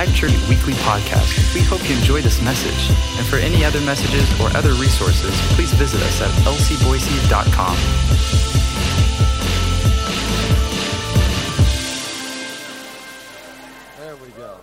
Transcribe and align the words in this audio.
Life 0.00 0.14
Church 0.14 0.32
Weekly 0.48 0.72
Podcast. 0.72 1.54
We 1.54 1.60
hope 1.60 1.86
you 1.86 1.94
enjoy 1.94 2.22
this 2.22 2.40
message. 2.40 2.88
And 3.18 3.26
for 3.26 3.36
any 3.36 3.66
other 3.66 3.82
messages 3.82 4.26
or 4.40 4.46
other 4.56 4.72
resources, 4.80 5.38
please 5.54 5.74
visit 5.74 6.00
us 6.00 6.22
at 6.22 6.30
lcboise.com. 6.46 7.76
There 13.98 14.16
we 14.16 14.28
go. 14.38 14.56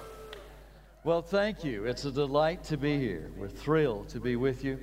Well, 1.03 1.21
thank 1.21 1.63
you. 1.63 1.85
It's 1.85 2.05
a 2.05 2.11
delight 2.11 2.63
to 2.63 2.77
be 2.77 2.97
here. 2.97 3.29
We're 3.37 3.47
thrilled 3.47 4.09
to 4.09 4.19
be 4.19 4.37
with 4.37 4.63
you. 4.63 4.79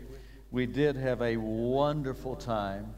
We 0.53 0.67
did 0.67 0.95
have 0.95 1.21
a 1.21 1.37
wonderful 1.37 2.37
time 2.37 2.95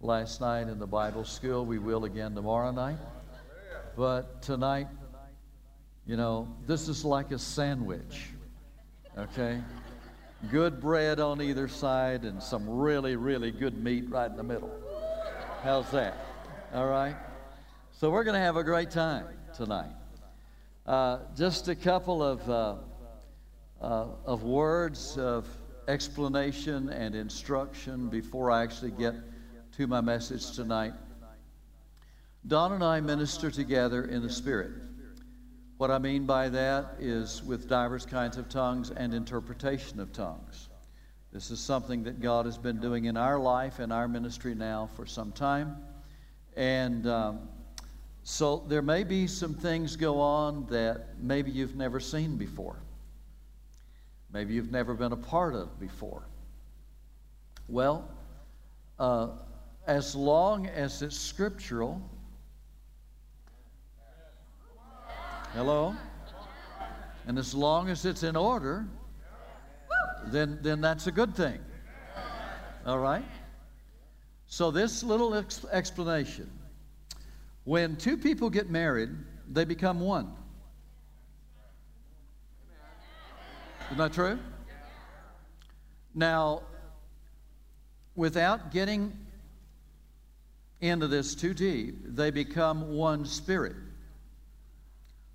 last 0.00 0.40
night 0.40 0.68
in 0.68 0.78
the 0.78 0.86
Bible 0.86 1.26
school. 1.26 1.66
We 1.66 1.78
will 1.78 2.06
again 2.06 2.34
tomorrow 2.34 2.70
night. 2.70 2.96
But 3.94 4.40
tonight, 4.40 4.88
you 6.06 6.16
know, 6.16 6.54
this 6.66 6.88
is 6.88 7.04
like 7.04 7.30
a 7.30 7.38
sandwich, 7.38 8.28
okay? 9.16 9.60
Good 10.50 10.80
bread 10.80 11.18
on 11.18 11.40
either 11.40 11.66
side 11.66 12.24
and 12.24 12.42
some 12.42 12.68
really, 12.68 13.16
really 13.16 13.50
good 13.50 13.82
meat 13.82 14.10
right 14.10 14.30
in 14.30 14.36
the 14.36 14.42
middle. 14.42 14.70
How's 15.62 15.90
that? 15.92 16.14
All 16.74 16.86
right? 16.86 17.16
So 17.92 18.10
we're 18.10 18.24
going 18.24 18.34
to 18.34 18.40
have 18.40 18.56
a 18.56 18.64
great 18.64 18.90
time 18.90 19.26
tonight. 19.56 19.92
Uh, 20.84 21.20
just 21.34 21.68
a 21.68 21.74
couple 21.74 22.22
of, 22.22 22.50
uh, 22.50 22.74
uh, 23.80 24.06
of 24.26 24.42
words 24.42 25.16
of 25.16 25.48
explanation 25.88 26.90
and 26.90 27.14
instruction 27.14 28.08
before 28.08 28.50
I 28.50 28.62
actually 28.62 28.90
get 28.90 29.14
to 29.76 29.86
my 29.86 30.02
message 30.02 30.50
tonight. 30.52 30.92
Don 32.46 32.72
and 32.72 32.84
I 32.84 33.00
minister 33.00 33.50
together 33.50 34.04
in 34.04 34.22
the 34.22 34.30
Spirit. 34.30 34.72
What 35.76 35.90
I 35.90 35.98
mean 35.98 36.24
by 36.24 36.48
that 36.50 36.96
is 37.00 37.42
with 37.42 37.68
diverse 37.68 38.06
kinds 38.06 38.36
of 38.36 38.48
tongues 38.48 38.92
and 38.92 39.12
interpretation 39.12 39.98
of 39.98 40.12
tongues. 40.12 40.68
This 41.32 41.50
is 41.50 41.58
something 41.58 42.04
that 42.04 42.20
God 42.20 42.46
has 42.46 42.56
been 42.56 42.80
doing 42.80 43.06
in 43.06 43.16
our 43.16 43.40
life 43.40 43.80
and 43.80 43.92
our 43.92 44.06
ministry 44.06 44.54
now 44.54 44.88
for 44.94 45.04
some 45.04 45.32
time. 45.32 45.76
And 46.56 47.08
um, 47.08 47.48
so 48.22 48.64
there 48.68 48.82
may 48.82 49.02
be 49.02 49.26
some 49.26 49.52
things 49.52 49.96
go 49.96 50.20
on 50.20 50.66
that 50.66 51.20
maybe 51.20 51.50
you've 51.50 51.74
never 51.74 51.98
seen 51.98 52.36
before. 52.36 52.76
Maybe 54.32 54.54
you've 54.54 54.70
never 54.70 54.94
been 54.94 55.12
a 55.12 55.16
part 55.16 55.54
of 55.54 55.80
before. 55.80 56.22
Well, 57.66 58.08
uh, 59.00 59.30
as 59.88 60.14
long 60.14 60.68
as 60.68 61.02
it's 61.02 61.18
scriptural, 61.18 62.00
Hello? 65.54 65.94
And 67.28 67.38
as 67.38 67.54
long 67.54 67.88
as 67.88 68.04
it's 68.04 68.24
in 68.24 68.34
order, 68.34 68.86
then, 70.26 70.58
then 70.62 70.80
that's 70.80 71.06
a 71.06 71.12
good 71.12 71.36
thing. 71.36 71.60
All 72.84 72.98
right? 72.98 73.24
So, 74.48 74.72
this 74.72 75.04
little 75.04 75.34
ex- 75.34 75.64
explanation 75.70 76.50
when 77.62 77.96
two 77.96 78.16
people 78.16 78.50
get 78.50 78.68
married, 78.68 79.10
they 79.50 79.64
become 79.64 80.00
one. 80.00 80.32
Isn't 83.86 83.98
that 83.98 84.12
true? 84.12 84.38
Now, 86.14 86.62
without 88.16 88.70
getting 88.72 89.16
into 90.80 91.06
this 91.06 91.34
too 91.34 91.54
deep, 91.54 91.96
they 92.04 92.30
become 92.30 92.94
one 92.94 93.24
spirit. 93.24 93.76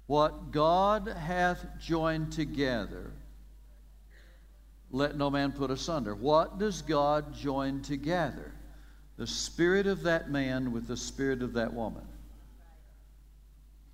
What 0.10 0.50
God 0.50 1.08
hath 1.08 1.64
joined 1.80 2.32
together, 2.32 3.12
let 4.90 5.16
no 5.16 5.30
man 5.30 5.52
put 5.52 5.70
asunder. 5.70 6.16
What 6.16 6.58
does 6.58 6.82
God 6.82 7.36
join 7.36 7.84
together? 7.84 8.52
The 9.18 9.28
spirit 9.28 9.86
of 9.86 10.02
that 10.02 10.32
man 10.32 10.72
with 10.72 10.88
the 10.88 10.98
spirit 10.98 11.44
of 11.44 11.54
that 11.54 11.76
woman. 11.76 12.08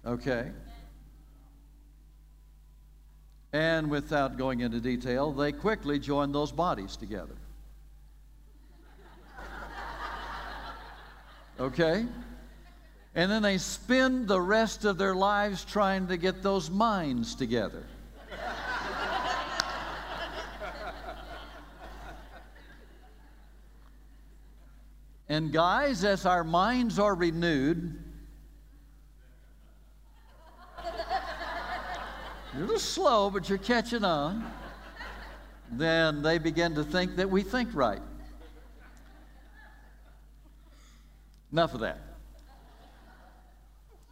Okay? 0.05 0.51
And 3.51 3.89
without 3.89 4.37
going 4.37 4.61
into 4.61 4.79
detail, 4.79 5.33
they 5.33 5.51
quickly 5.51 5.99
join 5.99 6.31
those 6.31 6.53
bodies 6.53 6.95
together. 6.95 7.35
Okay? 11.59 12.05
And 13.15 13.31
then 13.31 13.41
they 13.41 13.57
spend 13.57 14.27
the 14.27 14.41
rest 14.41 14.83
of 14.83 14.97
their 14.97 15.15
lives 15.15 15.63
trying 15.63 16.07
to 16.07 16.17
get 16.17 16.43
those 16.43 16.69
minds 16.69 17.33
together. 17.33 17.85
and 25.29 25.53
guys, 25.53 26.03
as 26.03 26.25
our 26.25 26.43
minds 26.43 26.99
are 26.99 27.15
renewed, 27.15 28.03
you're 32.53 32.63
a 32.63 32.67
little 32.67 32.77
slow, 32.77 33.29
but 33.29 33.47
you're 33.47 33.57
catching 33.57 34.03
on. 34.03 34.45
Then 35.71 36.21
they 36.21 36.37
begin 36.37 36.75
to 36.75 36.83
think 36.83 37.15
that 37.15 37.29
we 37.29 37.43
think 37.43 37.69
right. 37.73 38.01
Enough 41.53 41.75
of 41.75 41.79
that. 41.79 42.14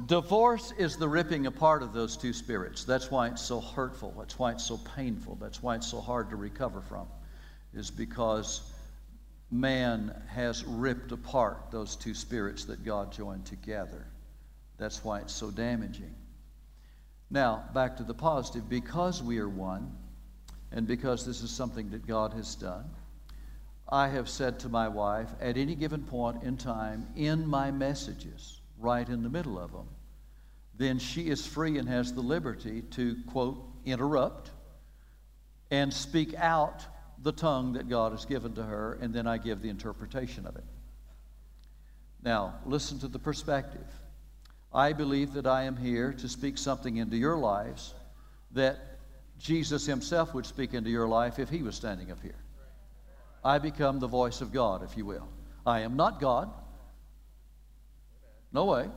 Divorce 0.06 0.74
is 0.78 0.98
the 0.98 1.08
ripping 1.08 1.46
apart 1.46 1.84
of 1.84 1.94
those 1.94 2.18
two 2.18 2.34
spirits. 2.34 2.84
That's 2.84 3.12
why 3.12 3.28
it's 3.28 3.42
so 3.42 3.62
hurtful. 3.62 4.14
That's 4.18 4.40
why 4.40 4.52
it's 4.52 4.66
so 4.66 4.78
painful. 4.96 5.38
That's 5.40 5.62
why 5.62 5.76
it's 5.76 5.88
so 5.88 6.02
hard 6.02 6.30
to 6.32 6.36
recover 6.36 6.82
from, 6.82 7.08
is 7.74 7.92
because 7.92 8.74
man 9.52 10.20
has 10.28 10.66
ripped 10.66 11.12
apart 11.12 11.68
those 11.72 11.96
two 11.96 12.16
spirits 12.16 12.66
that 12.66 12.84
God 12.84 13.12
joined 13.12 13.46
together. 13.46 14.08
That's 14.78 15.04
why 15.04 15.20
it's 15.20 15.34
so 15.34 15.52
damaging. 15.52 16.16
Now, 17.30 17.66
back 17.74 17.98
to 17.98 18.04
the 18.04 18.16
positive. 18.16 18.68
Because 18.68 19.22
we 19.22 19.38
are 19.38 19.50
one, 19.50 19.96
and 20.72 20.88
because 20.88 21.26
this 21.26 21.42
is 21.42 21.52
something 21.52 21.92
that 21.92 22.08
God 22.08 22.34
has 22.34 22.56
done, 22.56 22.86
I 23.88 24.08
have 24.08 24.28
said 24.28 24.60
to 24.62 24.70
my 24.70 24.88
wife 24.88 25.30
at 25.40 25.56
any 25.56 25.76
given 25.76 26.02
point 26.02 26.42
in 26.42 26.58
time 26.58 27.08
in 27.16 27.48
my 27.48 27.70
messages, 27.70 28.60
right 28.84 29.08
in 29.08 29.24
the 29.24 29.30
middle 29.30 29.58
of 29.58 29.72
them, 29.72 29.88
then 30.76 31.00
she 31.00 31.30
is 31.30 31.46
free 31.46 31.78
and 31.78 31.88
has 31.88 32.14
the 32.14 32.22
liberty 32.22 32.82
to, 32.92 33.16
quote, 33.28 33.64
interrupt 33.86 34.52
and 35.72 35.94
speak 35.94 36.34
out 36.36 36.86
the 37.22 37.32
tongue 37.32 37.74
that 37.74 37.90
God 37.90 38.12
has 38.12 38.26
given 38.26 38.54
to 38.56 38.64
her, 38.64 38.98
and 39.02 39.14
then 39.14 39.28
I 39.28 39.38
give 39.38 39.62
the 39.62 39.70
interpretation 39.70 40.46
of 40.46 40.56
it. 40.56 40.64
Now, 42.22 42.56
listen 42.66 43.00
to 43.00 43.08
the 43.08 43.20
perspective. 43.20 43.86
I 44.74 44.94
believe 44.94 45.34
that 45.34 45.46
I 45.46 45.64
am 45.64 45.78
here 45.78 46.14
to 46.14 46.28
speak 46.28 46.58
something 46.58 46.98
into 46.98 47.16
your 47.16 47.38
lives 47.38 47.94
that 48.52 49.00
Jesus 49.40 49.86
himself 49.86 50.34
would 50.34 50.46
speak 50.46 50.74
into 50.74 50.90
your 50.90 51.08
life 51.08 51.40
if 51.40 51.50
he 51.50 51.62
was 51.62 51.76
standing 51.76 52.12
up 52.12 52.22
here. 52.22 52.36
I 53.44 53.60
become 53.60 54.00
the 54.00 54.08
voice 54.08 54.42
of 54.42 54.52
God, 54.52 54.84
if 54.84 54.96
you 54.98 55.06
will. 55.06 55.28
I 55.66 55.82
am 55.82 55.96
not 55.96 56.20
God. 56.20 56.50
No 58.54 58.66
way. 58.66 58.88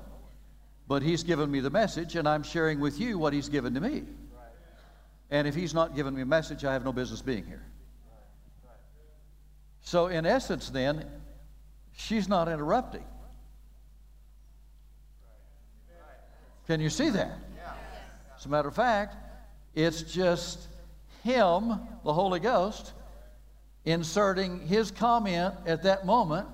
But 0.86 1.02
He's 1.02 1.24
given 1.24 1.50
me 1.50 1.60
the 1.60 1.70
message, 1.70 2.14
and 2.14 2.28
I'm 2.28 2.42
sharing 2.42 2.78
with 2.78 3.00
you 3.00 3.18
what 3.18 3.32
He's 3.32 3.48
given 3.48 3.74
to 3.74 3.80
me. 3.80 4.04
And 5.30 5.48
if 5.48 5.54
He's 5.54 5.74
not 5.74 5.96
given 5.96 6.14
me 6.14 6.22
a 6.22 6.26
message, 6.26 6.64
I 6.64 6.72
have 6.74 6.84
no 6.84 6.92
business 6.92 7.22
being 7.22 7.44
here. 7.44 7.64
So, 9.80 10.08
in 10.08 10.26
essence, 10.26 10.70
then, 10.70 11.06
she's 11.96 12.28
not 12.28 12.48
interrupting. 12.48 13.04
Can 16.66 16.80
you 16.80 16.90
see 16.90 17.10
that? 17.10 17.38
As 18.36 18.44
a 18.44 18.48
matter 18.48 18.68
of 18.68 18.74
fact, 18.74 19.16
it's 19.74 20.02
just 20.02 20.66
Him, 21.22 21.80
the 22.04 22.12
Holy 22.12 22.40
Ghost, 22.40 22.92
inserting 23.84 24.66
His 24.66 24.90
comment 24.90 25.54
at 25.66 25.84
that 25.84 26.04
moment 26.04 26.48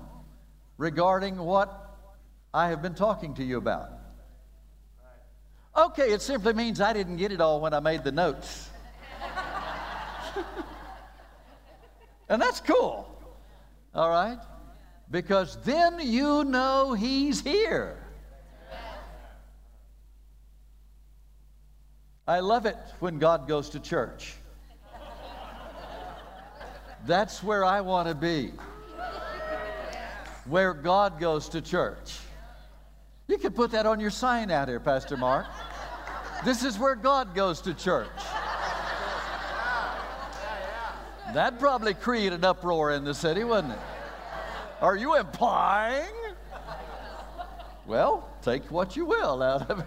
regarding 0.77 1.37
what 1.37 1.82
I 2.53 2.67
have 2.69 2.81
been 2.81 2.93
talking 2.93 3.33
to 3.35 3.43
you 3.43 3.57
about. 3.57 3.89
Okay, 5.75 6.11
it 6.11 6.21
simply 6.21 6.53
means 6.53 6.79
I 6.79 6.93
didn't 6.93 7.17
get 7.17 7.31
it 7.31 7.41
all 7.41 7.59
when 7.59 7.73
I 7.73 7.79
made 7.79 8.03
the 8.03 8.11
notes. 8.11 8.69
and 12.29 12.39
that's 12.39 12.59
cool. 12.59 13.09
All 13.95 14.09
right? 14.09 14.37
Because 15.09 15.57
then 15.63 15.99
you 15.99 16.43
know 16.43 16.93
He's 16.93 17.41
here. 17.41 17.97
I 22.27 22.39
love 22.39 22.65
it 22.65 22.77
when 22.99 23.17
God 23.19 23.47
goes 23.47 23.69
to 23.71 23.79
church. 23.79 24.35
That's 27.05 27.43
where 27.43 27.65
I 27.65 27.81
want 27.81 28.07
to 28.07 28.15
be. 28.15 28.53
Where 30.45 30.73
God 30.73 31.19
goes 31.19 31.49
to 31.49 31.61
church. 31.61 32.19
You 33.27 33.37
could 33.37 33.55
put 33.55 33.71
that 33.71 33.85
on 33.85 33.99
your 33.99 34.09
sign 34.09 34.51
out 34.51 34.67
here, 34.67 34.79
Pastor 34.79 35.17
Mark. 35.17 35.45
This 36.43 36.63
is 36.63 36.77
where 36.77 36.95
God 36.95 37.33
goes 37.33 37.61
to 37.61 37.73
church. 37.73 38.07
That 41.33 41.57
probably 41.57 41.93
created 41.93 42.33
an 42.33 42.45
uproar 42.45 42.91
in 42.91 43.03
the 43.03 43.13
city, 43.13 43.43
wouldn't 43.43 43.73
it? 43.73 43.79
Are 44.81 44.95
you 44.95 45.15
implying? 45.15 46.13
Well, 47.87 48.29
take 48.41 48.69
what 48.69 48.95
you 48.95 49.05
will 49.05 49.41
out 49.41 49.69
of 49.69 49.79
it. 49.79 49.85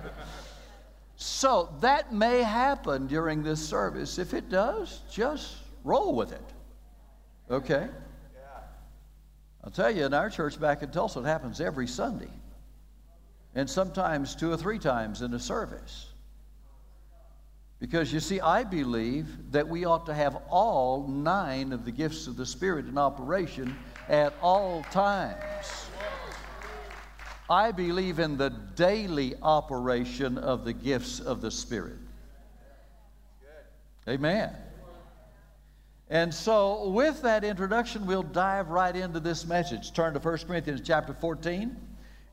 So 1.16 1.74
that 1.80 2.12
may 2.12 2.42
happen 2.42 3.06
during 3.06 3.42
this 3.42 3.66
service. 3.66 4.18
If 4.18 4.34
it 4.34 4.48
does, 4.48 5.02
just 5.10 5.56
roll 5.84 6.14
with 6.14 6.32
it. 6.32 6.44
Okay? 7.50 7.88
I'll 9.62 9.70
tell 9.70 9.90
you, 9.90 10.04
in 10.04 10.14
our 10.14 10.30
church 10.30 10.60
back 10.60 10.82
in 10.82 10.90
Tulsa, 10.90 11.20
it 11.20 11.26
happens 11.26 11.60
every 11.60 11.86
Sunday. 11.86 12.30
And 13.56 13.68
sometimes 13.68 14.36
two 14.36 14.52
or 14.52 14.56
three 14.56 14.78
times 14.78 15.22
in 15.22 15.32
a 15.32 15.38
service. 15.40 16.06
Because 17.80 18.12
you 18.12 18.20
see, 18.20 18.38
I 18.38 18.64
believe 18.64 19.50
that 19.52 19.66
we 19.66 19.86
ought 19.86 20.06
to 20.06 20.14
have 20.14 20.36
all 20.50 21.08
nine 21.08 21.72
of 21.72 21.86
the 21.86 21.90
gifts 21.90 22.26
of 22.26 22.36
the 22.36 22.44
Spirit 22.44 22.86
in 22.86 22.98
operation 22.98 23.74
at 24.08 24.34
all 24.42 24.82
times. 24.84 25.86
I 27.48 27.72
believe 27.72 28.18
in 28.18 28.36
the 28.36 28.50
daily 28.50 29.34
operation 29.42 30.36
of 30.36 30.66
the 30.66 30.74
gifts 30.74 31.18
of 31.18 31.40
the 31.40 31.50
Spirit. 31.50 31.98
Amen. 34.06 34.54
And 36.10 36.32
so, 36.32 36.90
with 36.90 37.22
that 37.22 37.42
introduction, 37.42 38.06
we'll 38.06 38.22
dive 38.22 38.68
right 38.68 38.94
into 38.94 39.18
this 39.18 39.46
message. 39.46 39.92
Turn 39.92 40.12
to 40.12 40.20
1 40.20 40.38
Corinthians 40.46 40.82
chapter 40.84 41.14
14. 41.14 41.74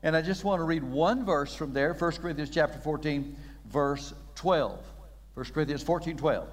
And 0.04 0.14
I 0.14 0.20
just 0.20 0.44
want 0.44 0.60
to 0.60 0.64
read 0.64 0.84
one 0.84 1.24
verse 1.24 1.54
from 1.54 1.72
there 1.72 1.94
1 1.94 2.12
Corinthians 2.12 2.50
chapter 2.50 2.78
14, 2.78 3.34
verse 3.72 4.12
12. 4.34 4.78
1 5.32 5.46
Corinthians 5.46 5.82
14, 5.82 6.18
12. 6.18 6.46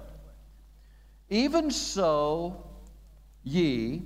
Even 1.28 1.70
so, 1.70 2.66
ye, 3.44 4.02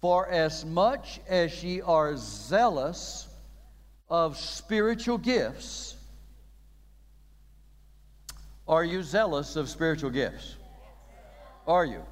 for 0.00 0.26
as 0.30 0.64
much 0.64 1.20
as 1.28 1.62
ye 1.62 1.82
are 1.82 2.16
zealous 2.16 3.28
of 4.08 4.38
spiritual 4.38 5.18
gifts, 5.18 5.94
are 8.66 8.84
you 8.84 9.02
zealous 9.02 9.56
of 9.56 9.68
spiritual 9.68 10.10
gifts? 10.10 10.56
Are 11.66 11.84
you? 11.84 12.02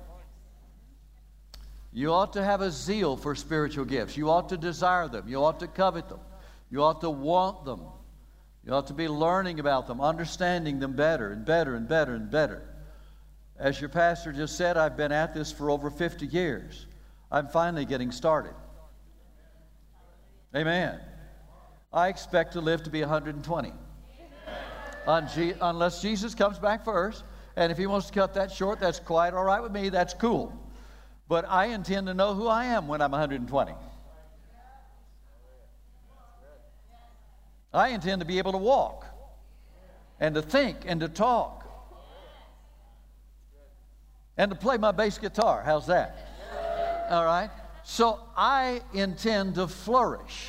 You 1.90 2.12
ought 2.12 2.34
to 2.34 2.44
have 2.44 2.60
a 2.60 2.70
zeal 2.70 3.16
for 3.16 3.34
spiritual 3.34 3.86
gifts. 3.86 4.14
You 4.14 4.28
ought 4.28 4.50
to 4.50 4.58
desire 4.58 5.08
them. 5.08 5.24
You 5.26 5.42
ought 5.42 5.60
to 5.60 5.68
covet 5.68 6.10
them. 6.10 6.20
You 6.70 6.82
ought 6.82 7.00
to 7.02 7.10
want 7.10 7.64
them. 7.64 7.80
You 8.64 8.72
ought 8.72 8.86
to 8.86 8.94
be 8.94 9.08
learning 9.08 9.60
about 9.60 9.86
them, 9.86 10.00
understanding 10.00 10.80
them 10.80 10.94
better 10.94 11.30
and 11.32 11.44
better 11.44 11.74
and 11.74 11.86
better 11.86 12.14
and 12.14 12.30
better. 12.30 12.62
As 13.58 13.80
your 13.80 13.90
pastor 13.90 14.32
just 14.32 14.56
said, 14.56 14.76
I've 14.76 14.96
been 14.96 15.12
at 15.12 15.34
this 15.34 15.52
for 15.52 15.70
over 15.70 15.90
50 15.90 16.26
years. 16.26 16.86
I'm 17.30 17.46
finally 17.48 17.84
getting 17.84 18.10
started. 18.10 18.54
Amen. 20.56 21.00
I 21.92 22.08
expect 22.08 22.54
to 22.54 22.60
live 22.60 22.82
to 22.84 22.90
be 22.90 23.00
120. 23.00 23.72
Unless 25.06 26.02
Jesus 26.02 26.34
comes 26.34 26.58
back 26.58 26.84
first, 26.84 27.22
and 27.56 27.70
if 27.70 27.78
he 27.78 27.86
wants 27.86 28.06
to 28.06 28.12
cut 28.12 28.34
that 28.34 28.50
short, 28.50 28.80
that's 28.80 28.98
quite 28.98 29.34
all 29.34 29.44
right 29.44 29.62
with 29.62 29.70
me. 29.70 29.90
That's 29.90 30.14
cool. 30.14 30.52
But 31.28 31.44
I 31.48 31.66
intend 31.66 32.06
to 32.08 32.14
know 32.14 32.34
who 32.34 32.48
I 32.48 32.64
am 32.64 32.88
when 32.88 33.00
I'm 33.00 33.10
120. 33.12 33.72
I 37.74 37.88
intend 37.88 38.20
to 38.20 38.26
be 38.26 38.38
able 38.38 38.52
to 38.52 38.58
walk 38.58 39.04
and 40.20 40.34
to 40.36 40.42
think 40.42 40.78
and 40.86 41.00
to 41.00 41.08
talk 41.08 41.66
and 44.36 44.50
to 44.50 44.56
play 44.56 44.78
my 44.78 44.92
bass 44.92 45.18
guitar. 45.18 45.62
How's 45.64 45.86
that? 45.88 47.08
All 47.10 47.24
right. 47.24 47.50
So 47.82 48.20
I 48.36 48.80
intend 48.92 49.56
to 49.56 49.68
flourish. 49.68 50.48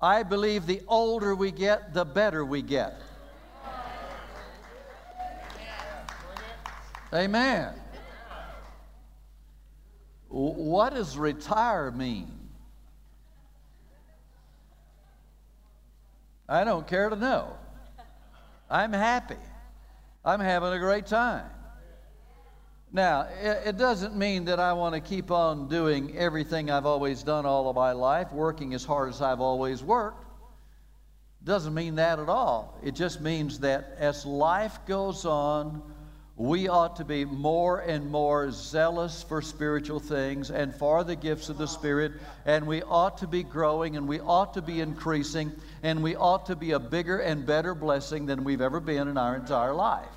I 0.00 0.22
believe 0.22 0.66
the 0.66 0.82
older 0.86 1.34
we 1.34 1.50
get, 1.50 1.92
the 1.92 2.04
better 2.04 2.44
we 2.44 2.62
get. 2.62 3.00
Amen. 7.12 7.74
What 10.28 10.94
does 10.94 11.18
retire 11.18 11.90
mean? 11.90 12.39
I 16.50 16.64
don't 16.64 16.84
care 16.86 17.08
to 17.08 17.14
know. 17.14 17.56
I'm 18.68 18.92
happy. 18.92 19.36
I'm 20.24 20.40
having 20.40 20.72
a 20.72 20.80
great 20.80 21.06
time. 21.06 21.48
Now, 22.92 23.28
it, 23.40 23.78
doesn't 23.78 24.16
mean 24.16 24.46
that 24.46 24.58
I 24.58 24.72
want 24.72 24.96
to 24.96 25.00
keep 25.00 25.30
on 25.30 25.68
doing 25.68 26.18
everything 26.18 26.68
I've 26.68 26.86
always 26.86 27.22
done 27.22 27.46
all 27.46 27.70
of 27.70 27.76
my 27.76 27.92
life, 27.92 28.32
working 28.32 28.74
as 28.74 28.84
hard 28.84 29.10
as 29.10 29.22
I've 29.22 29.40
always 29.40 29.80
worked. 29.80 30.26
Doesn't 31.44 31.72
mean 31.72 31.94
that 31.94 32.18
at 32.18 32.28
all. 32.28 32.76
It 32.82 32.96
just 32.96 33.20
means 33.20 33.60
that 33.60 33.94
as 33.96 34.26
life 34.26 34.84
goes 34.86 35.24
on, 35.24 35.80
we 36.40 36.68
ought 36.68 36.96
to 36.96 37.04
be 37.04 37.22
more 37.26 37.80
and 37.80 38.10
more 38.10 38.50
zealous 38.50 39.22
for 39.22 39.42
spiritual 39.42 40.00
things 40.00 40.50
and 40.50 40.74
for 40.74 41.04
the 41.04 41.14
gifts 41.14 41.50
of 41.50 41.58
the 41.58 41.68
Spirit, 41.68 42.12
and 42.46 42.66
we 42.66 42.80
ought 42.84 43.18
to 43.18 43.26
be 43.26 43.42
growing 43.42 43.98
and 43.98 44.08
we 44.08 44.20
ought 44.20 44.54
to 44.54 44.62
be 44.62 44.80
increasing, 44.80 45.52
and 45.82 46.02
we 46.02 46.16
ought 46.16 46.46
to 46.46 46.56
be 46.56 46.70
a 46.70 46.78
bigger 46.78 47.18
and 47.18 47.44
better 47.44 47.74
blessing 47.74 48.24
than 48.24 48.42
we've 48.42 48.62
ever 48.62 48.80
been 48.80 49.06
in 49.06 49.18
our 49.18 49.36
entire 49.36 49.74
life. 49.74 50.08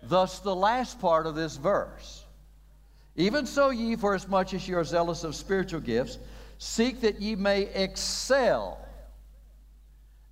Thus, 0.00 0.38
the 0.38 0.54
last 0.54 1.00
part 1.00 1.26
of 1.26 1.34
this 1.34 1.56
verse. 1.56 2.24
Even 3.16 3.46
so, 3.46 3.70
ye, 3.70 3.96
for 3.96 4.14
as 4.14 4.28
much 4.28 4.54
as 4.54 4.68
ye 4.68 4.74
are 4.74 4.84
zealous 4.84 5.24
of 5.24 5.34
spiritual 5.34 5.80
gifts, 5.80 6.18
seek 6.58 7.00
that 7.00 7.20
ye 7.20 7.34
may 7.34 7.62
excel, 7.62 8.78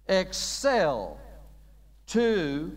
excel 0.06 1.18
to 2.06 2.70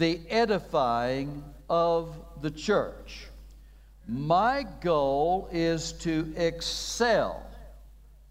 the 0.00 0.18
edifying 0.30 1.44
of 1.68 2.16
the 2.40 2.50
church. 2.50 3.26
My 4.08 4.66
goal 4.80 5.48
is 5.52 5.92
to 5.92 6.32
excel 6.36 7.46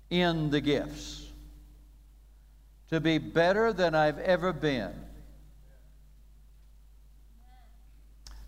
in 0.10 0.50
the 0.50 0.60
gifts, 0.62 1.28
to 2.90 3.00
be 3.00 3.20
better 3.20 3.72
than 3.72 3.94
I've 3.94 4.18
ever 4.18 4.52
been, 4.52 4.92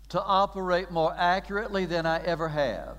to 0.08 0.20
operate 0.20 0.90
more 0.90 1.14
accurately 1.16 1.86
than 1.86 2.04
I 2.04 2.22
ever 2.24 2.48
have, 2.48 2.96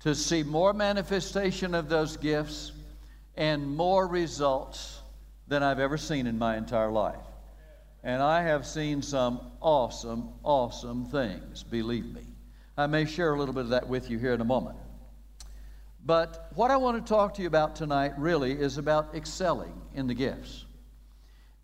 to 0.00 0.14
see 0.14 0.44
more 0.44 0.72
manifestation 0.72 1.74
of 1.74 1.88
those 1.88 2.16
gifts 2.16 2.70
and 3.36 3.76
more 3.76 4.06
results 4.06 5.00
than 5.48 5.64
I've 5.64 5.80
ever 5.80 5.98
seen 5.98 6.28
in 6.28 6.38
my 6.38 6.56
entire 6.56 6.92
life. 6.92 7.16
And 8.04 8.22
I 8.22 8.42
have 8.42 8.66
seen 8.66 9.00
some 9.00 9.40
awesome, 9.62 10.28
awesome 10.42 11.06
things, 11.06 11.62
believe 11.62 12.04
me. 12.12 12.26
I 12.76 12.86
may 12.86 13.06
share 13.06 13.32
a 13.32 13.38
little 13.38 13.54
bit 13.54 13.62
of 13.62 13.70
that 13.70 13.88
with 13.88 14.10
you 14.10 14.18
here 14.18 14.34
in 14.34 14.42
a 14.42 14.44
moment. 14.44 14.76
But 16.04 16.50
what 16.54 16.70
I 16.70 16.76
want 16.76 17.02
to 17.02 17.08
talk 17.08 17.32
to 17.34 17.42
you 17.42 17.48
about 17.48 17.76
tonight 17.76 18.12
really 18.18 18.52
is 18.52 18.76
about 18.76 19.14
excelling 19.14 19.80
in 19.94 20.06
the 20.06 20.12
gifts. 20.12 20.66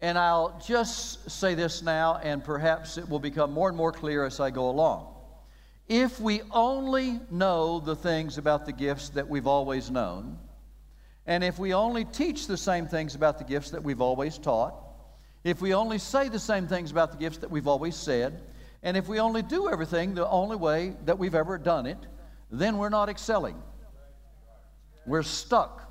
And 0.00 0.16
I'll 0.16 0.58
just 0.66 1.30
say 1.30 1.54
this 1.54 1.82
now, 1.82 2.18
and 2.22 2.42
perhaps 2.42 2.96
it 2.96 3.06
will 3.06 3.18
become 3.18 3.52
more 3.52 3.68
and 3.68 3.76
more 3.76 3.92
clear 3.92 4.24
as 4.24 4.40
I 4.40 4.48
go 4.48 4.70
along. 4.70 5.14
If 5.88 6.20
we 6.20 6.40
only 6.52 7.20
know 7.30 7.80
the 7.80 7.96
things 7.96 8.38
about 8.38 8.64
the 8.64 8.72
gifts 8.72 9.10
that 9.10 9.28
we've 9.28 9.46
always 9.46 9.90
known, 9.90 10.38
and 11.26 11.44
if 11.44 11.58
we 11.58 11.74
only 11.74 12.06
teach 12.06 12.46
the 12.46 12.56
same 12.56 12.86
things 12.86 13.14
about 13.14 13.36
the 13.36 13.44
gifts 13.44 13.72
that 13.72 13.82
we've 13.82 14.00
always 14.00 14.38
taught, 14.38 14.89
if 15.44 15.60
we 15.60 15.74
only 15.74 15.98
say 15.98 16.28
the 16.28 16.38
same 16.38 16.66
things 16.66 16.90
about 16.90 17.12
the 17.12 17.18
gifts 17.18 17.38
that 17.38 17.50
we've 17.50 17.66
always 17.66 17.96
said, 17.96 18.42
and 18.82 18.96
if 18.96 19.08
we 19.08 19.20
only 19.20 19.42
do 19.42 19.68
everything 19.68 20.14
the 20.14 20.28
only 20.28 20.56
way 20.56 20.94
that 21.04 21.18
we've 21.18 21.34
ever 21.34 21.58
done 21.58 21.86
it, 21.86 21.98
then 22.50 22.78
we're 22.78 22.88
not 22.88 23.08
excelling. 23.08 23.62
We're 25.06 25.22
stuck. 25.22 25.86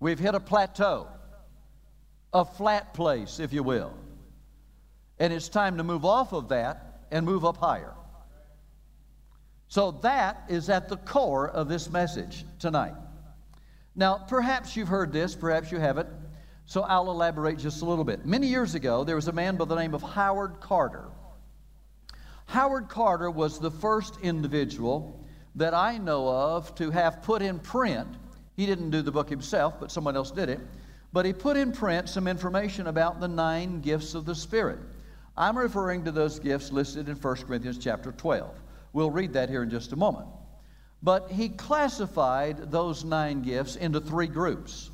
We've 0.00 0.18
hit 0.18 0.34
a 0.34 0.40
plateau, 0.40 1.08
a 2.32 2.44
flat 2.44 2.94
place, 2.94 3.40
if 3.40 3.52
you 3.52 3.62
will. 3.62 3.92
And 5.18 5.32
it's 5.32 5.48
time 5.48 5.78
to 5.78 5.84
move 5.84 6.04
off 6.04 6.32
of 6.32 6.48
that 6.50 7.00
and 7.10 7.26
move 7.26 7.44
up 7.44 7.56
higher. 7.56 7.94
So 9.66 9.90
that 10.02 10.44
is 10.48 10.70
at 10.70 10.88
the 10.88 10.96
core 10.96 11.48
of 11.48 11.68
this 11.68 11.90
message 11.90 12.44
tonight. 12.58 12.94
Now, 13.96 14.24
perhaps 14.28 14.76
you've 14.76 14.88
heard 14.88 15.12
this, 15.12 15.34
perhaps 15.34 15.72
you 15.72 15.78
haven't. 15.78 16.08
So 16.68 16.82
I'll 16.82 17.10
elaborate 17.10 17.56
just 17.56 17.80
a 17.80 17.86
little 17.86 18.04
bit. 18.04 18.26
Many 18.26 18.46
years 18.46 18.74
ago, 18.74 19.02
there 19.02 19.16
was 19.16 19.26
a 19.26 19.32
man 19.32 19.56
by 19.56 19.64
the 19.64 19.74
name 19.74 19.94
of 19.94 20.02
Howard 20.02 20.60
Carter. 20.60 21.06
Howard 22.44 22.90
Carter 22.90 23.30
was 23.30 23.58
the 23.58 23.70
first 23.70 24.18
individual 24.22 25.18
that 25.54 25.72
I 25.72 25.96
know 25.96 26.28
of 26.28 26.74
to 26.74 26.90
have 26.90 27.22
put 27.22 27.40
in 27.40 27.58
print, 27.58 28.06
he 28.54 28.66
didn't 28.66 28.90
do 28.90 29.00
the 29.00 29.10
book 29.10 29.30
himself, 29.30 29.80
but 29.80 29.90
someone 29.90 30.14
else 30.14 30.30
did 30.30 30.50
it, 30.50 30.60
but 31.10 31.24
he 31.24 31.32
put 31.32 31.56
in 31.56 31.72
print 31.72 32.06
some 32.06 32.28
information 32.28 32.86
about 32.86 33.18
the 33.18 33.28
nine 33.28 33.80
gifts 33.80 34.14
of 34.14 34.26
the 34.26 34.34
Spirit. 34.34 34.78
I'm 35.38 35.56
referring 35.56 36.04
to 36.04 36.12
those 36.12 36.38
gifts 36.38 36.70
listed 36.70 37.08
in 37.08 37.16
1 37.16 37.36
Corinthians 37.46 37.78
chapter 37.78 38.12
12. 38.12 38.60
We'll 38.92 39.10
read 39.10 39.32
that 39.32 39.48
here 39.48 39.62
in 39.62 39.70
just 39.70 39.94
a 39.94 39.96
moment. 39.96 40.26
But 41.02 41.30
he 41.30 41.48
classified 41.48 42.70
those 42.70 43.04
nine 43.04 43.40
gifts 43.40 43.74
into 43.76 44.00
three 44.02 44.26
groups. 44.26 44.90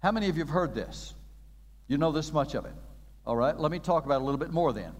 How 0.00 0.12
many 0.12 0.28
of 0.28 0.36
you 0.36 0.42
have 0.42 0.52
heard 0.52 0.74
this? 0.74 1.14
You 1.88 1.98
know 1.98 2.12
this 2.12 2.32
much 2.32 2.54
of 2.54 2.64
it. 2.66 2.74
All 3.26 3.36
right, 3.36 3.58
let 3.58 3.72
me 3.72 3.78
talk 3.78 4.06
about 4.06 4.20
a 4.20 4.24
little 4.24 4.38
bit 4.38 4.52
more 4.52 4.72
then. 4.72 4.92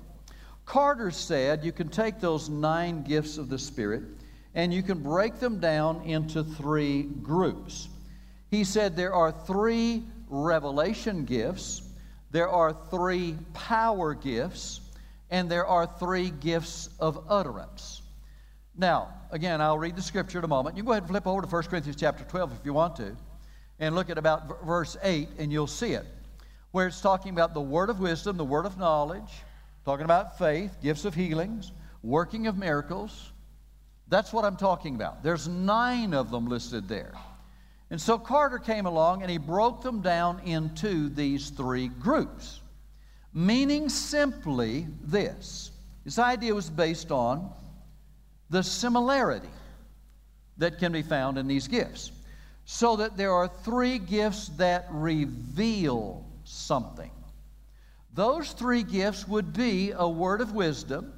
Carter 0.65 1.11
said 1.11 1.65
you 1.65 1.73
can 1.73 1.89
take 1.89 2.21
those 2.21 2.49
nine 2.49 3.03
gifts 3.03 3.39
of 3.39 3.49
the 3.49 3.59
Spirit 3.59 4.03
and 4.55 4.75
you 4.75 4.83
can 4.83 5.03
break 5.03 5.39
them 5.39 5.61
down 5.61 6.03
into 6.03 6.43
three 6.43 7.05
groups. 7.05 7.89
He 8.51 8.65
said 8.65 8.97
there 8.97 9.15
are 9.15 9.31
three 9.31 10.03
revelation 10.29 11.25
gifts, 11.25 11.83
there 12.31 12.49
are 12.49 12.77
three 12.91 13.37
power 13.55 14.15
gifts, 14.15 14.81
and 15.31 15.51
there 15.51 15.67
are 15.67 15.87
three 15.87 16.31
gifts 16.31 16.91
of 16.99 17.25
utterance. 17.29 18.03
Now, 18.77 19.15
again, 19.31 19.61
I'll 19.61 19.79
read 19.79 19.97
the 19.97 20.03
scripture 20.03 20.39
in 20.39 20.45
a 20.45 20.49
moment. 20.49 20.77
You 20.77 20.83
go 20.83 20.93
ahead 20.93 21.05
and 21.05 21.11
flip 21.11 21.27
over 21.27 21.43
to 21.43 21.49
1 21.49 21.63
Corinthians 21.65 21.97
chapter 21.99 22.25
12 22.25 22.53
if 22.61 22.67
you 22.67 22.73
want 22.73 22.97
to, 22.97 23.17
and 23.79 23.95
look 23.95 24.11
at 24.11 24.19
about 24.19 24.65
verse 24.65 24.97
8, 25.03 25.29
and 25.39 25.53
you'll 25.53 25.67
see 25.67 25.93
it, 25.93 26.07
where 26.73 26.87
it's 26.87 27.01
talking 27.01 27.33
about 27.33 27.55
the 27.55 27.61
word 27.61 27.91
of 27.91 28.01
wisdom, 28.01 28.37
the 28.37 28.45
word 28.45 28.67
of 28.67 28.79
knowledge, 28.79 29.31
talking 29.85 30.05
about 30.05 30.39
faith, 30.39 30.77
gifts 30.83 31.05
of 31.05 31.15
healings, 31.15 31.73
working 32.03 32.47
of 32.47 32.59
miracles. 32.59 33.33
That's 34.09 34.33
what 34.33 34.45
I'm 34.45 34.57
talking 34.57 34.95
about. 34.95 35.23
There's 35.23 35.49
nine 35.49 36.15
of 36.15 36.31
them 36.31 36.47
listed 36.47 36.89
there. 36.89 37.15
And 37.91 38.01
so 38.01 38.19
Carter 38.19 38.59
came 38.59 38.87
along 38.87 39.23
and 39.23 39.31
he 39.31 39.39
broke 39.39 39.83
them 39.83 40.01
down 40.03 40.41
into 40.41 41.09
these 41.09 41.51
three 41.51 41.89
groups, 41.89 42.61
meaning 43.33 43.89
simply 43.89 44.87
this. 45.03 45.71
His 46.05 46.19
idea 46.19 46.55
was 46.55 46.69
based 46.69 47.11
on 47.11 47.51
the 48.51 48.63
similarity 48.63 49.49
that 50.59 50.79
can 50.79 50.93
be 50.93 51.03
found 51.03 51.39
in 51.39 51.47
these 51.47 51.69
gifts. 51.69 52.11
So 52.71 52.97
that 52.97 53.17
there 53.17 53.33
are 53.33 53.49
three 53.49 53.99
gifts 53.99 54.49
that 54.59 54.89
reveal 54.91 56.27
something. 56.45 57.11
Those 58.13 58.53
three 58.53 58.83
gifts 58.83 59.27
would 59.27 59.55
be 59.55 59.93
a 59.93 60.07
word 60.07 60.43
of 60.43 60.53
wisdom, 60.53 61.15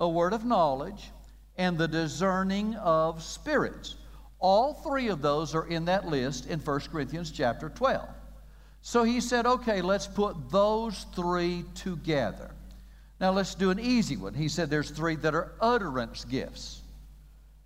a 0.00 0.08
word 0.08 0.32
of 0.32 0.44
knowledge, 0.44 1.12
and 1.56 1.78
the 1.78 1.86
discerning 1.86 2.74
of 2.74 3.22
spirits. 3.22 3.94
All 4.40 4.74
three 4.74 5.06
of 5.06 5.22
those 5.22 5.54
are 5.54 5.68
in 5.68 5.84
that 5.84 6.08
list 6.08 6.46
in 6.46 6.58
1 6.58 6.80
Corinthians 6.90 7.30
chapter 7.30 7.68
12. 7.68 8.08
So 8.82 9.04
he 9.04 9.20
said, 9.20 9.46
okay, 9.46 9.82
let's 9.82 10.08
put 10.08 10.50
those 10.50 11.06
three 11.14 11.64
together. 11.76 12.50
Now 13.20 13.30
let's 13.30 13.54
do 13.54 13.70
an 13.70 13.78
easy 13.78 14.16
one. 14.16 14.34
He 14.34 14.48
said 14.48 14.68
there's 14.68 14.90
three 14.90 15.14
that 15.16 15.36
are 15.36 15.52
utterance 15.60 16.24
gifts. 16.24 16.82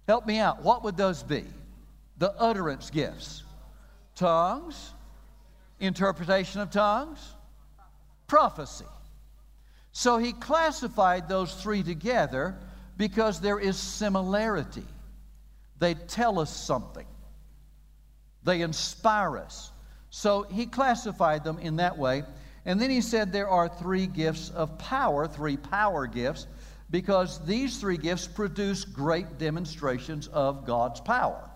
Help 0.07 0.27
me 0.27 0.41
out. 0.41 0.63
What 0.63 0.85
would 0.85 0.99
those 0.99 1.23
be? 1.23 1.45
The 2.25 2.33
utterance 2.39 2.89
gifts 2.89 3.43
tongues, 4.17 4.93
interpretation 5.79 6.63
of 6.63 6.71
tongues, 6.71 7.21
prophecy. 8.29 8.87
So 9.93 10.17
he 10.17 10.33
classified 10.33 11.29
those 11.29 11.53
three 11.53 11.83
together 11.83 12.57
because 12.97 13.43
there 13.43 13.61
is 13.61 13.77
similarity. 13.77 14.87
They 15.79 15.93
tell 15.93 16.39
us 16.39 16.49
something, 16.49 17.07
they 18.43 18.63
inspire 18.63 19.37
us. 19.37 19.71
So 20.09 20.45
he 20.45 20.65
classified 20.65 21.45
them 21.45 21.59
in 21.59 21.77
that 21.77 21.99
way. 21.99 22.23
And 22.65 22.81
then 22.81 22.89
he 22.89 23.03
said 23.03 23.35
there 23.35 23.51
are 23.51 23.69
three 23.69 24.07
gifts 24.07 24.49
of 24.49 24.79
power, 24.79 25.29
three 25.29 25.59
power 25.59 26.07
gifts, 26.07 26.47
because 26.91 27.45
these 27.45 27.79
three 27.81 27.99
gifts 27.99 28.27
produce 28.27 28.87
great 28.87 29.37
demonstrations 29.37 30.29
of 30.29 30.65
God's 30.65 31.03
power. 31.03 31.51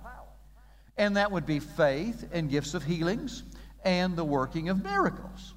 And 0.99 1.17
that 1.17 1.31
would 1.31 1.47
be 1.47 1.61
faith 1.61 2.29
and 2.33 2.51
gifts 2.51 2.75
of 2.75 2.83
healings 2.85 3.45
and 3.85 4.17
the 4.17 4.25
working 4.25 4.69
of 4.69 4.83
miracles. 4.83 5.55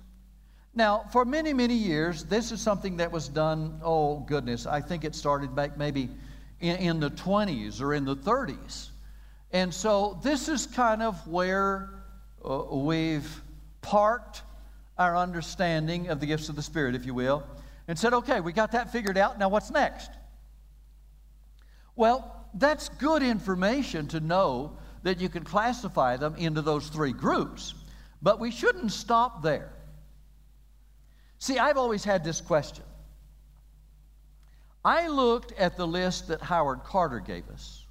Now, 0.73 1.05
for 1.11 1.25
many, 1.25 1.53
many 1.53 1.73
years, 1.73 2.23
this 2.23 2.51
is 2.51 2.61
something 2.61 2.97
that 2.97 3.11
was 3.11 3.27
done, 3.27 3.81
oh 3.83 4.19
goodness, 4.19 4.65
I 4.65 4.79
think 4.79 5.03
it 5.03 5.15
started 5.15 5.53
back 5.53 5.77
maybe 5.77 6.09
in, 6.61 6.77
in 6.77 6.99
the 6.99 7.09
20s 7.09 7.81
or 7.81 7.93
in 7.93 8.05
the 8.05 8.15
30s. 8.15 8.89
And 9.51 9.73
so 9.73 10.19
this 10.23 10.47
is 10.47 10.65
kind 10.67 11.01
of 11.01 11.27
where 11.27 11.89
uh, 12.45 12.63
we've 12.71 13.41
parked 13.81 14.43
our 14.97 15.17
understanding 15.17 16.07
of 16.07 16.19
the 16.19 16.25
gifts 16.25 16.47
of 16.47 16.55
the 16.55 16.61
Spirit, 16.61 16.95
if 16.95 17.05
you 17.05 17.13
will, 17.13 17.43
and 17.87 17.99
said, 17.99 18.13
okay, 18.13 18.39
we 18.39 18.53
got 18.53 18.71
that 18.71 18.91
figured 18.91 19.17
out. 19.17 19.39
Now 19.39 19.49
what's 19.49 19.71
next? 19.71 20.11
Well, 21.95 22.47
that's 22.53 22.87
good 22.87 23.23
information 23.23 24.07
to 24.09 24.19
know 24.19 24.77
that 25.03 25.19
you 25.19 25.29
can 25.29 25.43
classify 25.43 26.17
them 26.17 26.35
into 26.35 26.61
those 26.61 26.87
three 26.87 27.13
groups, 27.13 27.73
but 28.21 28.39
we 28.39 28.51
shouldn't 28.51 28.91
stop 28.91 29.41
there. 29.41 29.71
See, 31.39 31.57
I've 31.57 31.77
always 31.77 32.03
had 32.03 32.23
this 32.23 32.39
question 32.41 32.83
I 34.83 35.07
looked 35.07 35.51
at 35.53 35.77
the 35.77 35.87
list 35.87 36.27
that 36.27 36.41
Howard 36.41 36.83
Carter 36.83 37.19
gave 37.19 37.49
us, 37.49 37.85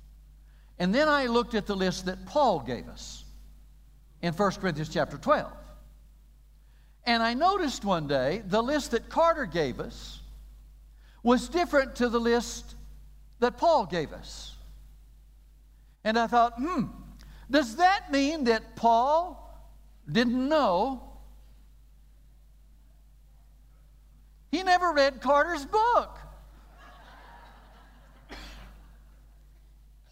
and 0.79 0.95
then 0.95 1.09
I 1.09 1.27
looked 1.27 1.55
at 1.55 1.67
the 1.67 1.77
list 1.77 2.07
that 2.07 2.27
Paul 2.27 2.61
gave 2.61 2.89
us 2.89 3.25
in 4.23 4.33
1 4.33 4.53
Corinthians 4.53 4.89
chapter 4.89 5.17
12. 5.17 5.51
And 7.05 7.23
I 7.23 7.35
noticed 7.35 7.85
one 7.85 8.07
day 8.07 8.43
the 8.47 8.63
list 8.63 8.91
that 8.91 9.09
Carter 9.09 9.47
gave 9.47 9.81
us 9.81 10.21
was 11.23 11.49
different 11.49 11.97
to 11.97 12.09
the 12.09 12.21
list 12.21 12.75
that 13.41 13.57
Paul 13.57 13.87
gave 13.87 14.13
us. 14.13 14.50
And 16.05 16.19
I 16.19 16.27
thought, 16.27 16.55
hmm, 16.55 16.85
does 17.51 17.77
that 17.77 18.11
mean 18.11 18.45
that 18.45 18.77
Paul 18.77 19.37
didn't 20.11 20.49
know? 20.49 21.03
He 24.51 24.63
never 24.63 24.93
read 24.93 25.21
Carter's 25.21 25.65
book. 25.65 26.19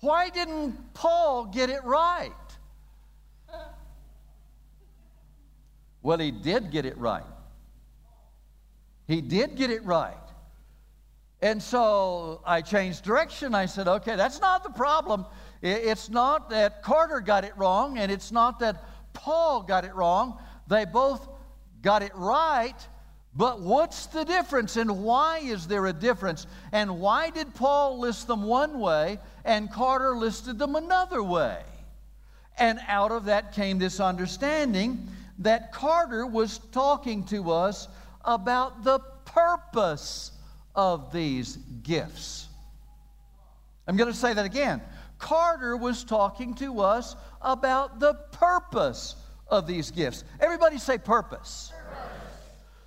Why 0.00 0.30
didn't 0.30 0.94
Paul 0.94 1.46
get 1.46 1.70
it 1.70 1.82
right? 1.84 2.32
Well, 6.02 6.18
he 6.18 6.30
did 6.30 6.70
get 6.70 6.86
it 6.86 6.96
right. 6.96 7.24
He 9.08 9.20
did 9.20 9.56
get 9.56 9.70
it 9.70 9.84
right. 9.84 10.14
And 11.40 11.62
so 11.62 12.40
I 12.44 12.62
changed 12.62 13.04
direction. 13.04 13.54
I 13.54 13.66
said, 13.66 13.88
okay, 13.88 14.16
that's 14.16 14.40
not 14.40 14.62
the 14.62 14.70
problem. 14.70 15.26
It's 15.62 16.08
not 16.08 16.50
that 16.50 16.82
Carter 16.82 17.20
got 17.20 17.44
it 17.44 17.56
wrong, 17.56 17.98
and 17.98 18.12
it's 18.12 18.30
not 18.30 18.60
that 18.60 18.84
Paul 19.12 19.62
got 19.62 19.84
it 19.84 19.94
wrong. 19.94 20.38
They 20.68 20.84
both 20.84 21.26
got 21.82 22.02
it 22.02 22.12
right, 22.14 22.76
but 23.34 23.60
what's 23.60 24.06
the 24.06 24.24
difference 24.24 24.76
and 24.76 25.04
why 25.04 25.38
is 25.38 25.66
there 25.66 25.86
a 25.86 25.92
difference? 25.92 26.46
And 26.72 27.00
why 27.00 27.30
did 27.30 27.54
Paul 27.54 27.98
list 27.98 28.26
them 28.26 28.42
one 28.42 28.80
way 28.80 29.18
and 29.44 29.70
Carter 29.72 30.16
listed 30.16 30.58
them 30.58 30.74
another 30.74 31.22
way? 31.22 31.62
And 32.58 32.80
out 32.88 33.12
of 33.12 33.26
that 33.26 33.52
came 33.52 33.78
this 33.78 34.00
understanding 34.00 35.08
that 35.38 35.72
Carter 35.72 36.26
was 36.26 36.58
talking 36.72 37.24
to 37.26 37.52
us 37.52 37.86
about 38.24 38.82
the 38.82 38.98
purpose 39.24 40.32
of 40.74 41.12
these 41.12 41.56
gifts. 41.82 42.48
I'm 43.86 43.96
going 43.96 44.10
to 44.10 44.16
say 44.16 44.34
that 44.34 44.44
again. 44.44 44.82
Carter 45.18 45.76
was 45.76 46.04
talking 46.04 46.54
to 46.54 46.80
us 46.80 47.16
about 47.42 48.00
the 48.00 48.14
purpose 48.32 49.16
of 49.48 49.66
these 49.66 49.90
gifts. 49.90 50.24
Everybody 50.40 50.78
say 50.78 50.98
purpose. 50.98 51.72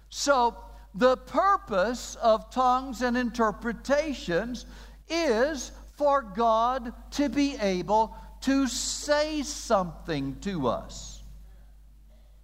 So, 0.09 0.55
the 0.93 1.17
purpose 1.17 2.15
of 2.15 2.51
tongues 2.51 3.01
and 3.01 3.15
interpretations 3.15 4.65
is 5.07 5.71
for 5.95 6.21
God 6.21 6.93
to 7.11 7.29
be 7.29 7.55
able 7.61 8.15
to 8.41 8.67
say 8.67 9.43
something 9.43 10.37
to 10.41 10.67
us. 10.67 11.21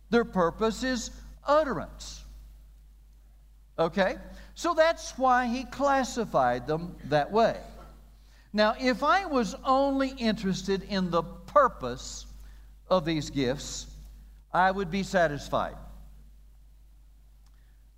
Their 0.09 0.25
purpose 0.25 0.83
is 0.83 1.11
utterance. 1.45 2.23
Okay? 3.77 4.15
So 4.55 4.73
that's 4.73 5.17
why 5.17 5.47
he 5.47 5.65
classified 5.65 6.67
them 6.67 6.95
that 7.05 7.31
way. 7.31 7.57
Now, 8.57 8.73
if 8.79 9.03
I 9.03 9.23
was 9.25 9.53
only 9.63 10.09
interested 10.17 10.81
in 10.81 11.11
the 11.11 11.21
purpose 11.21 12.25
of 12.89 13.05
these 13.05 13.29
gifts, 13.29 13.85
I 14.51 14.71
would 14.71 14.89
be 14.89 15.03
satisfied. 15.03 15.75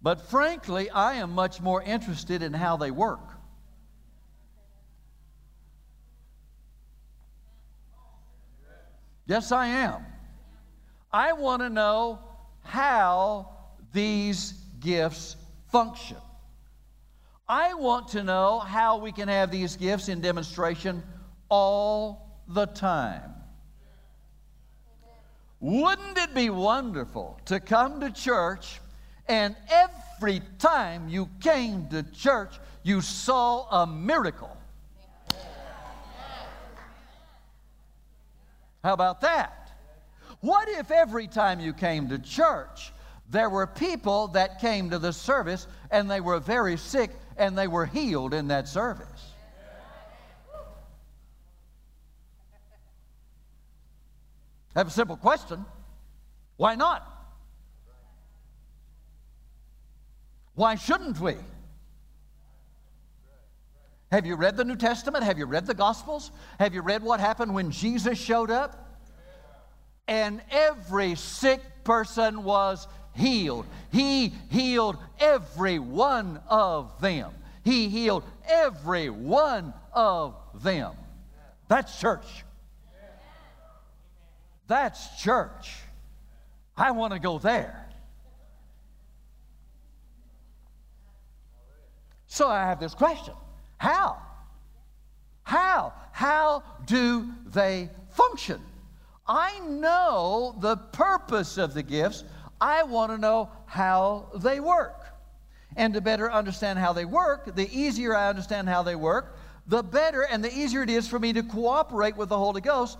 But 0.01 0.20
frankly, 0.30 0.89
I 0.89 1.13
am 1.13 1.32
much 1.32 1.62
more 1.62 1.82
interested 1.82 2.44
in 2.44 2.51
how 2.51 2.75
they 2.75 2.92
work. 2.92 3.22
Yes, 9.28 9.54
I 9.54 9.68
am. 9.68 10.06
I 11.10 11.32
want 11.32 11.62
to 11.62 11.70
know 11.70 12.20
how 12.63 13.48
these 13.94 14.51
gifts 14.82 15.38
function. 15.72 16.18
I 17.50 17.74
want 17.74 18.10
to 18.10 18.24
know 18.24 18.60
how 18.60 19.00
we 19.00 19.12
can 19.12 19.27
have 19.27 19.50
these 19.50 19.75
gifts 19.75 20.08
in 20.08 20.22
demonstration 20.22 21.01
all 21.50 22.39
the 22.48 22.68
time. 22.68 23.34
Wouldn't 25.60 26.18
it 26.20 26.36
be 26.36 26.51
wonderful 26.51 27.39
to 27.46 27.60
come 27.60 28.01
to 28.01 28.12
church 28.12 28.79
and 29.27 29.56
every 29.72 30.41
time 30.60 31.10
you 31.10 31.27
came 31.41 31.88
to 31.89 32.03
church, 32.03 32.53
you 32.84 33.01
saw 33.01 33.84
a 33.84 33.88
miracle? 33.88 34.56
How 38.84 38.94
about 38.94 39.22
that? 39.22 39.72
What 40.41 40.70
if 40.70 40.91
every 40.91 41.27
time 41.27 41.60
you 41.60 41.74
came 41.74 42.10
to 42.10 42.20
church, 42.20 42.94
there 43.29 43.50
were 43.50 43.65
people 43.65 44.27
that 44.29 44.62
came 44.62 44.91
to 44.91 45.00
the 45.00 45.12
service 45.12 45.68
and 45.91 46.10
they 46.10 46.22
were 46.22 46.39
very 46.39 46.77
sick 46.77 47.12
and 47.38 47.58
they 47.58 47.67
were 47.67 47.86
healed 47.86 48.34
in 48.34 48.48
that 48.50 48.67
service? 48.67 49.34
I 54.75 54.79
have 54.79 54.88
a 54.88 54.91
simple 54.91 55.17
question. 55.17 55.65
Why 56.58 56.75
not? 56.75 57.05
Why 60.55 60.75
shouldn't 60.75 61.19
we? 61.19 61.36
Have 64.12 64.25
you 64.25 64.36
read 64.36 64.58
the 64.58 64.65
New 64.65 64.75
Testament? 64.75 65.24
Have 65.24 65.38
you 65.38 65.46
read 65.46 65.67
the 65.67 65.74
Gospels? 65.74 66.31
Have 66.60 66.74
you 66.74 66.81
read 66.81 67.03
what 67.03 67.19
happened 67.19 67.53
when 67.53 67.72
Jesus 67.72 68.17
showed 68.17 68.51
up? 68.51 69.00
And 70.08 70.41
every 70.50 71.15
sick 71.15 71.62
person 71.84 72.43
was 72.43 72.88
healed. 73.16 73.66
He 73.92 74.34
healed 74.50 74.98
every 75.20 75.80
one 75.80 76.42
of 76.48 77.00
them. 77.01 77.32
He 77.63 77.89
healed 77.89 78.24
every 78.48 79.10
one 79.10 79.74
of 79.94 80.36
them. 80.56 80.94
That's 81.68 82.00
church. 82.00 82.46
That's 84.68 85.22
church. 85.22 85.75
I 86.78 86.92
want 86.92 87.13
to 87.13 87.20
go 87.20 87.39
there. 87.39 87.89
So 92.28 92.48
I 92.48 92.62
have 92.62 92.80
this 92.80 92.94
question 92.94 93.34
how? 93.78 94.18
How? 95.44 95.94
How 96.12 96.63
do 96.86 97.28
they 97.46 97.89
function? 98.12 98.62
I 99.28 99.60
know 99.60 100.56
the 100.60 100.75
purpose 100.75 101.58
of 101.58 101.74
the 101.74 101.84
gifts. 101.84 102.24
I 102.62 102.84
want 102.84 103.12
to 103.12 103.18
know 103.18 103.50
how 103.66 104.30
they 104.36 104.60
work. 104.60 104.96
And 105.75 105.94
to 105.94 106.01
better 106.01 106.32
understand 106.32 106.80
how 106.80 106.94
they 106.94 107.06
work, 107.06 107.56
the 107.56 107.70
easier 107.72 108.16
I 108.16 108.30
understand 108.30 108.68
how 108.68 108.84
they 108.84 108.96
work, 108.96 109.38
the 109.68 109.84
better 109.84 110.24
and 110.24 110.44
the 110.44 110.51
easier 110.51 110.82
it 110.82 110.89
is 110.89 111.08
for 111.08 111.20
me 111.20 111.32
to 111.34 111.44
cooperate 111.44 112.18
with 112.18 112.30
the 112.30 112.38
Holy 112.38 112.62
Ghost 112.62 112.98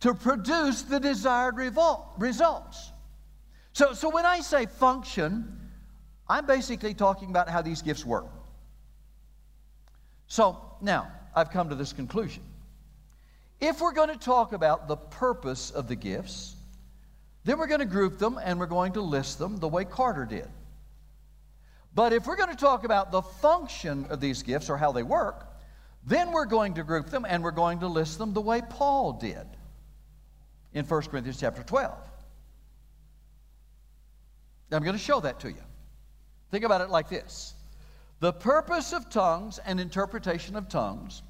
to 0.00 0.14
produce 0.14 0.82
the 0.82 1.00
desired 1.00 1.56
revol- 1.56 2.04
results. 2.18 2.90
So, 3.72 3.94
so 3.94 4.10
when 4.10 4.26
I 4.26 4.40
say 4.40 4.66
function, 4.66 5.58
I'm 6.28 6.46
basically 6.46 6.94
talking 6.94 7.30
about 7.30 7.48
how 7.48 7.62
these 7.62 7.82
gifts 7.82 8.04
work. 8.04 8.26
So 10.26 10.58
now, 10.80 11.10
I've 11.34 11.50
come 11.50 11.70
to 11.70 11.74
this 11.74 11.92
conclusion. 11.92 12.42
If 13.60 13.80
we're 13.80 13.92
going 13.92 14.08
to 14.08 14.18
talk 14.18 14.52
about 14.52 14.88
the 14.88 14.96
purpose 14.96 15.70
of 15.70 15.88
the 15.88 15.96
gifts, 15.96 16.54
then 17.44 17.58
we're 17.58 17.66
going 17.66 17.80
to 17.80 17.86
group 17.86 18.18
them 18.18 18.38
and 18.42 18.58
we're 18.58 18.66
going 18.66 18.92
to 18.92 19.00
list 19.00 19.38
them 19.38 19.56
the 19.58 19.68
way 19.68 19.84
Carter 19.84 20.26
did. 20.26 20.48
But 21.94 22.12
if 22.12 22.26
we're 22.26 22.36
going 22.36 22.50
to 22.50 22.56
talk 22.56 22.84
about 22.84 23.10
the 23.10 23.22
function 23.22 24.06
of 24.10 24.20
these 24.20 24.42
gifts 24.42 24.70
or 24.70 24.76
how 24.76 24.92
they 24.92 25.02
work, 25.02 25.46
then 26.04 26.32
we're 26.32 26.46
going 26.46 26.74
to 26.74 26.84
group 26.84 27.10
them 27.10 27.26
and 27.28 27.42
we're 27.42 27.50
going 27.50 27.80
to 27.80 27.88
list 27.88 28.18
them 28.18 28.32
the 28.32 28.40
way 28.40 28.62
Paul 28.68 29.14
did 29.14 29.46
in 30.72 30.84
1 30.84 31.02
Corinthians 31.02 31.40
chapter 31.40 31.62
12. 31.62 31.92
I'm 34.72 34.82
going 34.84 34.96
to 34.96 35.02
show 35.02 35.20
that 35.20 35.40
to 35.40 35.48
you. 35.48 35.62
Think 36.50 36.64
about 36.64 36.80
it 36.80 36.90
like 36.90 37.08
this 37.08 37.54
the 38.20 38.32
purpose 38.32 38.92
of 38.92 39.08
tongues 39.08 39.58
and 39.64 39.80
interpretation 39.80 40.54
of 40.54 40.68
tongues 40.68 41.22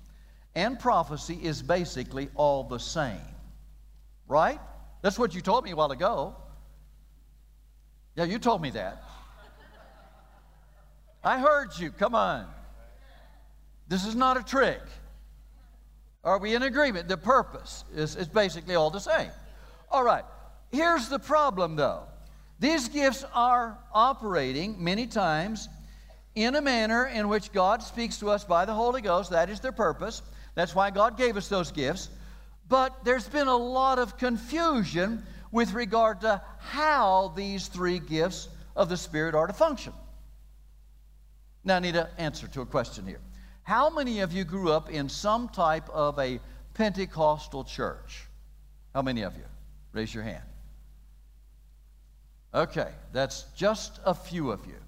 and 0.54 0.78
prophecy 0.78 1.38
is 1.42 1.62
basically 1.62 2.28
all 2.34 2.64
the 2.64 2.78
same. 2.78 3.20
Right? 4.26 4.60
That's 5.02 5.18
what 5.18 5.34
you 5.34 5.40
told 5.40 5.64
me 5.64 5.70
a 5.70 5.76
while 5.76 5.90
ago. 5.90 6.36
Yeah, 8.16 8.24
you 8.24 8.38
told 8.38 8.60
me 8.60 8.70
that. 8.70 9.02
I 11.22 11.38
heard 11.38 11.78
you. 11.78 11.90
Come 11.90 12.14
on. 12.14 12.46
This 13.88 14.06
is 14.06 14.14
not 14.14 14.36
a 14.36 14.42
trick. 14.42 14.80
Are 16.22 16.38
we 16.38 16.54
in 16.54 16.62
agreement? 16.62 17.08
The 17.08 17.16
purpose 17.16 17.84
is, 17.94 18.16
is 18.16 18.28
basically 18.28 18.74
all 18.74 18.90
the 18.90 19.00
same. 19.00 19.30
All 19.90 20.04
right. 20.04 20.24
Here's 20.70 21.08
the 21.08 21.18
problem, 21.18 21.76
though. 21.76 22.04
These 22.58 22.88
gifts 22.88 23.24
are 23.34 23.78
operating 23.92 24.82
many 24.82 25.06
times 25.06 25.68
in 26.34 26.54
a 26.54 26.60
manner 26.60 27.06
in 27.06 27.28
which 27.28 27.52
God 27.52 27.82
speaks 27.82 28.18
to 28.18 28.30
us 28.30 28.44
by 28.44 28.64
the 28.64 28.74
Holy 28.74 29.00
Ghost. 29.00 29.30
That 29.30 29.50
is 29.50 29.60
their 29.60 29.72
purpose. 29.72 30.22
That's 30.54 30.74
why 30.74 30.90
God 30.90 31.16
gave 31.16 31.36
us 31.36 31.48
those 31.48 31.72
gifts. 31.72 32.10
But 32.70 33.04
there's 33.04 33.28
been 33.28 33.48
a 33.48 33.56
lot 33.56 33.98
of 33.98 34.16
confusion 34.16 35.26
with 35.50 35.74
regard 35.74 36.20
to 36.20 36.40
how 36.60 37.32
these 37.36 37.66
three 37.66 37.98
gifts 37.98 38.48
of 38.76 38.88
the 38.88 38.96
Spirit 38.96 39.34
are 39.34 39.48
to 39.48 39.52
function. 39.52 39.92
Now, 41.64 41.76
I 41.76 41.80
need 41.80 41.96
an 41.96 42.06
answer 42.16 42.46
to 42.46 42.60
a 42.60 42.66
question 42.66 43.06
here. 43.06 43.20
How 43.64 43.90
many 43.90 44.20
of 44.20 44.32
you 44.32 44.44
grew 44.44 44.70
up 44.70 44.88
in 44.88 45.08
some 45.08 45.48
type 45.48 45.88
of 45.90 46.16
a 46.20 46.38
Pentecostal 46.74 47.64
church? 47.64 48.28
How 48.94 49.02
many 49.02 49.22
of 49.22 49.34
you? 49.34 49.44
Raise 49.92 50.14
your 50.14 50.22
hand. 50.22 50.44
Okay, 52.54 52.92
that's 53.12 53.46
just 53.56 53.98
a 54.04 54.14
few 54.14 54.52
of 54.52 54.64
you. 54.64 54.78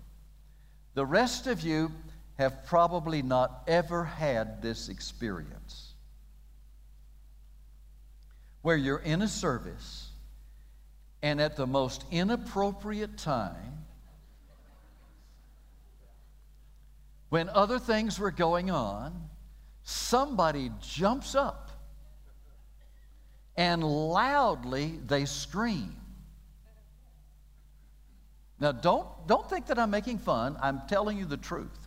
The 0.95 1.05
rest 1.05 1.49
of 1.49 1.63
you 1.63 1.91
have 2.39 2.65
probably 2.65 3.23
not 3.23 3.65
ever 3.67 4.05
had 4.05 4.63
this 4.63 4.89
experience 4.89 5.92
where 8.63 8.77
you're 8.77 8.99
in 8.99 9.23
a 9.23 9.29
service 9.29 10.09
and 11.23 11.41
at 11.41 11.57
the 11.57 11.67
most 11.67 12.05
inappropriate 12.11 13.19
time, 13.19 13.85
when 17.29 17.49
other 17.49 17.79
things 17.79 18.19
were 18.19 18.31
going 18.31 18.71
on, 18.71 19.29
somebody 19.83 20.71
jumps 20.81 21.35
up 21.35 21.71
and 23.57 23.83
loudly 23.83 24.99
they 25.07 25.25
scream. 25.25 25.97
Now, 28.61 28.73
don't, 28.73 29.09
don't 29.27 29.49
think 29.51 29.67
that 29.67 29.79
I'm 29.79 29.91
making 29.91 30.19
fun. 30.19 30.57
I'm 30.63 30.83
telling 30.89 31.19
you 31.19 31.25
the 31.25 31.37
truth. 31.37 31.82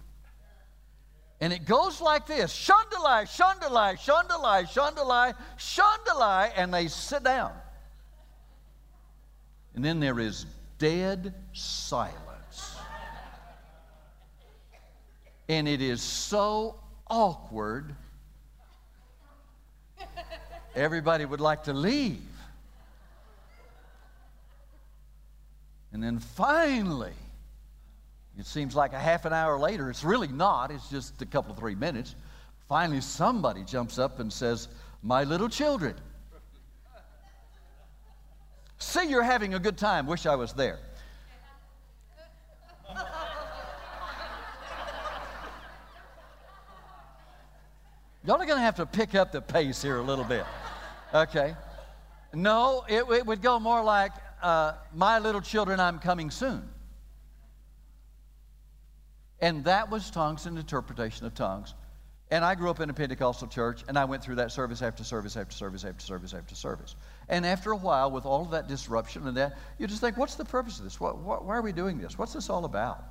And 1.42 1.52
it 1.52 1.66
goes 1.66 2.00
like 2.00 2.28
this 2.28 2.54
Shundalai, 2.54 3.24
Shundalai, 3.24 3.98
Shundalai, 4.00 4.68
Shundalai, 4.68 5.36
Shundalai, 5.58 6.52
and 6.56 6.74
they 6.74 6.88
sit 6.88 7.24
down. 7.24 7.52
And 9.76 9.84
then 9.84 10.00
there 10.00 10.20
is 10.20 10.46
dead 10.78 11.34
silence. 11.54 12.78
And 15.50 15.68
it 15.68 15.82
is 15.82 16.02
so 16.02 16.80
awkward, 17.08 17.94
everybody 20.74 21.26
would 21.26 21.42
like 21.42 21.64
to 21.64 21.74
leave. 21.74 22.22
And 25.92 26.02
then 26.02 26.20
finally, 26.20 27.14
it 28.38 28.46
seems 28.46 28.76
like 28.76 28.94
a 28.94 29.00
half 29.00 29.26
an 29.26 29.34
hour 29.34 29.58
later, 29.58 29.90
it's 29.90 30.04
really 30.04 30.28
not, 30.28 30.72
it's 30.72 30.90
just 30.90 31.22
a 31.22 31.26
couple 31.26 31.52
of 31.52 31.58
three 31.58 31.76
minutes. 31.76 32.16
Finally, 32.68 33.02
somebody 33.02 33.64
jumps 33.64 33.98
up 33.98 34.20
and 34.20 34.32
says, 34.32 34.68
My 35.02 35.24
little 35.24 35.50
children. 35.50 35.96
See, 38.78 39.08
you're 39.10 39.24
having 39.24 39.54
a 39.54 39.60
good 39.60 39.78
time. 39.78 40.06
Wish 40.06 40.26
I 40.26 40.36
was 40.36 40.54
there. 40.54 40.80
Y'all 48.26 48.42
are 48.42 48.46
going 48.46 48.58
to 48.58 48.64
have 48.64 48.76
to 48.76 48.88
pick 48.88 49.14
up 49.14 49.32
the 49.32 49.42
pace 49.42 49.84
here 49.84 49.98
a 49.98 50.02
little 50.02 50.26
bit. 50.26 50.46
Okay? 51.14 51.56
No, 52.34 52.84
it, 52.90 53.06
it 53.12 53.26
would 53.26 53.42
go 53.42 53.60
more 53.60 53.84
like, 53.84 54.12
uh, 54.42 54.74
My 54.94 55.20
little 55.20 55.42
children, 55.42 55.80
I'm 55.80 56.00
coming 56.00 56.32
soon. 56.32 56.68
And 59.46 59.64
that 59.66 59.92
was 59.92 60.10
tongues 60.10 60.48
and 60.48 60.58
interpretation 60.58 61.28
of 61.28 61.36
tongues. 61.36 61.76
And 62.32 62.44
I 62.44 62.56
grew 62.56 62.72
up 62.72 62.80
in 62.80 62.90
a 62.90 62.94
Pentecostal 62.96 63.48
church, 63.48 63.84
and 63.88 63.96
I 63.96 64.06
went 64.06 64.24
through 64.24 64.38
that 64.38 64.52
service 64.52 64.82
after 64.82 65.04
service 65.04 65.38
after 65.38 65.56
service 65.56 65.86
after 65.86 66.04
service 66.04 66.34
after 66.34 66.56
service. 66.56 66.96
And 67.30 67.46
after 67.46 67.72
a 67.72 67.78
while, 67.78 68.10
with 68.10 68.26
all 68.26 68.42
of 68.42 68.50
that 68.50 68.68
disruption 68.68 69.28
and 69.28 69.38
that, 69.38 69.60
you 69.78 69.86
just 69.86 70.02
think, 70.02 70.18
what's 70.18 70.34
the 70.34 70.46
purpose 70.46 70.80
of 70.80 70.86
this? 70.86 71.00
What, 71.00 71.20
what, 71.20 71.46
why 71.46 71.58
are 71.58 71.62
we 71.62 71.74
doing 71.74 72.00
this? 72.00 72.18
What's 72.18 72.34
this 72.34 72.50
all 72.50 72.66
about? 72.66 73.04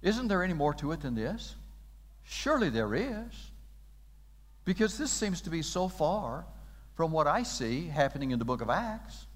Isn't 0.00 0.28
there 0.28 0.42
any 0.42 0.54
more 0.54 0.72
to 0.72 0.92
it 0.92 1.02
than 1.02 1.14
this? 1.14 1.56
Surely 2.22 2.70
there 2.70 2.94
is. 2.94 3.50
Because 4.64 4.96
this 4.96 5.10
seems 5.10 5.42
to 5.42 5.50
be 5.50 5.60
so 5.60 5.88
far 5.88 6.46
from 6.94 7.12
what 7.12 7.26
I 7.26 7.42
see 7.42 7.86
happening 7.86 8.30
in 8.30 8.38
the 8.38 8.46
book 8.46 8.62
of 8.62 8.70
Acts. 8.70 9.26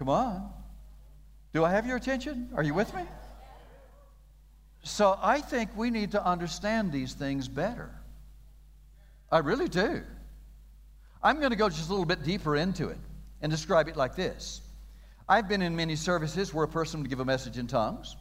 Come 0.00 0.08
on. 0.08 0.57
Do 1.52 1.64
I 1.64 1.70
have 1.70 1.86
your 1.86 1.96
attention? 1.96 2.50
Are 2.54 2.62
you 2.62 2.74
with 2.74 2.94
me? 2.94 3.02
So 4.82 5.18
I 5.22 5.40
think 5.40 5.76
we 5.76 5.90
need 5.90 6.12
to 6.12 6.24
understand 6.24 6.92
these 6.92 7.14
things 7.14 7.48
better. 7.48 7.90
I 9.30 9.38
really 9.38 9.68
do. 9.68 10.02
I'm 11.22 11.38
going 11.38 11.50
to 11.50 11.56
go 11.56 11.68
just 11.68 11.88
a 11.88 11.90
little 11.90 12.06
bit 12.06 12.22
deeper 12.22 12.56
into 12.56 12.88
it 12.88 12.98
and 13.42 13.50
describe 13.50 13.88
it 13.88 13.96
like 13.96 14.14
this. 14.14 14.60
I've 15.28 15.48
been 15.48 15.62
in 15.62 15.76
many 15.76 15.96
services 15.96 16.54
where 16.54 16.64
a 16.64 16.68
person 16.68 17.00
would 17.00 17.10
give 17.10 17.20
a 17.20 17.24
message 17.24 17.58
in 17.58 17.66
tongues, 17.66 18.16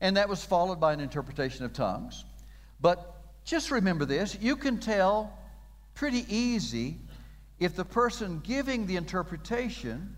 and 0.00 0.16
that 0.16 0.28
was 0.28 0.44
followed 0.44 0.80
by 0.80 0.92
an 0.92 1.00
interpretation 1.00 1.64
of 1.64 1.72
tongues. 1.72 2.24
But 2.80 3.14
just 3.44 3.70
remember 3.70 4.04
this 4.04 4.36
you 4.40 4.56
can 4.56 4.78
tell 4.78 5.36
pretty 5.94 6.24
easy 6.28 6.98
if 7.58 7.76
the 7.76 7.84
person 7.84 8.40
giving 8.42 8.86
the 8.86 8.96
interpretation 8.96 10.16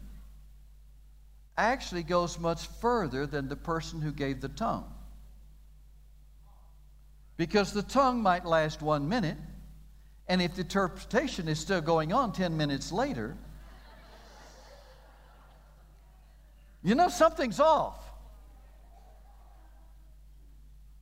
actually 1.56 2.02
goes 2.02 2.38
much 2.38 2.66
further 2.80 3.26
than 3.26 3.48
the 3.48 3.56
person 3.56 4.00
who 4.00 4.12
gave 4.12 4.40
the 4.40 4.48
tongue. 4.48 4.90
Because 7.36 7.72
the 7.72 7.82
tongue 7.82 8.22
might 8.22 8.44
last 8.44 8.82
one 8.82 9.08
minute, 9.08 9.36
and 10.28 10.40
if 10.40 10.54
the 10.54 10.62
interpretation 10.62 11.48
is 11.48 11.58
still 11.58 11.80
going 11.80 12.12
on 12.12 12.32
10 12.32 12.56
minutes 12.56 12.92
later, 12.92 13.36
you 16.82 16.94
know 16.94 17.08
something's 17.08 17.60
off. 17.60 18.02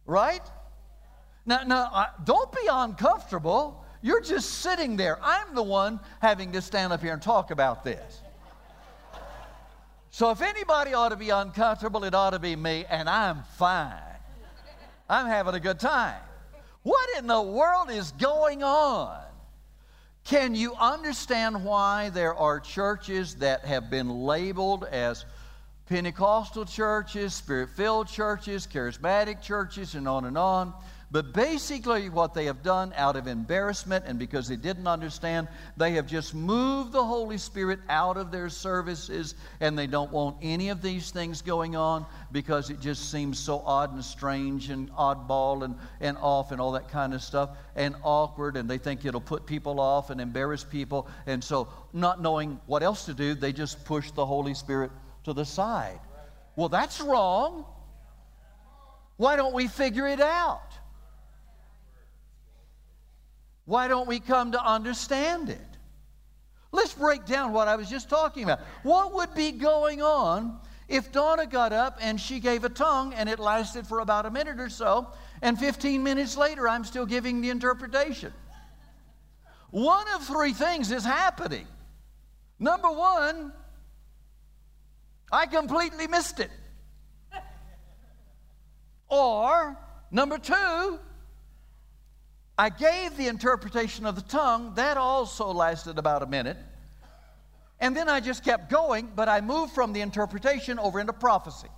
Right? 0.07 0.43
Now, 1.47 1.63
now 1.65 2.07
don't 2.25 2.51
be 2.53 2.69
uncomfortable. 2.71 3.85
You're 4.03 4.23
just 4.23 4.61
sitting 4.61 4.97
there. 4.97 5.19
I'm 5.23 5.55
the 5.55 5.63
one 5.63 6.01
having 6.21 6.53
to 6.53 6.63
stand 6.63 6.93
up 6.93 7.03
here 7.03 7.13
and 7.13 7.23
talk 7.23 7.51
about 7.51 7.85
this. 7.85 8.21
So 10.11 10.31
if 10.31 10.43
anybody 10.43 10.93
ought 10.93 11.11
to 11.11 11.17
be 11.17 11.31
uncomfortable, 11.31 12.05
it 12.05 12.15
ought 12.15 12.31
to 12.31 12.39
be 12.39 12.57
me, 12.57 12.85
and 12.89 13.09
I'm 13.09 13.43
fine. 13.57 13.95
I'm 15.09 15.27
having 15.27 15.55
a 15.55 15.61
good 15.61 15.79
time. 15.79 16.21
What 16.83 17.19
in 17.19 17.27
the 17.27 17.41
world 17.41 17.91
is 17.91 18.13
going 18.13 18.63
on? 18.63 19.21
Can 20.25 20.55
you 20.55 20.75
understand 20.75 21.65
why 21.65 22.11
there 22.11 22.35
are 22.35 22.61
churches 22.61 23.37
that 23.37 23.65
have 23.65 23.91
been 23.91 24.09
labeled 24.09 24.85
as 24.85 25.25
Pentecostal 25.87 26.65
churches, 26.65 27.35
Spirit 27.35 27.71
filled 27.77 28.09
churches, 28.09 28.67
charismatic 28.67 29.43
churches, 29.43 29.95
and 29.95 30.07
on 30.07 30.25
and 30.25 30.39
on? 30.39 30.73
But 31.13 31.33
basically, 31.33 32.09
what 32.09 32.35
they 32.35 32.45
have 32.45 32.63
done 32.63 32.93
out 32.95 33.17
of 33.17 33.27
embarrassment 33.27 34.05
and 34.07 34.17
because 34.17 34.47
they 34.47 34.55
didn't 34.55 34.87
understand, 34.87 35.49
they 35.77 35.93
have 35.93 36.07
just 36.07 36.37
moved 36.37 36.93
the 36.93 37.05
Holy 37.05 37.37
Spirit 37.37 37.81
out 37.89 38.17
of 38.17 38.31
their 38.31 38.49
services 38.49 39.35
and 39.59 39.77
they 39.77 39.89
don't 39.89 40.13
want 40.13 40.37
any 40.41 40.69
of 40.69 40.83
these 40.83 41.11
things 41.11 41.43
going 41.43 41.75
on 41.75 42.07
because 42.31 42.71
it 42.71 42.79
just 42.79 43.11
seems 43.11 43.41
so 43.41 43.61
odd 43.67 43.93
and 43.93 44.05
strange 44.05 44.71
and 44.71 44.89
oddball 44.93 45.65
and, 45.65 45.75
and 46.01 46.17
off 46.19 46.53
and 46.53 46.61
all 46.61 46.73
that 46.73 46.89
kind 46.89 47.13
of 47.13 47.23
stuff 47.23 47.51
and 47.75 47.97
awkward 48.05 48.57
and 48.57 48.71
they 48.71 48.79
think 48.79 49.05
it'll 49.05 49.21
put 49.21 49.47
people 49.47 49.81
off 49.81 50.11
and 50.11 50.21
embarrass 50.21 50.63
people. 50.63 51.09
And 51.27 51.43
so, 51.43 51.67
not 51.93 52.23
knowing 52.23 52.61
what 52.67 52.85
else 52.85 53.07
to 53.07 53.15
do, 53.15 53.35
they 53.35 53.53
just 53.53 53.85
push 53.85 54.13
the 54.13 54.25
Holy 54.25 54.55
Spirit 54.55 54.93
to 55.25 55.33
the 55.33 55.45
side. 55.45 55.99
Well, 56.55 56.69
that's 56.69 57.01
wrong. 57.01 57.65
Why 59.17 59.35
don't 59.35 59.55
we 59.55 59.67
figure 59.67 60.07
it 60.07 60.21
out? 60.21 60.70
Why 63.71 63.87
don't 63.87 64.09
we 64.09 64.19
come 64.19 64.51
to 64.51 64.61
understand 64.61 65.49
it? 65.49 65.61
Let's 66.73 66.93
break 66.93 67.25
down 67.25 67.53
what 67.53 67.69
I 67.69 67.77
was 67.77 67.89
just 67.89 68.11
talking 68.11 68.43
about. 68.43 68.59
What 68.83 69.15
would 69.15 69.33
be 69.33 69.53
going 69.53 70.03
on 70.03 70.59
if 70.89 71.13
Donna 71.13 71.47
got 71.47 71.73
up 71.73 71.97
and 72.01 72.21
she 72.21 72.41
gave 72.41 72.65
a 72.65 72.69
tongue 72.69 73.15
and 73.15 73.29
it 73.29 73.39
lasted 73.39 73.87
for 73.87 74.01
about 74.01 74.27
a 74.27 74.31
minute 74.33 74.59
or 74.59 74.71
so, 74.71 75.13
and 75.41 75.57
15 75.57 76.03
minutes 76.03 76.37
later 76.37 76.69
I'm 76.69 76.83
still 76.83 77.07
giving 77.07 77.43
the 77.43 77.51
interpretation? 77.51 78.33
One 79.71 80.07
of 80.17 80.27
three 80.27 80.53
things 80.53 80.91
is 80.91 81.05
happening. 81.05 81.69
Number 82.59 82.91
one, 82.91 83.53
I 85.31 85.47
completely 85.47 86.09
missed 86.09 86.41
it. 86.41 86.51
Or, 89.09 89.79
number 90.11 90.39
two, 90.39 90.99
I 92.61 92.69
gave 92.69 93.17
the 93.17 93.27
interpretation 93.27 94.05
of 94.05 94.17
the 94.17 94.21
tongue. 94.21 94.75
That 94.75 94.99
also 94.99 95.51
lasted 95.51 95.97
about 95.97 96.23
a 96.23 96.27
minute. 96.27 96.59
And 97.81 97.97
then 97.97 98.07
I 98.07 98.21
just 98.21 98.45
kept 98.45 98.71
going, 98.71 99.11
but 99.17 99.31
I 99.31 99.41
moved 99.41 99.73
from 99.73 99.95
the 99.95 100.03
interpretation 100.03 100.79
over 100.79 101.01
into 101.01 101.15
prophecy. 101.15 101.71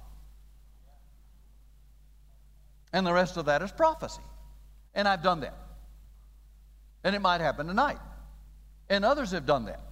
And 2.93 3.07
the 3.07 3.13
rest 3.13 3.37
of 3.37 3.45
that 3.45 3.63
is 3.63 3.71
prophecy. 3.71 4.23
And 4.93 5.07
I've 5.07 5.23
done 5.23 5.39
that. 5.43 5.57
And 7.05 7.15
it 7.15 7.23
might 7.23 7.41
happen 7.41 7.69
tonight. 7.69 8.01
And 8.89 9.05
others 9.05 9.31
have 9.31 9.47
done 9.47 9.67
that. 9.67 9.85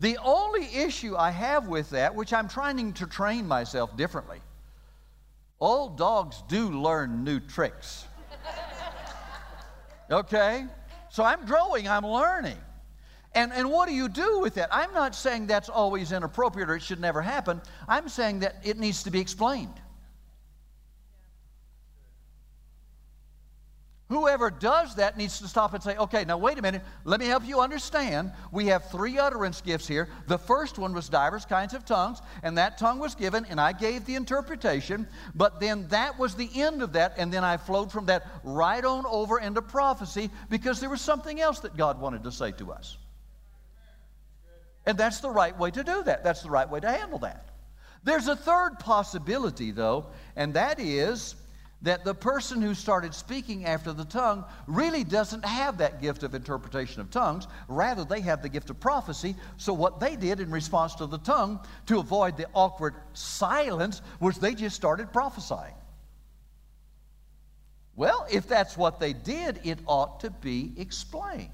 The 0.00 0.18
only 0.24 0.64
issue 0.74 1.14
I 1.16 1.30
have 1.30 1.68
with 1.68 1.90
that, 1.90 2.16
which 2.16 2.32
I'm 2.32 2.48
trying 2.48 2.94
to 2.94 3.06
train 3.06 3.46
myself 3.46 3.96
differently, 3.96 4.40
old 5.60 5.96
dogs 5.96 6.42
do 6.48 6.68
learn 6.68 7.22
new 7.22 7.38
tricks. 7.38 8.06
Okay? 10.10 10.66
So 11.08 11.24
I'm 11.24 11.44
growing, 11.46 11.88
I'm 11.88 12.06
learning. 12.06 12.58
And, 13.34 13.52
and 13.52 13.70
what 13.70 13.88
do 13.88 13.94
you 13.94 14.08
do 14.08 14.40
with 14.40 14.54
that? 14.54 14.68
I'm 14.72 14.92
not 14.92 15.14
saying 15.14 15.46
that's 15.46 15.68
always 15.68 16.10
inappropriate 16.10 16.68
or 16.68 16.76
it 16.76 16.82
should 16.82 17.00
never 17.00 17.22
happen. 17.22 17.60
I'm 17.88 18.08
saying 18.08 18.40
that 18.40 18.56
it 18.64 18.78
needs 18.78 19.04
to 19.04 19.10
be 19.10 19.20
explained. 19.20 19.74
Whoever 24.10 24.50
does 24.50 24.96
that 24.96 25.16
needs 25.16 25.38
to 25.38 25.46
stop 25.46 25.72
and 25.72 25.80
say, 25.80 25.96
okay, 25.96 26.24
now 26.24 26.36
wait 26.36 26.58
a 26.58 26.62
minute, 26.62 26.82
let 27.04 27.20
me 27.20 27.26
help 27.26 27.46
you 27.46 27.60
understand. 27.60 28.32
We 28.50 28.66
have 28.66 28.90
three 28.90 29.18
utterance 29.18 29.60
gifts 29.60 29.86
here. 29.86 30.08
The 30.26 30.36
first 30.36 30.80
one 30.80 30.92
was 30.92 31.08
divers 31.08 31.44
kinds 31.44 31.74
of 31.74 31.84
tongues, 31.84 32.20
and 32.42 32.58
that 32.58 32.76
tongue 32.76 32.98
was 32.98 33.14
given, 33.14 33.44
and 33.44 33.60
I 33.60 33.72
gave 33.72 34.06
the 34.06 34.16
interpretation, 34.16 35.06
but 35.36 35.60
then 35.60 35.86
that 35.88 36.18
was 36.18 36.34
the 36.34 36.50
end 36.60 36.82
of 36.82 36.94
that, 36.94 37.14
and 37.18 37.32
then 37.32 37.44
I 37.44 37.56
flowed 37.56 37.92
from 37.92 38.06
that 38.06 38.26
right 38.42 38.84
on 38.84 39.06
over 39.06 39.38
into 39.38 39.62
prophecy 39.62 40.28
because 40.48 40.80
there 40.80 40.90
was 40.90 41.00
something 41.00 41.40
else 41.40 41.60
that 41.60 41.76
God 41.76 42.00
wanted 42.00 42.24
to 42.24 42.32
say 42.32 42.50
to 42.50 42.72
us. 42.72 42.96
And 44.86 44.98
that's 44.98 45.20
the 45.20 45.30
right 45.30 45.56
way 45.56 45.70
to 45.70 45.84
do 45.84 46.02
that. 46.02 46.24
That's 46.24 46.42
the 46.42 46.50
right 46.50 46.68
way 46.68 46.80
to 46.80 46.90
handle 46.90 47.20
that. 47.20 47.46
There's 48.02 48.26
a 48.26 48.34
third 48.34 48.80
possibility, 48.80 49.70
though, 49.70 50.06
and 50.34 50.54
that 50.54 50.80
is 50.80 51.36
that 51.82 52.04
the 52.04 52.14
person 52.14 52.60
who 52.60 52.74
started 52.74 53.14
speaking 53.14 53.64
after 53.64 53.92
the 53.92 54.04
tongue 54.04 54.44
really 54.66 55.02
doesn't 55.02 55.44
have 55.44 55.78
that 55.78 56.00
gift 56.00 56.22
of 56.22 56.34
interpretation 56.34 57.00
of 57.00 57.10
tongues. 57.10 57.46
Rather, 57.68 58.04
they 58.04 58.20
have 58.20 58.42
the 58.42 58.48
gift 58.48 58.68
of 58.70 58.78
prophecy. 58.78 59.34
So, 59.56 59.72
what 59.72 59.98
they 59.98 60.16
did 60.16 60.40
in 60.40 60.50
response 60.50 60.94
to 60.96 61.06
the 61.06 61.18
tongue 61.18 61.60
to 61.86 61.98
avoid 61.98 62.36
the 62.36 62.46
awkward 62.54 62.94
silence 63.14 64.02
was 64.20 64.38
they 64.38 64.54
just 64.54 64.76
started 64.76 65.12
prophesying. 65.12 65.74
Well, 67.96 68.26
if 68.30 68.46
that's 68.46 68.76
what 68.76 69.00
they 69.00 69.12
did, 69.12 69.60
it 69.64 69.78
ought 69.86 70.20
to 70.20 70.30
be 70.30 70.72
explained. 70.76 71.50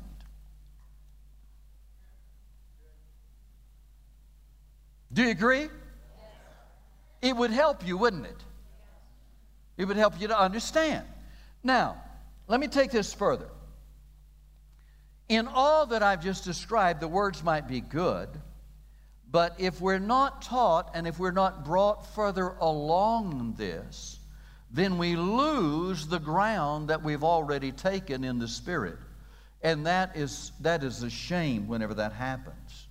Do 5.13 5.23
you 5.23 5.31
agree? 5.31 5.69
It 7.23 7.35
would 7.35 7.51
help 7.51 7.87
you, 7.87 7.97
wouldn't 7.97 8.27
it? 8.27 8.46
It 9.77 9.85
would 9.85 9.97
help 9.97 10.21
you 10.21 10.29
to 10.29 10.39
understand. 10.39 11.07
Now, 11.63 12.03
let 12.49 12.61
me 12.61 12.69
take 12.69 12.91
this 12.91 13.13
further. 13.13 13.49
In 15.29 15.49
all 15.49 15.87
that 15.87 16.03
I've 16.03 16.23
just 16.23 16.45
described, 16.45 17.01
the 17.01 17.09
words 17.09 17.43
might 17.43 17.67
be 17.67 17.81
good, 17.81 18.29
but 19.31 19.55
if 19.59 19.81
we're 19.81 19.99
not 19.99 20.43
taught 20.43 20.93
and 20.95 21.07
if 21.07 21.19
we're 21.19 21.33
not 21.33 21.65
brought 21.65 22.15
further 22.15 22.55
along 22.61 23.55
this, 23.59 24.21
then 24.71 24.99
we 24.99 25.17
lose 25.17 26.07
the 26.07 26.21
ground 26.21 26.89
that 26.89 27.03
we've 27.03 27.25
already 27.25 27.73
taken 27.73 28.23
in 28.25 28.39
the 28.39 28.49
Spirit. 28.49 28.99
And 29.63 29.87
that 29.87 30.17
is, 30.17 30.53
that 30.61 30.85
is 30.85 31.03
a 31.03 31.11
shame 31.11 31.67
whenever 31.67 31.95
that 31.95 32.13
happens. 32.13 32.87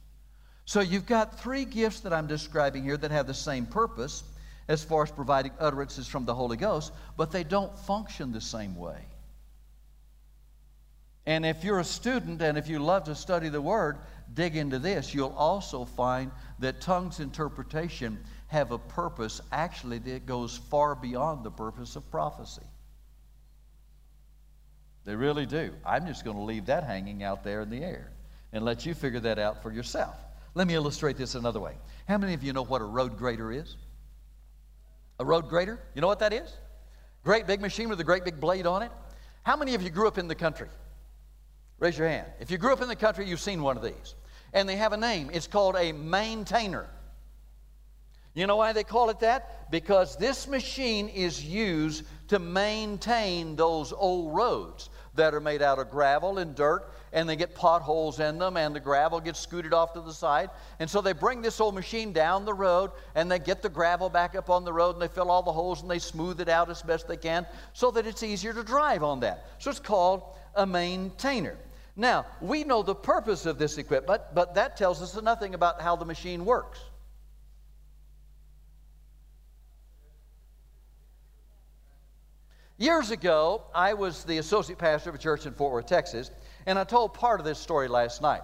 So 0.65 0.81
you've 0.81 1.05
got 1.05 1.39
three 1.39 1.63
gifts 1.63 2.01
that 2.01 2.11
I'm 2.11 2.27
describing 2.27 2.83
here 2.83 2.97
that 2.97 3.11
have 3.11 3.27
the 3.27 3.33
same 3.33 3.65
purpose 3.65 4.23
as 4.67 4.83
far 4.83 5.03
as 5.03 5.11
providing 5.11 5.51
utterances 5.59 6.07
from 6.07 6.25
the 6.25 6.33
Holy 6.33 6.57
Ghost, 6.57 6.91
but 7.17 7.31
they 7.31 7.43
don't 7.43 7.77
function 7.79 8.31
the 8.31 8.41
same 8.41 8.75
way. 8.75 8.99
And 11.25 11.45
if 11.45 11.63
you're 11.63 11.79
a 11.79 11.83
student 11.83 12.41
and 12.41 12.57
if 12.57 12.67
you 12.67 12.79
love 12.79 13.05
to 13.05 13.15
study 13.15 13.49
the 13.49 13.61
Word, 13.61 13.97
dig 14.33 14.55
into 14.55 14.79
this, 14.79 15.13
you'll 15.13 15.35
also 15.35 15.85
find 15.85 16.31
that 16.59 16.81
tongues 16.81 17.19
interpretation 17.19 18.19
have 18.47 18.71
a 18.71 18.77
purpose 18.77 19.41
actually 19.51 19.97
that 19.99 20.25
goes 20.25 20.57
far 20.69 20.95
beyond 20.95 21.43
the 21.43 21.51
purpose 21.51 21.95
of 21.95 22.09
prophecy. 22.11 22.61
They 25.03 25.15
really 25.15 25.45
do. 25.45 25.73
I'm 25.85 26.07
just 26.07 26.25
going 26.25 26.37
to 26.37 26.43
leave 26.43 26.65
that 26.65 26.83
hanging 26.83 27.23
out 27.23 27.43
there 27.43 27.61
in 27.61 27.69
the 27.69 27.83
air 27.83 28.11
and 28.53 28.63
let 28.63 28.85
you 28.85 28.93
figure 28.93 29.19
that 29.21 29.37
out 29.37 29.61
for 29.61 29.71
yourself. 29.71 30.15
Let 30.55 30.67
me 30.67 30.73
illustrate 30.73 31.17
this 31.17 31.35
another 31.35 31.59
way. 31.59 31.73
How 32.07 32.17
many 32.17 32.33
of 32.33 32.43
you 32.43 32.53
know 32.53 32.63
what 32.63 32.81
a 32.81 32.85
road 32.85 33.17
grader 33.17 33.51
is? 33.51 33.75
A 35.19 35.25
road 35.25 35.47
grader? 35.49 35.79
You 35.93 36.01
know 36.01 36.07
what 36.07 36.19
that 36.19 36.33
is? 36.33 36.53
Great 37.23 37.47
big 37.47 37.61
machine 37.61 37.89
with 37.89 37.99
a 37.99 38.03
great 38.03 38.23
big 38.23 38.39
blade 38.39 38.65
on 38.65 38.81
it. 38.81 38.91
How 39.43 39.55
many 39.55 39.75
of 39.75 39.81
you 39.81 39.89
grew 39.89 40.07
up 40.07 40.17
in 40.17 40.27
the 40.27 40.35
country? 40.35 40.69
Raise 41.79 41.97
your 41.97 42.07
hand. 42.07 42.27
If 42.39 42.51
you 42.51 42.57
grew 42.57 42.73
up 42.73 42.81
in 42.81 42.87
the 42.87 42.95
country, 42.95 43.27
you've 43.27 43.39
seen 43.39 43.61
one 43.61 43.77
of 43.77 43.83
these. 43.83 44.15
And 44.53 44.67
they 44.67 44.75
have 44.75 44.93
a 44.93 44.97
name. 44.97 45.29
It's 45.33 45.47
called 45.47 45.75
a 45.75 45.91
maintainer. 45.91 46.87
You 48.33 48.47
know 48.47 48.57
why 48.57 48.73
they 48.73 48.83
call 48.83 49.09
it 49.09 49.19
that? 49.21 49.71
Because 49.71 50.17
this 50.17 50.47
machine 50.47 51.07
is 51.09 51.43
used 51.43 52.03
to 52.27 52.37
maintain 52.37 53.55
those 53.55 53.93
old 53.93 54.35
roads 54.35 54.89
that 55.15 55.33
are 55.33 55.39
made 55.39 55.61
out 55.61 55.79
of 55.79 55.89
gravel 55.89 56.37
and 56.37 56.53
dirt, 56.53 56.91
and 57.15 57.27
they 57.29 57.37
get 57.37 57.55
potholes 57.55 58.19
in 58.19 58.37
them, 58.37 58.57
and 58.57 58.75
the 58.75 58.79
gravel 58.79 59.21
gets 59.21 59.39
scooted 59.39 59.73
off 59.73 59.93
to 59.93 60.01
the 60.01 60.11
side. 60.11 60.49
And 60.79 60.89
so 60.89 60.99
they 60.99 61.13
bring 61.13 61.41
this 61.41 61.61
old 61.61 61.73
machine 61.73 62.11
down 62.11 62.43
the 62.43 62.53
road, 62.53 62.91
and 63.15 63.31
they 63.31 63.39
get 63.39 63.61
the 63.61 63.69
gravel 63.69 64.09
back 64.09 64.35
up 64.35 64.49
on 64.49 64.65
the 64.65 64.73
road, 64.73 64.91
and 64.95 65.01
they 65.01 65.07
fill 65.07 65.31
all 65.31 65.41
the 65.41 65.51
holes, 65.51 65.81
and 65.81 65.89
they 65.89 65.97
smooth 65.97 66.41
it 66.41 66.49
out 66.49 66.69
as 66.69 66.83
best 66.83 67.07
they 67.07 67.15
can 67.15 67.47
so 67.71 67.89
that 67.91 68.05
it's 68.05 68.21
easier 68.21 68.53
to 68.53 68.63
drive 68.63 69.01
on 69.01 69.21
that. 69.21 69.45
So 69.59 69.69
it's 69.71 69.79
called 69.79 70.23
a 70.55 70.67
maintainer. 70.67 71.57
Now, 71.95 72.25
we 72.41 72.65
know 72.65 72.83
the 72.83 72.93
purpose 72.93 73.45
of 73.45 73.57
this 73.57 73.77
equipment, 73.77 74.21
but 74.33 74.53
that 74.55 74.75
tells 74.75 75.01
us 75.01 75.19
nothing 75.21 75.55
about 75.55 75.81
how 75.81 75.95
the 75.95 76.05
machine 76.05 76.43
works. 76.43 76.81
Years 82.77 83.09
ago, 83.09 83.63
I 83.73 83.93
was 83.93 84.25
the 84.25 84.39
associate 84.39 84.77
pastor 84.77 85.09
of 85.09 85.15
a 85.15 85.17
church 85.17 85.45
in 85.45 85.53
Fort 85.53 85.71
Worth, 85.71 85.85
Texas, 85.85 86.29
and 86.65 86.79
I 86.79 86.83
told 86.83 87.13
part 87.13 87.39
of 87.39 87.45
this 87.45 87.59
story 87.59 87.87
last 87.87 88.21
night. 88.21 88.41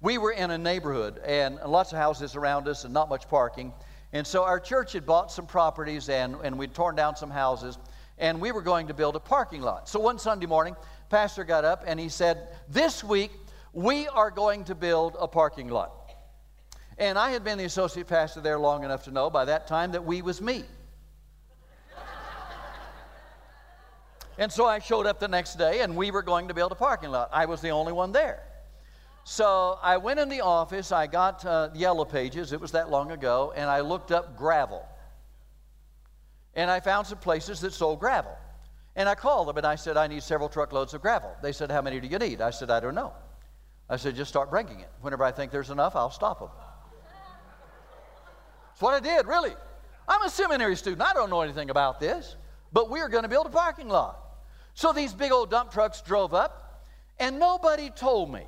We 0.00 0.18
were 0.18 0.32
in 0.32 0.50
a 0.50 0.58
neighborhood 0.58 1.18
and 1.24 1.58
lots 1.66 1.92
of 1.92 1.98
houses 1.98 2.36
around 2.36 2.68
us 2.68 2.84
and 2.84 2.92
not 2.92 3.08
much 3.08 3.28
parking. 3.28 3.72
And 4.12 4.26
so 4.26 4.44
our 4.44 4.60
church 4.60 4.92
had 4.92 5.06
bought 5.06 5.32
some 5.32 5.46
properties 5.46 6.08
and, 6.08 6.36
and 6.44 6.58
we'd 6.58 6.74
torn 6.74 6.94
down 6.94 7.16
some 7.16 7.30
houses 7.30 7.78
and 8.18 8.40
we 8.40 8.52
were 8.52 8.62
going 8.62 8.86
to 8.88 8.94
build 8.94 9.16
a 9.16 9.20
parking 9.20 9.60
lot. 9.60 9.88
So 9.88 9.98
one 9.98 10.18
Sunday 10.18 10.46
morning, 10.46 10.76
pastor 11.10 11.42
got 11.42 11.64
up 11.64 11.84
and 11.86 11.98
he 11.98 12.08
said, 12.08 12.48
This 12.68 13.02
week 13.02 13.32
we 13.72 14.06
are 14.08 14.30
going 14.30 14.64
to 14.64 14.74
build 14.74 15.16
a 15.18 15.26
parking 15.26 15.68
lot. 15.68 15.92
And 16.96 17.18
I 17.18 17.30
had 17.30 17.42
been 17.42 17.58
the 17.58 17.64
associate 17.64 18.06
pastor 18.06 18.40
there 18.40 18.58
long 18.58 18.84
enough 18.84 19.04
to 19.04 19.10
know 19.10 19.30
by 19.30 19.46
that 19.46 19.66
time 19.66 19.92
that 19.92 20.04
we 20.04 20.22
was 20.22 20.40
me. 20.40 20.64
And 24.38 24.50
so 24.50 24.66
I 24.66 24.78
showed 24.78 25.06
up 25.06 25.20
the 25.20 25.28
next 25.28 25.56
day 25.56 25.80
and 25.80 25.96
we 25.96 26.10
were 26.10 26.22
going 26.22 26.48
to 26.48 26.54
build 26.54 26.72
a 26.72 26.76
parking 26.76 27.10
lot. 27.10 27.30
I 27.32 27.46
was 27.46 27.60
the 27.60 27.70
only 27.70 27.92
one 27.92 28.12
there. 28.12 28.42
So 29.24 29.78
I 29.82 29.96
went 29.96 30.20
in 30.20 30.28
the 30.28 30.42
office, 30.42 30.92
I 30.92 31.06
got 31.06 31.44
uh, 31.46 31.70
yellow 31.74 32.04
pages, 32.04 32.52
it 32.52 32.60
was 32.60 32.72
that 32.72 32.90
long 32.90 33.10
ago, 33.10 33.54
and 33.56 33.70
I 33.70 33.80
looked 33.80 34.12
up 34.12 34.36
gravel. 34.36 34.86
And 36.54 36.70
I 36.70 36.80
found 36.80 37.06
some 37.06 37.18
places 37.18 37.60
that 37.60 37.72
sold 37.72 38.00
gravel. 38.00 38.36
And 38.96 39.08
I 39.08 39.14
called 39.14 39.48
them 39.48 39.56
and 39.56 39.66
I 39.66 39.76
said, 39.76 39.96
I 39.96 40.06
need 40.06 40.22
several 40.22 40.48
truckloads 40.48 40.94
of 40.94 41.00
gravel. 41.00 41.34
They 41.42 41.52
said, 41.52 41.70
How 41.70 41.82
many 41.82 42.00
do 42.00 42.06
you 42.06 42.18
need? 42.18 42.40
I 42.40 42.50
said, 42.50 42.70
I 42.70 42.80
don't 42.80 42.94
know. 42.94 43.12
I 43.88 43.96
said, 43.96 44.14
Just 44.14 44.28
start 44.28 44.50
bringing 44.50 44.80
it. 44.80 44.90
Whenever 45.00 45.24
I 45.24 45.32
think 45.32 45.50
there's 45.50 45.70
enough, 45.70 45.96
I'll 45.96 46.10
stop 46.10 46.38
them. 46.38 46.50
That's 48.68 48.82
what 48.82 48.94
I 48.94 49.00
did, 49.00 49.26
really. 49.26 49.54
I'm 50.06 50.22
a 50.22 50.30
seminary 50.30 50.76
student. 50.76 51.02
I 51.02 51.12
don't 51.12 51.30
know 51.30 51.40
anything 51.40 51.70
about 51.70 51.98
this. 51.98 52.36
But 52.72 52.90
we're 52.90 53.08
going 53.08 53.22
to 53.22 53.28
build 53.28 53.46
a 53.46 53.50
parking 53.50 53.88
lot. 53.88 54.23
So 54.74 54.92
these 54.92 55.14
big 55.14 55.32
old 55.32 55.50
dump 55.50 55.70
trucks 55.70 56.02
drove 56.02 56.34
up, 56.34 56.84
and 57.18 57.38
nobody 57.38 57.90
told 57.90 58.32
me 58.32 58.42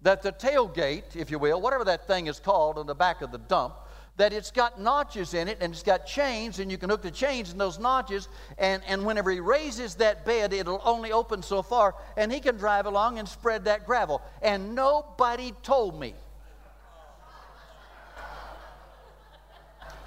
that 0.00 0.22
the 0.22 0.32
tailgate, 0.32 1.14
if 1.14 1.30
you 1.30 1.38
will, 1.38 1.60
whatever 1.60 1.84
that 1.84 2.06
thing 2.06 2.26
is 2.26 2.40
called 2.40 2.78
on 2.78 2.86
the 2.86 2.94
back 2.94 3.22
of 3.22 3.30
the 3.30 3.38
dump, 3.38 3.74
that 4.16 4.32
it's 4.32 4.50
got 4.50 4.80
notches 4.80 5.32
in 5.32 5.48
it 5.48 5.58
and 5.60 5.72
it's 5.72 5.82
got 5.82 6.06
chains, 6.06 6.58
and 6.58 6.70
you 6.70 6.76
can 6.76 6.90
hook 6.90 7.02
the 7.02 7.10
chains 7.10 7.52
in 7.52 7.58
those 7.58 7.78
notches. 7.78 8.28
And, 8.58 8.82
and 8.86 9.06
whenever 9.06 9.30
he 9.30 9.40
raises 9.40 9.94
that 9.96 10.24
bed, 10.24 10.52
it'll 10.52 10.82
only 10.84 11.12
open 11.12 11.42
so 11.42 11.62
far, 11.62 11.94
and 12.16 12.32
he 12.32 12.40
can 12.40 12.56
drive 12.56 12.86
along 12.86 13.18
and 13.18 13.28
spread 13.28 13.64
that 13.66 13.86
gravel. 13.86 14.22
And 14.42 14.74
nobody 14.74 15.52
told 15.62 15.98
me. 15.98 16.14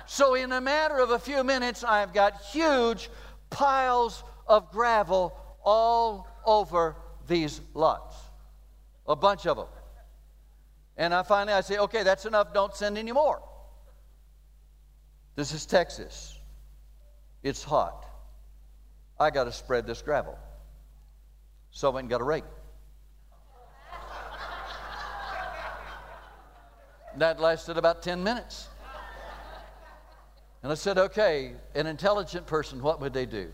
So, 0.08 0.36
in 0.36 0.52
a 0.52 0.62
matter 0.62 1.00
of 1.00 1.10
a 1.10 1.18
few 1.18 1.44
minutes, 1.44 1.84
I've 1.84 2.14
got 2.14 2.40
huge 2.42 3.10
piles 3.50 4.24
of 4.48 4.72
gravel 4.72 5.36
all 5.64 6.28
over 6.46 6.96
these 7.28 7.62
lots. 7.74 8.16
A 9.08 9.16
bunch 9.16 9.46
of 9.46 9.58
them. 9.58 9.68
And 10.98 11.14
I 11.14 11.24
finally 11.24 11.54
I 11.54 11.62
say, 11.62 11.78
okay, 11.78 12.04
that's 12.04 12.26
enough, 12.26 12.54
don't 12.54 12.76
send 12.76 12.98
any 12.98 13.12
more. 13.12 13.42
This 15.36 15.54
is 15.54 15.66
Texas. 15.66 16.40
It's 17.44 17.64
hot. 17.64 18.06
I 19.20 19.30
got 19.30 19.44
to 19.46 19.52
spread 19.52 19.86
this 19.86 20.02
gravel. 20.02 20.38
So 21.72 21.92
I 21.92 21.94
went 21.94 22.06
and 22.06 22.10
got 22.10 22.22
a 22.22 22.24
rake. 22.24 22.46
that 27.18 27.40
lasted 27.40 27.78
about 27.78 28.02
10 28.02 28.24
minutes. 28.24 28.70
And 30.64 30.72
I 30.72 30.76
said, 30.76 30.98
okay, 30.98 31.54
an 31.76 31.86
intelligent 31.86 32.48
person, 32.48 32.82
what 32.82 33.00
would 33.02 33.14
they 33.14 33.26
do? 33.28 33.52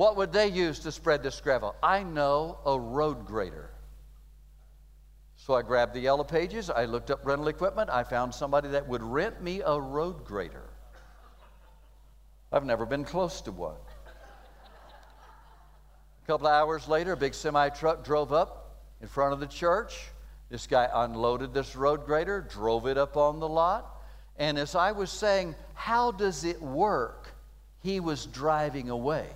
What 0.00 0.16
would 0.16 0.32
they 0.32 0.46
use 0.46 0.78
to 0.78 0.92
spread 0.92 1.22
this 1.22 1.38
gravel? 1.42 1.74
I 1.82 2.02
know 2.02 2.56
a 2.64 2.80
road 2.80 3.26
grader. 3.26 3.68
So 5.36 5.52
I 5.52 5.60
grabbed 5.60 5.92
the 5.92 6.00
yellow 6.00 6.24
pages, 6.24 6.70
I 6.70 6.86
looked 6.86 7.10
up 7.10 7.20
rental 7.22 7.48
equipment, 7.48 7.90
I 7.90 8.02
found 8.04 8.34
somebody 8.34 8.68
that 8.68 8.88
would 8.88 9.02
rent 9.02 9.42
me 9.42 9.60
a 9.60 9.78
road 9.78 10.24
grader. 10.24 10.70
I've 12.50 12.64
never 12.64 12.86
been 12.86 13.04
close 13.04 13.42
to 13.42 13.52
one. 13.52 13.76
A 16.24 16.26
couple 16.26 16.46
of 16.46 16.54
hours 16.54 16.88
later, 16.88 17.12
a 17.12 17.16
big 17.18 17.34
semi 17.34 17.68
truck 17.68 18.02
drove 18.02 18.32
up 18.32 18.80
in 19.02 19.06
front 19.06 19.34
of 19.34 19.40
the 19.40 19.46
church. 19.46 20.08
This 20.48 20.66
guy 20.66 20.88
unloaded 20.90 21.52
this 21.52 21.76
road 21.76 22.06
grader, 22.06 22.40
drove 22.40 22.86
it 22.86 22.96
up 22.96 23.18
on 23.18 23.38
the 23.38 23.48
lot, 23.48 24.02
and 24.38 24.56
as 24.56 24.74
I 24.74 24.92
was 24.92 25.10
saying, 25.10 25.54
How 25.74 26.10
does 26.10 26.44
it 26.44 26.62
work? 26.62 27.34
he 27.82 28.00
was 28.00 28.24
driving 28.24 28.88
away. 28.88 29.26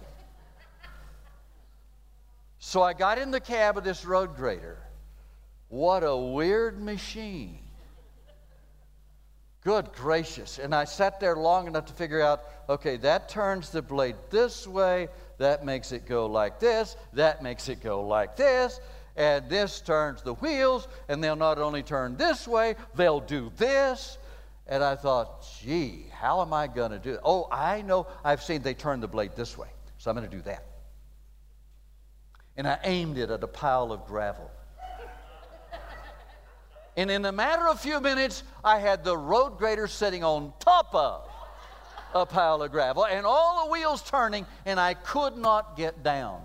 So 2.66 2.83
I 2.83 2.94
got 2.94 3.18
in 3.18 3.31
the 3.31 3.40
cab 3.40 3.77
of 3.77 3.85
this 3.85 4.07
road 4.07 4.35
grader. 4.37 4.79
What 5.68 6.03
a 6.03 6.16
weird 6.16 6.83
machine. 6.83 7.59
Good 9.61 9.92
gracious. 9.92 10.59
And 10.59 10.74
I 10.74 10.85
sat 10.85 11.20
there 11.20 11.37
long 11.37 11.66
enough 11.66 11.85
to 11.87 11.92
figure 11.92 12.22
out 12.22 12.42
okay, 12.70 12.96
that 12.96 13.29
turns 13.29 13.68
the 13.68 13.83
blade 13.83 14.16
this 14.31 14.66
way, 14.66 15.09
that 15.37 15.66
makes 15.66 15.92
it 15.92 16.07
go 16.07 16.24
like 16.24 16.59
this, 16.59 16.96
that 17.12 17.42
makes 17.42 17.68
it 17.68 17.83
go 17.83 18.03
like 18.03 18.35
this, 18.35 18.81
and 19.14 19.46
this 19.50 19.83
turns 19.83 20.22
the 20.22 20.33
wheels, 20.35 20.88
and 21.09 21.22
they'll 21.22 21.37
not 21.37 21.59
only 21.59 21.83
turn 21.83 22.16
this 22.16 22.48
way, 22.48 22.77
they'll 22.94 23.20
do 23.20 23.53
this. 23.59 24.16
And 24.66 24.83
I 24.83 24.96
thought, 24.96 25.46
gee, 25.61 26.07
how 26.11 26.40
am 26.40 26.55
I 26.55 26.66
going 26.66 26.92
to 26.92 26.98
do 26.98 27.12
it? 27.12 27.20
Oh, 27.22 27.46
I 27.53 27.83
know. 27.83 28.07
I've 28.24 28.42
seen 28.42 28.62
they 28.62 28.72
turn 28.72 29.00
the 29.00 29.07
blade 29.07 29.33
this 29.37 29.59
way, 29.59 29.68
so 29.98 30.11
I'm 30.11 30.16
going 30.16 30.29
to 30.29 30.35
do 30.35 30.42
that 30.44 30.73
and 32.56 32.68
I 32.68 32.78
aimed 32.84 33.18
it 33.18 33.30
at 33.30 33.42
a 33.42 33.48
pile 33.48 33.92
of 33.92 34.06
gravel. 34.06 34.50
And 36.96 37.10
in 37.10 37.24
a 37.24 37.32
matter 37.32 37.66
of 37.66 37.76
a 37.76 37.78
few 37.78 38.00
minutes, 38.00 38.44
I 38.62 38.78
had 38.78 39.02
the 39.02 39.16
road 39.16 39.58
grader 39.58 39.88
sitting 39.88 40.22
on 40.22 40.52
top 40.60 40.94
of 40.94 41.28
a 42.14 42.24
pile 42.24 42.62
of 42.62 42.70
gravel 42.70 43.04
and 43.06 43.26
all 43.26 43.64
the 43.64 43.72
wheels 43.72 44.00
turning, 44.02 44.46
and 44.64 44.78
I 44.78 44.94
could 44.94 45.36
not 45.36 45.76
get 45.76 46.04
down. 46.04 46.40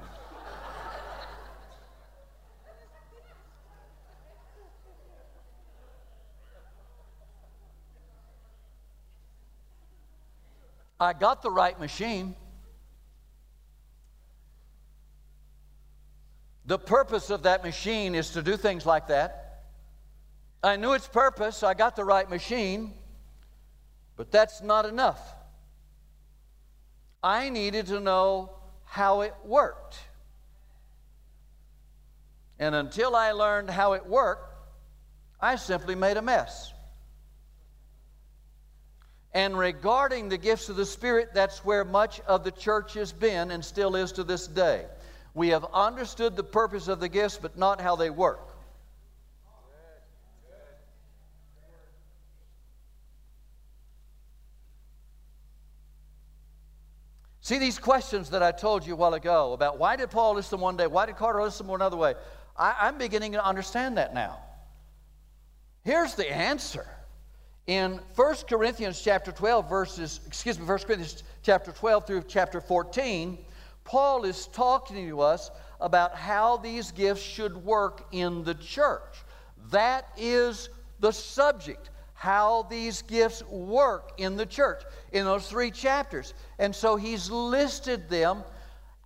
I 10.99 11.13
got 11.13 11.41
the 11.41 11.51
right 11.51 11.79
machine. 11.79 12.35
The 16.69 16.77
purpose 16.77 17.32
of 17.32 17.43
that 17.43 17.63
machine 17.63 18.13
is 18.13 18.29
to 18.34 18.43
do 18.43 18.55
things 18.55 18.86
like 18.86 19.08
that. 19.08 19.63
I 20.62 20.75
knew 20.75 20.93
its 20.93 21.08
purpose, 21.08 21.63
I 21.63 21.73
got 21.73 21.95
the 21.95 22.05
right 22.05 22.29
machine, 22.29 22.93
but 24.15 24.29
that's 24.29 24.62
not 24.62 24.86
enough. 24.86 25.19
I 27.23 27.49
needed 27.49 27.88
to 27.88 27.99
know 27.99 28.51
how 28.86 29.21
it 29.21 29.34
worked. 29.43 29.97
And 32.60 32.75
until 32.75 33.15
I 33.15 33.32
learned 33.32 33.71
how 33.71 33.93
it 33.93 34.05
worked, 34.05 34.53
I 35.41 35.55
simply 35.55 35.95
made 35.95 36.17
a 36.17 36.21
mess. 36.21 36.71
And 39.34 39.58
regarding 39.58 40.29
the 40.29 40.38
gifts 40.38 40.69
of 40.69 40.75
the 40.75 40.86
Spirit, 40.86 41.29
that's 41.34 41.65
where 41.65 41.84
much 41.84 42.19
of 42.27 42.43
the 42.43 42.51
church 42.51 42.93
has 42.93 43.12
been 43.12 43.49
and 43.49 43.65
still 43.65 43.95
is 43.95 44.12
to 44.12 44.23
this 44.23 44.45
day. 44.45 44.86
We 45.39 45.47
have 45.47 45.65
understood 45.73 46.36
the 46.36 46.43
purpose 46.43 46.89
of 46.89 46.99
the 46.99 47.08
gifts, 47.08 47.39
but 47.41 47.58
not 47.58 47.80
how 47.80 47.95
they 47.95 48.10
work. 48.10 48.41
See 57.39 57.58
these 57.58 57.80
questions 57.80 58.32
that 58.32 58.43
I 58.43 58.52
told 58.52 58.86
you 58.86 58.95
a 58.95 58.97
while 58.97 59.13
ago 59.13 59.54
about 59.54 59.80
why 59.80 59.95
did 59.95 60.10
Paul 60.10 60.34
list 60.34 60.52
them 60.52 60.60
one 60.60 60.75
day, 60.75 60.88
why 60.88 61.06
did 61.06 61.15
Carter 61.15 61.41
list 61.41 61.58
them 61.60 61.69
another 61.69 61.95
way? 61.95 62.15
I, 62.58 62.89
am 62.89 62.97
beginning 62.97 63.32
to 63.32 63.45
understand 63.45 63.95
that 63.95 64.13
now. 64.13 64.39
Here's 65.86 66.15
the 66.15 66.30
answer. 66.30 66.86
In 67.65 68.02
1 68.17 68.36
Corinthians 68.49 69.02
chapter 69.02 69.32
12, 69.32 69.69
verses, 69.69 70.19
excuse 70.28 70.60
me, 70.60 70.65
1 70.65 70.80
Corinthians 70.80 71.23
chapter 71.43 71.71
12 71.71 72.08
through 72.08 72.23
chapter 72.28 72.60
14, 72.60 73.38
Paul 73.89 74.23
is 74.23 74.45
talking 74.45 75.10
to 75.10 75.21
us 75.21 75.49
about 75.82 76.13
how 76.15 76.58
these 76.58 76.91
gifts 76.91 77.23
should 77.23 77.58
work 77.58 78.06
in 78.12 78.43
the 78.43 78.54
church. 78.54 79.02
That 79.71 80.08
is 80.15 80.69
the 80.99 81.12
subject 81.12 81.89
how 82.13 82.67
these 82.69 83.02
gifts 83.02 83.43
work 83.47 84.12
in 84.19 84.36
the 84.36 84.45
church 84.45 84.84
in 85.12 85.25
those 85.25 85.49
three 85.49 85.71
chapters. 85.71 86.36
And 86.60 86.75
so 86.75 86.97
he's 86.97 87.32
listed 87.32 88.08
them 88.10 88.43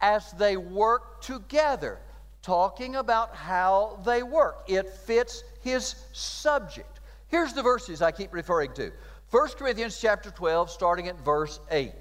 as 0.01 0.33
they 0.33 0.57
work 0.57 1.21
together, 1.21 1.99
talking 2.41 2.97
about 2.97 3.33
how 3.33 4.01
they 4.03 4.21
work. 4.21 4.65
It 4.67 4.89
fits 4.89 5.45
his 5.61 5.95
subject. 6.11 6.99
Here's 7.29 7.53
the 7.53 7.61
verses 7.61 8.01
I 8.01 8.11
keep 8.11 8.33
referring 8.33 8.73
to 8.73 8.91
1 9.31 9.47
Corinthians 9.51 9.97
chapter 9.97 10.29
12, 10.29 10.69
starting 10.69 11.07
at 11.07 11.23
verse 11.23 11.61
8. 11.71 11.93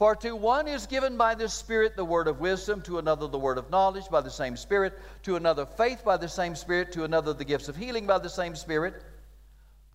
For 0.00 0.16
to 0.16 0.34
one 0.34 0.66
is 0.66 0.86
given 0.86 1.18
by 1.18 1.34
the 1.34 1.46
Spirit 1.46 1.94
the 1.94 2.06
word 2.06 2.26
of 2.26 2.40
wisdom, 2.40 2.80
to 2.84 2.98
another 2.98 3.28
the 3.28 3.38
word 3.38 3.58
of 3.58 3.68
knowledge 3.68 4.08
by 4.10 4.22
the 4.22 4.30
same 4.30 4.56
Spirit, 4.56 4.98
to 5.24 5.36
another 5.36 5.66
faith 5.66 6.02
by 6.02 6.16
the 6.16 6.26
same 6.26 6.54
Spirit, 6.54 6.90
to 6.92 7.04
another 7.04 7.34
the 7.34 7.44
gifts 7.44 7.68
of 7.68 7.76
healing 7.76 8.06
by 8.06 8.16
the 8.16 8.30
same 8.30 8.56
Spirit 8.56 9.04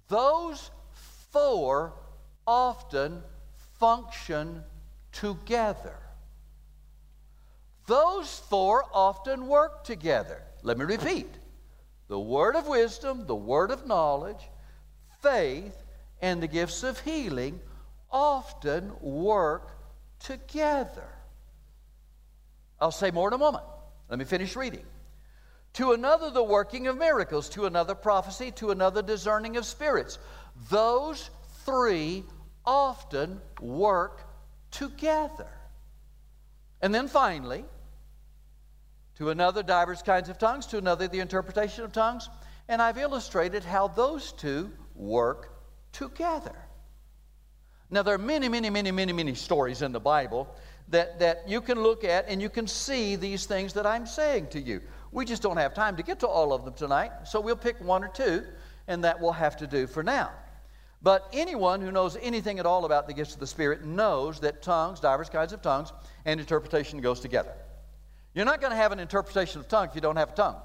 those 0.07 0.69
four 1.31 1.93
often 2.45 3.23
function 3.79 4.63
together. 5.11 5.97
Those 7.87 8.37
four 8.47 8.85
often 8.93 9.47
work 9.47 9.85
together. 9.85 10.43
Let 10.61 10.77
me 10.77 10.85
repeat 10.85 11.33
the 12.09 12.19
word 12.19 12.55
of 12.55 12.67
wisdom, 12.67 13.25
the 13.25 13.33
word 13.33 13.71
of 13.71 13.87
knowledge, 13.87 14.51
faith, 15.23 15.75
and 16.21 16.43
the 16.43 16.47
gifts 16.47 16.83
of 16.83 16.99
healing 16.99 17.59
often 18.11 18.91
work 19.01 19.74
together. 20.25 21.07
I'll 22.79 22.91
say 22.91 23.11
more 23.11 23.27
in 23.29 23.33
a 23.33 23.38
moment. 23.38 23.63
Let 24.09 24.19
me 24.19 24.25
finish 24.25 24.55
reading 24.55 24.85
to 25.73 25.91
another 25.91 26.29
the 26.31 26.43
working 26.43 26.88
of 26.88 26.97
miracles, 26.97 27.49
to 27.49 27.65
another 27.65 27.95
prophecy, 27.95 28.49
to 28.51 28.71
another 28.71 29.01
discerning 29.01 29.57
of 29.57 29.65
spirits. 29.65 30.17
Those 30.69 31.29
three 31.65 32.23
often 32.65 33.41
work 33.59 34.21
together. 34.71 35.49
And 36.81 36.95
then 36.95 37.09
finally, 37.09 37.65
to 39.17 39.31
another 39.31 39.63
divers 39.63 40.01
kinds 40.01 40.29
of 40.29 40.38
tongues, 40.38 40.65
to 40.67 40.77
another 40.77 41.07
the 41.07 41.19
interpretation 41.19 41.83
of 41.83 41.91
tongues, 41.91 42.29
and 42.69 42.81
I've 42.81 42.97
illustrated 42.97 43.63
how 43.63 43.89
those 43.89 44.31
two 44.31 44.71
work 44.95 45.49
together. 45.91 46.55
Now, 47.89 48.03
there 48.03 48.15
are 48.15 48.19
many, 48.19 48.49
many, 48.49 48.69
many, 48.69 48.91
many, 48.91 49.13
many 49.13 49.35
stories 49.35 49.81
in 49.81 49.91
the 49.91 49.99
Bible 49.99 50.53
that, 50.89 51.19
that 51.19 51.47
you 51.47 51.61
can 51.61 51.81
look 51.81 52.03
at 52.03 52.25
and 52.27 52.41
you 52.41 52.49
can 52.49 52.67
see 52.67 53.15
these 53.15 53.45
things 53.45 53.73
that 53.73 53.85
I'm 53.85 54.05
saying 54.05 54.47
to 54.47 54.59
you. 54.59 54.81
We 55.11 55.25
just 55.25 55.41
don't 55.41 55.57
have 55.57 55.73
time 55.73 55.95
to 55.97 56.03
get 56.03 56.19
to 56.21 56.27
all 56.27 56.51
of 56.51 56.65
them 56.65 56.73
tonight, 56.73 57.11
so 57.25 57.39
we'll 57.39 57.55
pick 57.55 57.79
one 57.81 58.03
or 58.03 58.09
two, 58.09 58.43
and 58.87 59.03
that 59.03 59.19
will 59.19 59.31
have 59.31 59.55
to 59.57 59.67
do 59.67 59.87
for 59.87 60.03
now. 60.03 60.31
But 61.01 61.29
anyone 61.33 61.81
who 61.81 61.91
knows 61.91 62.17
anything 62.21 62.57
at 62.59 62.65
all 62.65 62.85
about 62.85 63.07
the 63.07 63.13
gifts 63.13 63.33
of 63.33 63.39
the 63.39 63.47
Spirit 63.47 63.85
knows 63.85 64.39
that 64.39 64.61
tongues, 64.61 64.99
diverse 64.99 65.29
kinds 65.29 65.53
of 65.53 65.61
tongues, 65.61 65.93
and 66.25 66.39
interpretation 66.39 66.99
goes 66.99 67.19
together. 67.19 67.53
You're 68.33 68.45
not 68.45 68.59
going 68.59 68.71
to 68.71 68.77
have 68.77 68.91
an 68.91 68.99
interpretation 68.99 69.61
of 69.61 69.67
tongue 69.67 69.87
if 69.87 69.95
you 69.95 70.01
don't 70.01 70.17
have 70.17 70.31
a 70.31 70.35
tongue. 70.35 70.57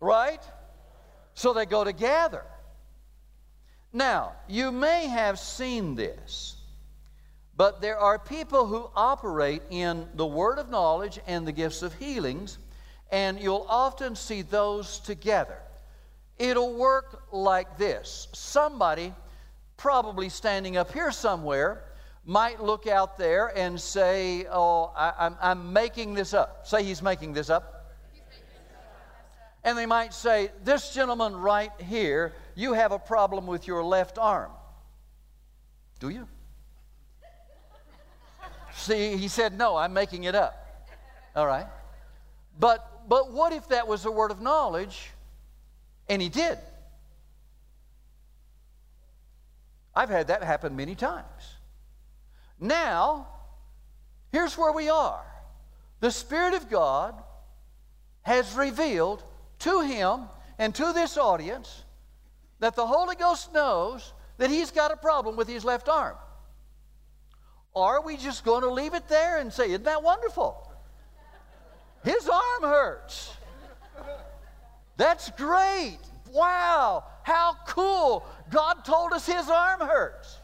Right? 0.00 0.42
So 1.34 1.52
they 1.52 1.66
go 1.66 1.82
together. 1.82 2.44
Now, 3.94 4.32
you 4.48 4.70
may 4.70 5.06
have 5.06 5.38
seen 5.38 5.94
this 5.94 6.56
but 7.56 7.80
there 7.80 7.98
are 7.98 8.18
people 8.18 8.66
who 8.66 8.90
operate 8.96 9.62
in 9.70 10.08
the 10.14 10.26
word 10.26 10.58
of 10.58 10.70
knowledge 10.70 11.20
and 11.26 11.46
the 11.46 11.52
gifts 11.52 11.82
of 11.82 11.94
healings, 11.94 12.58
and 13.12 13.38
you'll 13.38 13.66
often 13.68 14.16
see 14.16 14.42
those 14.42 14.98
together. 15.00 15.58
It'll 16.36 16.74
work 16.74 17.26
like 17.30 17.78
this 17.78 18.26
somebody, 18.32 19.14
probably 19.76 20.28
standing 20.28 20.76
up 20.76 20.92
here 20.92 21.12
somewhere, 21.12 21.84
might 22.24 22.60
look 22.60 22.88
out 22.88 23.18
there 23.18 23.56
and 23.56 23.80
say, 23.80 24.46
Oh, 24.50 24.92
I, 24.96 25.30
am 25.52 25.72
making 25.72 26.14
this 26.14 26.34
up. 26.34 26.66
Say 26.66 26.82
he's 26.82 27.02
making 27.02 27.34
this 27.34 27.50
up. 27.50 27.83
And 29.64 29.78
they 29.78 29.86
might 29.86 30.12
say, 30.12 30.50
This 30.62 30.92
gentleman 30.92 31.34
right 31.34 31.72
here, 31.80 32.34
you 32.54 32.74
have 32.74 32.92
a 32.92 32.98
problem 32.98 33.46
with 33.46 33.66
your 33.66 33.82
left 33.82 34.18
arm. 34.18 34.50
Do 36.00 36.10
you? 36.10 36.28
See, 38.74 39.16
he 39.16 39.28
said, 39.28 39.56
No, 39.56 39.76
I'm 39.76 39.94
making 39.94 40.24
it 40.24 40.34
up. 40.34 40.86
All 41.34 41.46
right. 41.46 41.66
But, 42.58 43.08
but 43.08 43.32
what 43.32 43.52
if 43.52 43.68
that 43.68 43.88
was 43.88 44.04
a 44.04 44.10
word 44.10 44.30
of 44.30 44.40
knowledge 44.40 45.10
and 46.08 46.20
he 46.20 46.28
did? 46.28 46.58
I've 49.94 50.10
had 50.10 50.26
that 50.26 50.42
happen 50.42 50.76
many 50.76 50.94
times. 50.94 51.54
Now, 52.60 53.28
here's 54.32 54.58
where 54.58 54.72
we 54.72 54.88
are 54.88 55.24
the 56.00 56.10
Spirit 56.10 56.54
of 56.54 56.68
God 56.68 57.14
has 58.22 58.54
revealed 58.54 59.22
to 59.64 59.80
him 59.80 60.20
and 60.58 60.74
to 60.74 60.92
this 60.92 61.16
audience 61.16 61.84
that 62.60 62.76
the 62.76 62.86
Holy 62.86 63.16
Ghost 63.16 63.52
knows 63.52 64.12
that 64.38 64.50
he's 64.50 64.70
got 64.70 64.92
a 64.92 64.96
problem 64.96 65.36
with 65.36 65.48
his 65.48 65.64
left 65.64 65.88
arm. 65.88 66.16
Are 67.74 68.02
we 68.02 68.16
just 68.16 68.44
going 68.44 68.62
to 68.62 68.70
leave 68.70 68.94
it 68.94 69.08
there 69.08 69.38
and 69.38 69.52
say, 69.52 69.70
Isn't 69.70 69.84
that 69.84 70.02
wonderful? 70.02 70.70
His 72.04 72.28
arm 72.28 72.62
hurts. 72.62 73.32
That's 74.96 75.30
great. 75.30 75.98
Wow, 76.30 77.04
how 77.22 77.56
cool. 77.66 78.26
God 78.50 78.84
told 78.84 79.12
us 79.12 79.26
his 79.26 79.48
arm 79.48 79.80
hurts. 79.80 80.38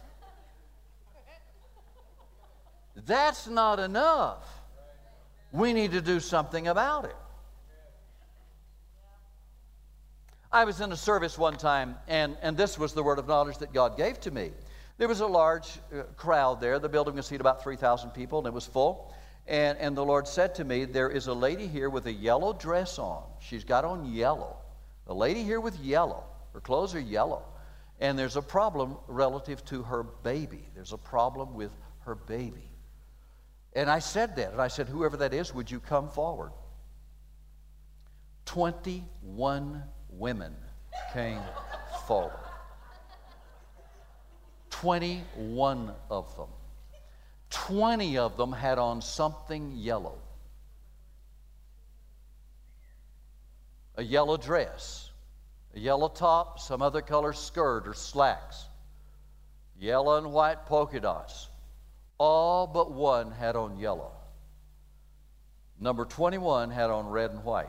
That's 3.07 3.47
not 3.47 3.79
enough. 3.79 4.49
We 5.53 5.73
need 5.73 5.93
to 5.93 6.01
do 6.01 6.21
something 6.21 6.69
about 6.69 7.05
it. 7.05 7.17
I 10.53 10.65
was 10.65 10.81
in 10.81 10.91
a 10.91 10.97
service 10.97 11.39
one 11.39 11.57
time, 11.57 11.97
and, 12.09 12.37
and 12.43 12.57
this 12.57 12.77
was 12.77 12.93
the 12.93 13.05
word 13.05 13.21
of 13.21 13.29
knowledge 13.29 13.59
that 13.59 13.73
God 13.73 13.97
gave 13.97 14.19
to 14.21 14.33
me. 14.33 14.51
There 14.99 15.07
was 15.07 15.21
a 15.21 15.27
large 15.27 15.69
uh, 15.95 16.03
crowd 16.17 16.61
there. 16.61 16.81
The 16.81 16.89
building 16.89 17.15
could 17.15 17.25
seat 17.25 17.41
about 17.41 17.63
3,000 17.63 18.11
people, 18.11 18.39
and 18.39 18.49
it 18.49 18.53
was 18.53 18.67
full. 18.67 19.15
And, 19.47 19.79
and 19.79 19.97
the 19.97 20.05
Lord 20.05 20.27
said 20.27 20.57
to 20.57 20.65
me, 20.65 20.85
There 20.87 21.09
is 21.09 21.29
a 21.29 21.33
lady 21.33 21.69
here 21.69 21.89
with 21.89 22.07
a 22.07 22.13
yellow 22.13 22.53
dress 22.53 22.99
on. 22.99 23.23
She's 23.39 23.63
got 23.63 23.85
on 23.85 24.13
yellow. 24.13 24.57
A 25.07 25.15
lady 25.15 25.45
here 25.45 25.61
with 25.61 25.79
yellow. 25.79 26.25
Her 26.53 26.61
clothes 26.61 26.97
are 26.97 27.01
yellow. 27.01 27.45
And 28.01 28.19
there's 28.19 28.37
a 28.37 28.43
problem 28.43 28.97
relative 29.07 29.65
to 29.67 29.85
her 29.85 30.03
baby. 30.03 30.69
There's 30.75 30.93
a 30.93 30.99
problem 30.99 31.55
with 31.55 31.71
her 32.01 32.17
baby. 32.17 32.69
And 33.75 33.89
I 33.89 34.01
said 34.01 34.35
that. 34.37 34.51
And 34.51 34.61
I 34.61 34.69
said, 34.69 34.89
Whoever 34.89 35.17
that 35.19 35.33
is, 35.33 35.55
would 35.55 35.71
you 35.71 35.79
come 35.79 36.09
forward? 36.09 36.51
21 38.47 39.83
women 40.21 40.55
came 41.13 41.41
forward. 42.07 42.39
21 44.69 45.93
of 46.09 46.37
them. 46.37 46.49
20 47.51 48.19
of 48.19 48.37
them 48.37 48.53
had 48.53 48.79
on 48.79 49.03
something 49.03 49.73
yellow 49.73 50.19
a 54.01 54.03
yellow 54.03 54.39
dress, 54.39 55.11
a 55.75 55.79
yellow 55.79 56.09
top, 56.09 56.59
some 56.59 56.81
other 56.81 57.03
color 57.03 57.35
skirt 57.35 57.87
or 57.87 57.93
slacks, 57.93 58.65
yellow 59.79 60.17
and 60.17 60.33
white 60.33 60.65
polka 60.65 60.99
dots. 61.01 61.49
All 62.17 62.67
but 62.67 62.91
one 62.93 63.31
had 63.31 63.57
on 63.57 63.79
yellow. 63.79 64.13
Number 65.79 66.07
21 66.07 66.71
had 66.71 66.89
on 66.89 67.09
red 67.09 67.31
and 67.31 67.45
white. 67.45 67.69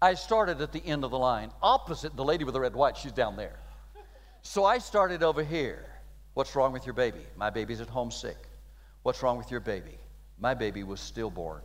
I 0.00 0.14
started 0.14 0.60
at 0.60 0.72
the 0.72 0.84
end 0.84 1.04
of 1.04 1.10
the 1.10 1.18
line, 1.18 1.50
opposite 1.62 2.16
the 2.16 2.24
lady 2.24 2.44
with 2.44 2.54
the 2.54 2.60
red 2.60 2.74
white. 2.74 2.96
She's 2.96 3.12
down 3.12 3.36
there. 3.36 3.58
So 4.42 4.64
I 4.64 4.78
started 4.78 5.22
over 5.22 5.42
here. 5.42 5.84
What's 6.34 6.54
wrong 6.54 6.72
with 6.72 6.84
your 6.84 6.92
baby? 6.92 7.26
My 7.36 7.50
baby's 7.50 7.80
at 7.80 7.88
home 7.88 8.10
sick. 8.10 8.36
What's 9.02 9.22
wrong 9.22 9.38
with 9.38 9.50
your 9.50 9.60
baby? 9.60 9.98
My 10.38 10.54
baby 10.54 10.82
was 10.82 11.00
stillborn. 11.00 11.62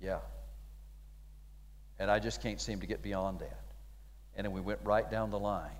Yeah. 0.00 0.20
And 1.98 2.10
I 2.10 2.18
just 2.18 2.42
can't 2.42 2.60
seem 2.60 2.80
to 2.80 2.86
get 2.86 3.02
beyond 3.02 3.40
that. 3.40 3.60
And 4.36 4.44
then 4.44 4.52
we 4.52 4.60
went 4.60 4.80
right 4.84 5.08
down 5.10 5.30
the 5.30 5.38
line. 5.38 5.70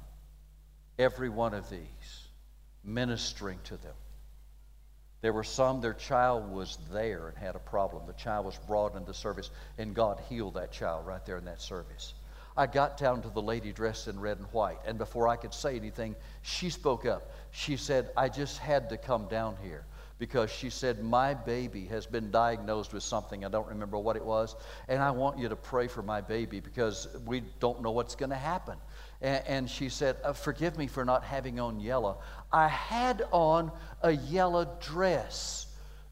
Every 0.99 1.29
one 1.29 1.55
of 1.55 1.69
these 1.71 2.29
ministering 2.85 3.59
to 3.65 3.77
them. 3.79 3.95
There 5.25 5.33
were 5.33 5.43
some, 5.43 5.81
their 5.81 5.95
child 5.95 6.53
was 6.53 6.77
there 6.93 7.29
and 7.29 7.39
had 7.39 7.57
a 7.57 7.59
problem. 7.59 8.03
The 8.07 8.13
child 8.13 8.45
was 8.45 8.59
brought 8.67 8.95
into 8.95 9.15
service, 9.15 9.49
and 9.79 9.95
God 9.95 10.21
healed 10.29 10.53
that 10.53 10.71
child 10.71 11.07
right 11.07 11.25
there 11.25 11.39
in 11.39 11.47
that 11.47 11.63
service. 11.63 12.13
I 12.59 12.67
got 12.67 12.99
down 12.99 13.23
to 13.23 13.31
the 13.31 13.41
lady 13.41 13.73
dressed 13.73 14.07
in 14.07 14.21
red 14.21 14.37
and 14.37 14.47
white, 14.49 14.81
and 14.85 14.99
before 14.99 15.27
I 15.27 15.37
could 15.37 15.55
say 15.55 15.77
anything, 15.77 16.15
she 16.43 16.69
spoke 16.69 17.07
up. 17.07 17.33
She 17.53 17.79
said, 17.79 18.11
I 18.19 18.29
just 18.29 18.59
had 18.59 18.91
to 18.91 18.99
come 18.99 19.27
down 19.29 19.57
here 19.63 19.87
because 20.19 20.51
she 20.51 20.69
said, 20.69 21.03
My 21.03 21.33
baby 21.33 21.87
has 21.87 22.05
been 22.05 22.31
diagnosed 22.31 22.93
with 22.93 23.03
something. 23.03 23.47
I 23.47 23.49
don't 23.49 23.69
remember 23.69 23.97
what 23.97 24.17
it 24.17 24.25
was. 24.27 24.55
And 24.89 25.03
I 25.03 25.11
want 25.11 25.39
you 25.39 25.49
to 25.49 25.57
pray 25.57 25.89
for 25.89 26.03
my 26.03 26.21
baby 26.21 26.61
because 26.61 27.09
we 27.25 27.41
don't 27.61 27.81
know 27.81 27.93
what's 27.93 28.15
going 28.15 28.29
to 28.29 28.37
happen. 28.37 28.77
And, 29.25 29.71
she 29.71 29.89
said, 29.89 30.17
uh, 30.23 30.35
Forgive 30.35 30.77
me 30.77 30.87
for 30.87 31.03
not 31.03 31.25
having 31.25 31.59
on 31.59 31.81
yellow. 31.81 32.19
I 32.53 32.69
had 32.69 33.23
on 33.31 33.73
a 34.03 34.11
yellow 34.11 34.77
dress, 34.83 35.67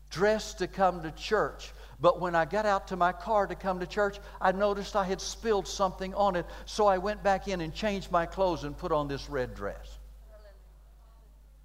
dressed 0.08 0.58
to 0.60 0.66
come 0.66 1.02
to 1.02 1.10
church. 1.10 1.74
But 2.00 2.22
when 2.22 2.34
I 2.34 2.46
got 2.46 2.64
out 2.64 2.88
to 2.88 2.96
my 2.96 3.12
car 3.12 3.46
to 3.46 3.54
come 3.54 3.80
to 3.80 3.86
church, 3.86 4.18
I 4.40 4.52
noticed 4.52 4.96
I 4.96 5.04
had 5.04 5.20
spilled 5.20 5.68
something 5.68 6.14
on 6.14 6.36
it. 6.36 6.46
So 6.64 6.86
I 6.86 6.96
went 6.96 7.22
back 7.22 7.48
in 7.48 7.60
and 7.60 7.74
changed 7.74 8.10
my 8.10 8.24
clothes 8.24 8.64
and 8.64 8.76
put 8.76 8.92
on 8.92 9.08
this 9.08 9.28
red 9.28 9.54
dress. 9.54 9.98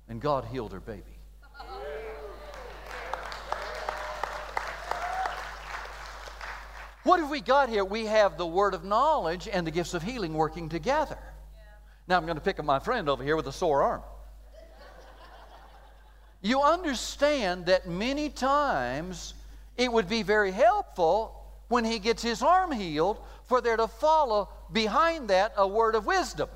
And 0.10 0.20
God 0.20 0.44
healed 0.44 0.74
her 0.74 0.82
baby. 0.82 1.04
What 7.04 7.22
have 7.22 7.30
we 7.30 7.40
got 7.40 7.70
here? 7.70 7.86
We 7.86 8.06
have 8.08 8.38
the 8.38 8.46
word 8.46 8.74
of 8.74 8.84
knowledge 8.84 9.48
and 9.48 9.66
the 9.66 9.72
gifts 9.72 9.94
of 9.94 10.04
healing 10.04 10.34
working 10.34 10.68
together. 10.68 11.18
Now 12.08 12.18
I'm 12.18 12.26
going 12.26 12.36
to 12.36 12.42
pick 12.42 12.60
up 12.60 12.66
my 12.66 12.80
friend 12.80 13.10
over 13.10 13.24
here 13.24 13.36
with 13.36 13.48
a 13.48 13.52
sore 13.52 13.84
arm. 13.84 14.02
You 16.42 16.62
understand 16.62 17.66
that 17.66 17.88
many 17.88 18.30
times 18.30 19.34
it 19.76 19.92
would 19.92 20.08
be 20.08 20.24
very 20.24 20.52
helpful 20.52 21.34
when 21.68 21.84
he 21.84 22.00
gets 22.00 22.24
his 22.24 22.42
arm 22.42 22.72
healed 22.72 23.20
for 23.46 23.60
there 23.60 23.76
to 23.76 23.88
follow 23.88 24.50
behind 24.72 25.30
that 25.30 25.54
a 25.58 25.68
word 25.68 25.96
of 25.96 26.06
wisdom. 26.06 26.50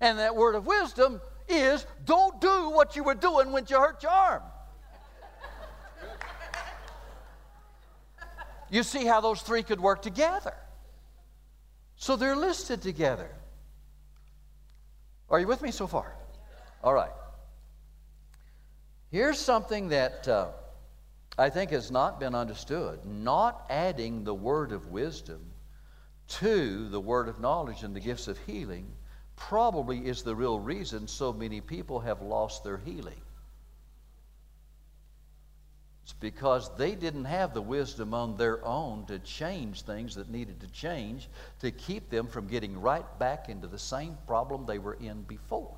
And 0.00 0.18
that 0.18 0.34
word 0.34 0.54
of 0.54 0.66
wisdom 0.66 1.20
is 1.48 1.86
don't 2.04 2.40
do 2.40 2.70
what 2.70 2.96
you 2.96 3.04
were 3.04 3.14
doing 3.14 3.52
when 3.52 3.64
you 3.68 3.78
hurt 3.78 4.02
your 4.02 4.12
arm. 4.12 4.42
You 8.70 8.82
see 8.82 9.04
how 9.04 9.20
those 9.20 9.42
three 9.42 9.62
could 9.62 9.80
work 9.80 10.02
together. 10.02 10.54
So 11.96 12.16
they're 12.16 12.36
listed 12.36 12.82
together. 12.82 13.30
Are 15.34 15.40
you 15.40 15.48
with 15.48 15.62
me 15.62 15.72
so 15.72 15.88
far? 15.88 16.14
All 16.84 16.94
right. 16.94 17.10
Here's 19.10 19.36
something 19.36 19.88
that 19.88 20.28
uh, 20.28 20.46
I 21.36 21.50
think 21.50 21.72
has 21.72 21.90
not 21.90 22.20
been 22.20 22.36
understood. 22.36 23.04
Not 23.04 23.66
adding 23.68 24.22
the 24.22 24.32
word 24.32 24.70
of 24.70 24.92
wisdom 24.92 25.40
to 26.38 26.88
the 26.88 27.00
word 27.00 27.26
of 27.26 27.40
knowledge 27.40 27.82
and 27.82 27.96
the 27.96 28.00
gifts 28.00 28.28
of 28.28 28.38
healing 28.46 28.86
probably 29.34 30.06
is 30.06 30.22
the 30.22 30.36
real 30.36 30.60
reason 30.60 31.08
so 31.08 31.32
many 31.32 31.60
people 31.60 31.98
have 31.98 32.22
lost 32.22 32.62
their 32.62 32.78
healing. 32.78 33.20
It's 36.04 36.12
because 36.12 36.70
they 36.76 36.94
didn't 36.94 37.24
have 37.24 37.54
the 37.54 37.62
wisdom 37.62 38.12
on 38.12 38.36
their 38.36 38.62
own 38.62 39.06
to 39.06 39.18
change 39.20 39.82
things 39.82 40.14
that 40.16 40.28
needed 40.28 40.60
to 40.60 40.66
change 40.66 41.30
to 41.60 41.70
keep 41.70 42.10
them 42.10 42.26
from 42.26 42.46
getting 42.46 42.78
right 42.78 43.06
back 43.18 43.48
into 43.48 43.66
the 43.66 43.78
same 43.78 44.18
problem 44.26 44.66
they 44.66 44.78
were 44.78 44.98
in 45.00 45.22
before. 45.22 45.74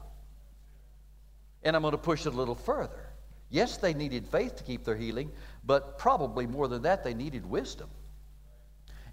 And 1.62 1.76
I'm 1.76 1.82
going 1.82 1.92
to 1.92 1.98
push 1.98 2.26
it 2.26 2.34
a 2.34 2.36
little 2.36 2.56
further. 2.56 3.06
Yes, 3.50 3.76
they 3.76 3.94
needed 3.94 4.26
faith 4.26 4.56
to 4.56 4.64
keep 4.64 4.84
their 4.84 4.96
healing, 4.96 5.30
but 5.64 5.96
probably 5.96 6.48
more 6.48 6.66
than 6.66 6.82
that, 6.82 7.04
they 7.04 7.14
needed 7.14 7.48
wisdom. 7.48 7.88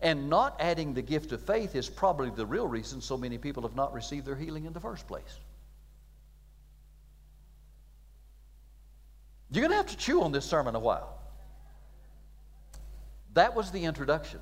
And 0.01 0.31
not 0.31 0.55
adding 0.59 0.95
the 0.95 1.03
gift 1.03 1.31
of 1.31 1.43
faith 1.43 1.75
is 1.75 1.91
probably 1.91 2.31
the 2.31 2.45
real 2.47 2.67
reason 2.67 3.01
so 3.01 3.17
many 3.17 3.37
people 3.37 3.61
have 3.61 3.75
not 3.75 3.93
received 3.93 4.25
their 4.25 4.35
healing 4.35 4.65
in 4.65 4.73
the 4.73 4.79
first 4.79 5.07
place. 5.07 5.39
You're 9.51 9.61
going 9.61 9.71
to 9.71 9.77
have 9.77 9.87
to 9.87 9.97
chew 9.97 10.23
on 10.23 10.31
this 10.31 10.45
sermon 10.45 10.75
a 10.75 10.79
while. 10.79 11.19
That 13.33 13.55
was 13.55 13.71
the 13.71 13.85
introduction. 13.85 14.39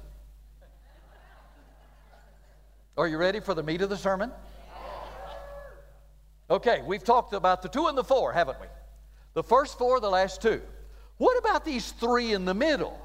Are 2.97 3.07
you 3.07 3.17
ready 3.17 3.39
for 3.39 3.53
the 3.53 3.63
meat 3.63 3.81
of 3.81 3.89
the 3.89 3.97
sermon? 3.97 4.31
Okay, 6.49 6.81
we've 6.85 7.03
talked 7.03 7.33
about 7.33 7.61
the 7.61 7.69
two 7.69 7.87
and 7.87 7.97
the 7.97 8.03
four, 8.03 8.33
haven't 8.33 8.59
we? 8.59 8.67
The 9.33 9.43
first 9.43 9.77
four, 9.77 10.01
the 10.01 10.09
last 10.09 10.41
two. 10.41 10.61
What 11.17 11.37
about 11.37 11.63
these 11.63 11.91
three 11.93 12.33
in 12.33 12.43
the 12.43 12.53
middle? 12.53 12.99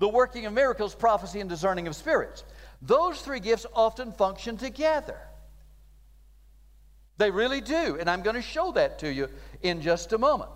The 0.00 0.08
working 0.08 0.46
of 0.46 0.52
miracles, 0.52 0.94
prophecy, 0.94 1.40
and 1.40 1.48
discerning 1.48 1.86
of 1.86 1.94
spirits. 1.94 2.44
Those 2.82 3.20
three 3.20 3.40
gifts 3.40 3.66
often 3.72 4.12
function 4.12 4.56
together. 4.56 5.18
They 7.18 7.30
really 7.30 7.60
do, 7.60 7.96
and 7.98 8.08
I'm 8.08 8.22
going 8.22 8.36
to 8.36 8.42
show 8.42 8.72
that 8.72 9.00
to 9.00 9.12
you 9.12 9.28
in 9.62 9.80
just 9.80 10.12
a 10.12 10.18
moment. 10.18 10.50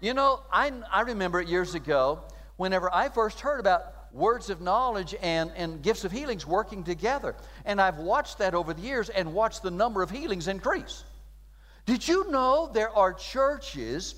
You 0.00 0.14
know, 0.14 0.40
I, 0.50 0.72
I 0.90 1.02
remember 1.02 1.40
it 1.40 1.48
years 1.48 1.74
ago, 1.74 2.20
whenever 2.56 2.92
I 2.92 3.10
first 3.10 3.40
heard 3.40 3.60
about 3.60 3.82
words 4.14 4.48
of 4.48 4.62
knowledge 4.62 5.14
and, 5.20 5.52
and 5.54 5.82
gifts 5.82 6.04
of 6.04 6.10
healings 6.10 6.46
working 6.46 6.82
together. 6.84 7.36
And 7.66 7.80
I've 7.80 7.98
watched 7.98 8.38
that 8.38 8.54
over 8.54 8.72
the 8.72 8.80
years 8.80 9.10
and 9.10 9.34
watched 9.34 9.62
the 9.62 9.70
number 9.70 10.02
of 10.02 10.10
healings 10.10 10.48
increase. 10.48 11.04
Did 11.84 12.08
you 12.08 12.30
know 12.30 12.70
there 12.72 12.90
are 12.90 13.12
churches 13.12 14.14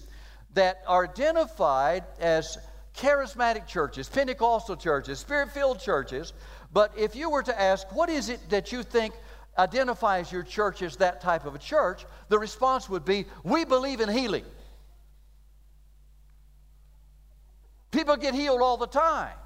that 0.55 0.83
are 0.87 1.05
identified 1.05 2.05
as 2.21 2.59
charismatic 2.97 3.67
churches, 3.67 4.09
Pentecostal 4.09 4.77
churches, 4.77 5.19
spirit 5.19 5.51
filled 5.51 5.81
churches? 5.81 6.33
But 6.73 6.93
if 6.97 7.17
you 7.17 7.29
were 7.29 7.43
to 7.43 7.61
ask, 7.61 7.93
what 7.95 8.09
is 8.09 8.29
it 8.29 8.39
that 8.51 8.71
you 8.71 8.85
think 8.85 9.15
identifies 9.59 10.31
your 10.31 10.45
church 10.45 10.81
as 10.81 10.97
that 10.99 11.21
type 11.21 11.45
of 11.45 11.57
a 11.57 11.59
church? 11.59 12.07
The 12.29 12.39
response 12.39 12.89
would 12.89 13.05
be, 13.05 13.27
we 13.43 13.65
believe 13.65 14.01
in 14.01 14.09
healing. 14.09 14.45
People 17.93 18.17
get 18.17 18.35
healed 18.35 18.63
all 18.63 18.79
the 18.79 18.87
time. 18.87 19.37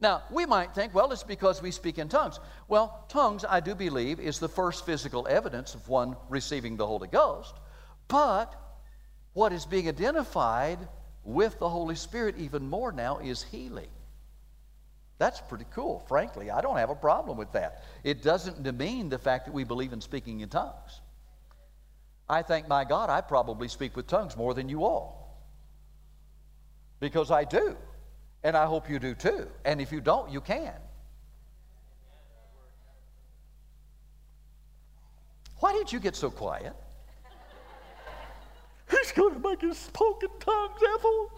Now, 0.00 0.22
we 0.30 0.46
might 0.46 0.74
think, 0.74 0.94
well, 0.94 1.10
it's 1.12 1.22
because 1.22 1.62
we 1.62 1.70
speak 1.70 1.98
in 1.98 2.08
tongues. 2.08 2.38
Well, 2.68 3.04
tongues, 3.08 3.44
I 3.48 3.60
do 3.60 3.74
believe, 3.74 4.20
is 4.20 4.38
the 4.38 4.48
first 4.48 4.84
physical 4.84 5.26
evidence 5.28 5.74
of 5.74 5.88
one 5.88 6.16
receiving 6.28 6.76
the 6.76 6.86
Holy 6.86 7.08
Ghost. 7.08 7.54
But 8.08 8.52
what 9.32 9.52
is 9.52 9.64
being 9.64 9.88
identified 9.88 10.78
with 11.24 11.58
the 11.58 11.68
Holy 11.68 11.94
Spirit 11.94 12.36
even 12.36 12.68
more 12.68 12.92
now 12.92 13.18
is 13.18 13.44
healing. 13.44 13.88
That's 15.18 15.40
pretty 15.40 15.66
cool, 15.72 16.00
frankly. 16.08 16.50
I 16.50 16.60
don't 16.60 16.76
have 16.76 16.90
a 16.90 16.96
problem 16.96 17.38
with 17.38 17.52
that. 17.52 17.84
It 18.02 18.22
doesn't 18.22 18.64
demean 18.64 19.08
the 19.08 19.18
fact 19.18 19.46
that 19.46 19.54
we 19.54 19.62
believe 19.62 19.92
in 19.92 20.00
speaking 20.00 20.40
in 20.40 20.48
tongues. 20.48 21.00
I 22.28 22.42
thank 22.42 22.66
my 22.66 22.84
God 22.84 23.08
I 23.08 23.20
probably 23.20 23.68
speak 23.68 23.96
with 23.96 24.08
tongues 24.08 24.36
more 24.36 24.52
than 24.52 24.68
you 24.68 24.84
all 24.84 25.21
because 27.02 27.32
I 27.32 27.42
do. 27.42 27.76
And 28.44 28.56
I 28.56 28.64
hope 28.64 28.88
you 28.88 29.00
do 29.00 29.12
too. 29.12 29.48
And 29.64 29.80
if 29.80 29.90
you 29.90 30.00
don't, 30.00 30.30
you 30.30 30.40
can. 30.40 30.72
Why 35.58 35.72
did 35.72 35.92
you 35.92 35.98
get 35.98 36.14
so 36.14 36.30
quiet? 36.30 36.74
He's 38.90 39.10
going 39.10 39.34
to 39.34 39.40
make 39.40 39.64
us 39.64 39.78
spoken 39.78 40.28
tongues, 40.38 40.80
Ethel. 40.96 41.30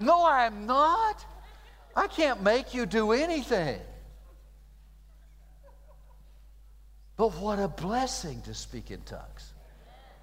No, 0.00 0.26
I'm 0.26 0.66
not. 0.66 1.24
I 1.94 2.06
can't 2.06 2.42
make 2.42 2.74
you 2.74 2.84
do 2.84 3.12
anything. 3.12 3.80
But 7.16 7.32
what 7.36 7.58
a 7.58 7.68
blessing 7.68 8.42
to 8.42 8.52
speak 8.52 8.90
in 8.90 9.00
tongues. 9.00 9.54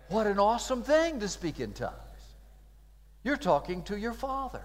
What 0.09 0.27
an 0.27 0.37
awesome 0.37 0.83
thing 0.83 1.19
to 1.19 1.27
speak 1.27 1.59
in 1.59 1.73
tongues. 1.73 2.02
You're 3.23 3.37
talking 3.37 3.83
to 3.83 3.97
your 3.97 4.13
Father. 4.13 4.63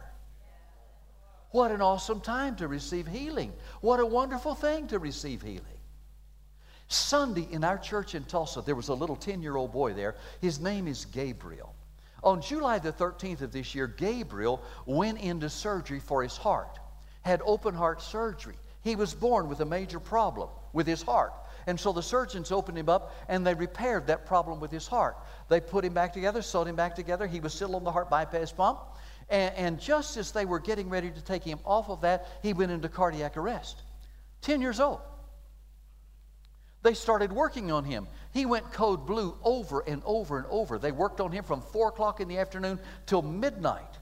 What 1.50 1.70
an 1.70 1.80
awesome 1.80 2.20
time 2.20 2.56
to 2.56 2.68
receive 2.68 3.06
healing. 3.06 3.52
What 3.80 4.00
a 4.00 4.06
wonderful 4.06 4.54
thing 4.54 4.88
to 4.88 4.98
receive 4.98 5.42
healing. 5.42 5.62
Sunday 6.88 7.46
in 7.50 7.64
our 7.64 7.78
church 7.78 8.14
in 8.14 8.24
Tulsa, 8.24 8.62
there 8.62 8.74
was 8.74 8.88
a 8.88 8.94
little 8.94 9.16
10 9.16 9.42
year 9.42 9.56
old 9.56 9.72
boy 9.72 9.92
there. 9.92 10.16
His 10.40 10.58
name 10.58 10.88
is 10.88 11.04
Gabriel. 11.04 11.74
On 12.24 12.40
July 12.40 12.78
the 12.78 12.92
13th 12.92 13.42
of 13.42 13.52
this 13.52 13.74
year, 13.74 13.86
Gabriel 13.86 14.62
went 14.86 15.20
into 15.20 15.48
surgery 15.48 16.00
for 16.00 16.22
his 16.22 16.36
heart, 16.36 16.78
had 17.22 17.40
open 17.44 17.74
heart 17.74 18.02
surgery. 18.02 18.56
He 18.82 18.96
was 18.96 19.14
born 19.14 19.48
with 19.48 19.60
a 19.60 19.64
major 19.64 20.00
problem 20.00 20.48
with 20.72 20.86
his 20.86 21.02
heart. 21.02 21.32
And 21.68 21.78
so 21.78 21.92
the 21.92 22.02
surgeons 22.02 22.50
opened 22.50 22.78
him 22.78 22.88
up 22.88 23.14
and 23.28 23.46
they 23.46 23.52
repaired 23.52 24.06
that 24.06 24.24
problem 24.24 24.58
with 24.58 24.70
his 24.70 24.86
heart. 24.86 25.18
They 25.50 25.60
put 25.60 25.84
him 25.84 25.92
back 25.92 26.14
together, 26.14 26.40
sewed 26.40 26.66
him 26.66 26.76
back 26.76 26.94
together. 26.94 27.26
He 27.26 27.40
was 27.40 27.52
still 27.52 27.76
on 27.76 27.84
the 27.84 27.92
heart 27.92 28.08
bypass 28.08 28.50
pump. 28.50 28.78
And, 29.28 29.54
and 29.54 29.78
just 29.78 30.16
as 30.16 30.32
they 30.32 30.46
were 30.46 30.60
getting 30.60 30.88
ready 30.88 31.10
to 31.10 31.20
take 31.20 31.44
him 31.44 31.58
off 31.66 31.90
of 31.90 32.00
that, 32.00 32.26
he 32.42 32.54
went 32.54 32.72
into 32.72 32.88
cardiac 32.88 33.36
arrest. 33.36 33.82
10 34.40 34.62
years 34.62 34.80
old. 34.80 35.00
They 36.82 36.94
started 36.94 37.32
working 37.32 37.70
on 37.70 37.84
him. 37.84 38.06
He 38.32 38.46
went 38.46 38.72
code 38.72 39.06
blue 39.06 39.36
over 39.44 39.80
and 39.86 40.00
over 40.06 40.38
and 40.38 40.46
over. 40.48 40.78
They 40.78 40.92
worked 40.92 41.20
on 41.20 41.32
him 41.32 41.44
from 41.44 41.60
4 41.60 41.88
o'clock 41.88 42.20
in 42.20 42.28
the 42.28 42.38
afternoon 42.38 42.80
till 43.04 43.20
midnight. 43.20 43.97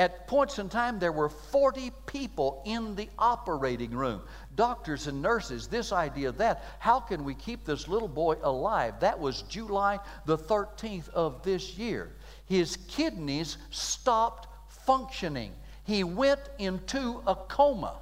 At 0.00 0.26
points 0.26 0.58
in 0.58 0.70
time, 0.70 0.98
there 0.98 1.12
were 1.12 1.28
40 1.28 1.92
people 2.06 2.62
in 2.64 2.94
the 2.94 3.10
operating 3.18 3.90
room 3.90 4.22
doctors 4.54 5.06
and 5.06 5.20
nurses, 5.20 5.68
this 5.68 5.92
idea, 5.92 6.32
that. 6.32 6.64
How 6.78 7.00
can 7.00 7.22
we 7.22 7.34
keep 7.34 7.66
this 7.66 7.86
little 7.86 8.08
boy 8.08 8.36
alive? 8.42 8.98
That 9.00 9.20
was 9.20 9.42
July 9.42 9.98
the 10.24 10.38
13th 10.38 11.10
of 11.10 11.42
this 11.42 11.76
year. 11.76 12.12
His 12.46 12.78
kidneys 12.88 13.58
stopped 13.68 14.48
functioning, 14.86 15.52
he 15.84 16.02
went 16.02 16.48
into 16.58 17.22
a 17.26 17.34
coma. 17.34 17.98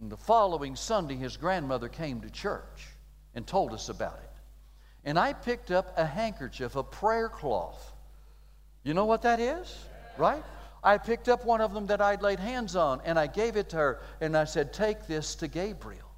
And 0.00 0.08
the 0.08 0.16
following 0.16 0.76
Sunday, 0.76 1.16
his 1.16 1.36
grandmother 1.36 1.88
came 1.88 2.20
to 2.20 2.30
church 2.30 2.86
and 3.34 3.44
told 3.44 3.72
us 3.72 3.88
about 3.88 4.20
it. 4.22 4.31
And 5.04 5.18
I 5.18 5.32
picked 5.32 5.70
up 5.70 5.94
a 5.96 6.06
handkerchief, 6.06 6.76
a 6.76 6.82
prayer 6.82 7.28
cloth. 7.28 7.92
You 8.84 8.94
know 8.94 9.04
what 9.04 9.22
that 9.22 9.40
is, 9.40 9.76
right? 10.16 10.42
I 10.84 10.98
picked 10.98 11.28
up 11.28 11.44
one 11.44 11.60
of 11.60 11.72
them 11.74 11.86
that 11.86 12.00
I'd 12.00 12.22
laid 12.22 12.40
hands 12.40 12.74
on 12.74 13.00
and 13.04 13.18
I 13.18 13.26
gave 13.26 13.56
it 13.56 13.68
to 13.70 13.76
her 13.76 14.00
and 14.20 14.36
I 14.36 14.44
said, 14.44 14.72
Take 14.72 15.06
this 15.06 15.34
to 15.36 15.48
Gabriel. 15.48 16.08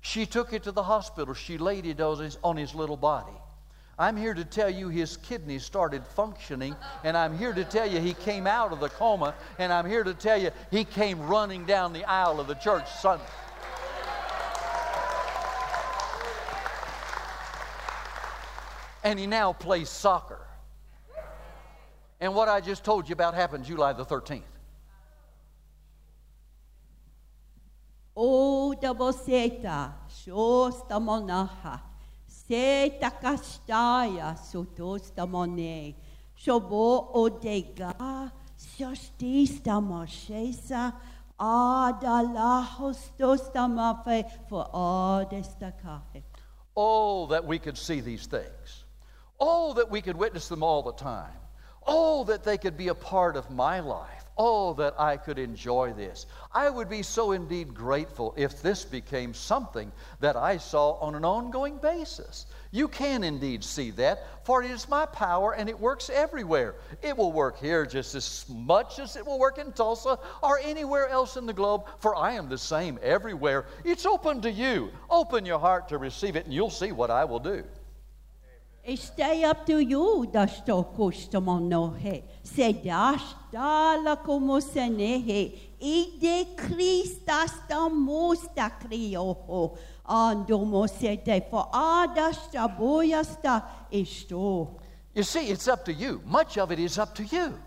She 0.00 0.26
took 0.26 0.52
it 0.52 0.62
to 0.64 0.72
the 0.72 0.82
hospital. 0.82 1.34
She 1.34 1.58
laid 1.58 1.86
it 1.86 2.00
on 2.00 2.18
his, 2.18 2.38
on 2.44 2.56
his 2.56 2.74
little 2.74 2.96
body. 2.96 3.32
I'm 3.98 4.16
here 4.16 4.34
to 4.34 4.44
tell 4.44 4.68
you 4.68 4.88
his 4.88 5.16
kidneys 5.16 5.64
started 5.64 6.06
functioning, 6.06 6.76
and 7.02 7.16
I'm 7.16 7.36
here 7.36 7.54
to 7.54 7.64
tell 7.64 7.90
you 7.90 7.98
he 7.98 8.12
came 8.12 8.46
out 8.46 8.72
of 8.72 8.80
the 8.80 8.90
coma, 8.90 9.34
and 9.58 9.72
I'm 9.72 9.88
here 9.88 10.04
to 10.04 10.12
tell 10.12 10.40
you 10.40 10.50
he 10.70 10.84
came 10.84 11.26
running 11.26 11.64
down 11.64 11.94
the 11.94 12.04
aisle 12.04 12.38
of 12.38 12.46
the 12.46 12.54
church 12.54 12.86
Sunday. 13.00 13.24
And 19.06 19.20
he 19.20 19.28
now 19.28 19.52
plays 19.52 19.88
soccer. 19.88 20.44
And 22.20 22.34
what 22.34 22.48
I 22.48 22.60
just 22.60 22.82
told 22.82 23.08
you 23.08 23.12
about 23.12 23.34
happened 23.34 23.64
July 23.64 23.92
the 23.92 24.04
13th. 24.04 24.42
O 28.16 28.74
double 28.74 29.12
seta, 29.12 29.94
shosta 30.10 30.98
monaha. 30.98 31.80
Se 32.26 32.98
takastaya 33.00 34.36
sotosta 34.36 35.24
mone. 35.28 35.94
Shobo 36.36 37.14
odega, 37.14 38.32
sostista 38.58 39.80
moshesa. 39.80 40.92
Adala 41.38 42.66
mafe 43.70 44.24
for 44.48 44.66
adestakahe. 44.74 46.24
Oh, 46.76 47.26
that 47.26 47.44
we 47.44 47.60
could 47.60 47.78
see 47.78 48.00
these 48.00 48.26
things. 48.26 48.85
Oh, 49.38 49.74
that 49.74 49.90
we 49.90 50.00
could 50.00 50.16
witness 50.16 50.48
them 50.48 50.62
all 50.62 50.82
the 50.82 50.92
time. 50.92 51.32
Oh, 51.86 52.24
that 52.24 52.42
they 52.42 52.58
could 52.58 52.76
be 52.76 52.88
a 52.88 52.94
part 52.94 53.36
of 53.36 53.50
my 53.50 53.80
life. 53.80 54.24
Oh, 54.38 54.74
that 54.74 55.00
I 55.00 55.16
could 55.16 55.38
enjoy 55.38 55.94
this. 55.94 56.26
I 56.52 56.68
would 56.68 56.90
be 56.90 57.02
so 57.02 57.32
indeed 57.32 57.72
grateful 57.72 58.34
if 58.36 58.60
this 58.60 58.84
became 58.84 59.32
something 59.32 59.90
that 60.20 60.36
I 60.36 60.58
saw 60.58 60.98
on 61.00 61.14
an 61.14 61.24
ongoing 61.24 61.78
basis. 61.78 62.44
You 62.70 62.88
can 62.88 63.24
indeed 63.24 63.64
see 63.64 63.92
that, 63.92 64.44
for 64.44 64.62
it 64.62 64.70
is 64.70 64.90
my 64.90 65.06
power 65.06 65.54
and 65.54 65.70
it 65.70 65.80
works 65.80 66.10
everywhere. 66.10 66.74
It 67.00 67.16
will 67.16 67.32
work 67.32 67.58
here 67.58 67.86
just 67.86 68.14
as 68.14 68.44
much 68.50 68.98
as 68.98 69.16
it 69.16 69.24
will 69.24 69.38
work 69.38 69.56
in 69.56 69.72
Tulsa 69.72 70.18
or 70.42 70.58
anywhere 70.58 71.08
else 71.08 71.38
in 71.38 71.46
the 71.46 71.54
globe, 71.54 71.84
for 72.00 72.14
I 72.14 72.32
am 72.32 72.50
the 72.50 72.58
same 72.58 72.98
everywhere. 73.02 73.64
It's 73.84 74.04
open 74.04 74.42
to 74.42 74.50
you. 74.50 74.90
Open 75.08 75.46
your 75.46 75.60
heart 75.60 75.88
to 75.88 75.98
receive 75.98 76.36
it, 76.36 76.44
and 76.44 76.52
you'll 76.52 76.68
see 76.68 76.92
what 76.92 77.10
I 77.10 77.24
will 77.24 77.40
do. 77.40 77.64
Stay 78.94 79.42
up 79.42 79.66
to 79.66 79.80
you, 79.80 80.28
da 80.32 80.46
sto 80.46 80.84
customo 80.84 81.60
no 81.60 81.90
he. 81.90 82.22
Se 82.44 82.72
dash 82.72 83.34
dala 83.50 84.16
como 84.24 84.60
se 84.60 84.88
nehe. 84.88 85.74
Ide 85.80 86.56
Christa 86.56 87.48
sta 87.48 87.88
musta 87.88 88.70
crioho. 88.78 89.76
Andomo 90.06 90.88
se 90.88 91.16
de 91.16 91.40
for 91.50 91.68
ada 91.72 92.32
sta 92.32 92.68
boya 92.68 93.24
sta 93.24 93.64
isto. 93.90 94.78
You 95.14 95.24
see, 95.24 95.48
it's 95.48 95.66
up 95.66 95.84
to 95.86 95.92
you. 95.92 96.22
Much 96.24 96.56
of 96.56 96.70
it 96.70 96.78
is 96.78 96.96
up 96.96 97.12
to 97.16 97.24
you. 97.24 97.58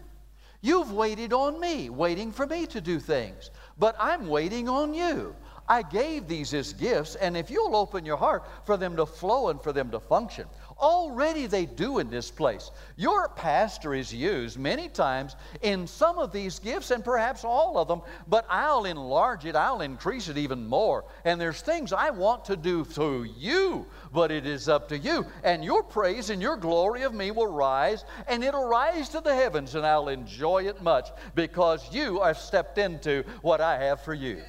You've 0.62 0.94
waited 0.94 1.34
on 1.34 1.60
me, 1.60 1.90
waiting 1.90 2.32
for 2.32 2.46
me 2.46 2.66
to 2.68 2.80
do 2.80 3.00
things, 3.00 3.50
but 3.78 3.96
I'm 4.00 4.28
waiting 4.28 4.70
on 4.70 4.94
you. 4.94 5.36
I 5.70 5.84
gave 5.84 6.28
these 6.28 6.54
as 6.54 6.74
gifts, 6.74 7.16
and 7.16 7.38
if 7.38 7.52
you'll 7.52 7.76
open 7.76 8.04
your 8.04 8.18
heart 8.18 8.44
for 8.66 8.76
them 8.76 8.96
to 8.96 9.06
flow 9.06 9.50
and 9.50 9.62
for 9.62 9.72
them 9.72 9.92
to 9.92 10.00
function, 10.00 10.48
Already 10.80 11.46
they 11.46 11.66
do 11.66 12.00
in 12.00 12.10
this 12.10 12.32
place. 12.32 12.72
Your 12.96 13.30
pastor 13.30 13.94
is 13.94 14.14
used 14.14 14.58
many 14.58 14.88
times 14.88 15.36
in 15.62 15.88
some 15.88 16.18
of 16.18 16.32
these 16.32 16.60
gifts 16.60 16.92
and 16.92 17.04
perhaps 17.04 17.44
all 17.44 17.78
of 17.78 17.88
them, 17.88 18.02
but 18.28 18.46
I'll 18.50 18.86
enlarge 18.86 19.46
it, 19.46 19.56
I'll 19.56 19.82
increase 19.82 20.30
it 20.30 20.38
even 20.38 20.68
more. 20.68 21.04
And 21.26 21.40
there's 21.40 21.62
things 21.62 21.92
I 21.92 22.10
want 22.12 22.46
to 22.46 22.56
do 22.56 22.86
through 22.86 23.24
you, 23.38 23.86
but 24.14 24.32
it 24.32 24.46
is 24.46 24.70
up 24.70 24.88
to 24.90 24.98
you. 24.98 25.26
And 25.44 25.64
your 25.64 25.84
praise 25.84 26.30
and 26.30 26.42
your 26.42 26.56
glory 26.56 27.04
of 27.04 27.14
me 27.14 27.32
will 27.32 27.48
rise, 27.48 28.06
and 28.28 28.44
it'll 28.44 28.68
rise 28.68 29.10
to 29.10 29.22
the 29.22 29.36
heavens, 29.36 29.76
and 29.76 29.86
I'll 29.86 30.10
enjoy 30.10 30.68
it 30.68 30.82
much 30.82 31.10
because 31.36 31.94
you 31.94 32.22
have 32.24 32.38
stepped 32.38 32.78
into 32.78 33.24
what 33.42 33.60
I 33.60 33.78
have 33.84 34.02
for 34.02 34.14
you. 34.14 34.42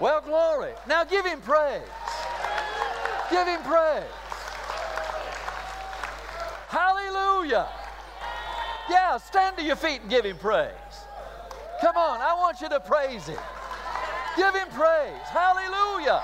Well, 0.00 0.22
glory. 0.22 0.72
Now 0.88 1.04
give 1.04 1.26
him 1.26 1.42
praise. 1.42 1.82
Give 3.30 3.46
him 3.46 3.60
praise. 3.62 4.02
Hallelujah. 7.40 7.68
Yeah, 8.90 9.16
stand 9.16 9.56
to 9.56 9.62
your 9.62 9.76
feet 9.76 10.02
and 10.02 10.10
give 10.10 10.26
him 10.26 10.36
praise. 10.36 10.70
Come 11.80 11.96
on, 11.96 12.20
I 12.20 12.34
want 12.34 12.60
you 12.60 12.68
to 12.68 12.80
praise 12.80 13.26
him. 13.26 13.38
Give 14.36 14.54
him 14.54 14.68
praise. 14.68 15.22
Hallelujah. 15.24 16.20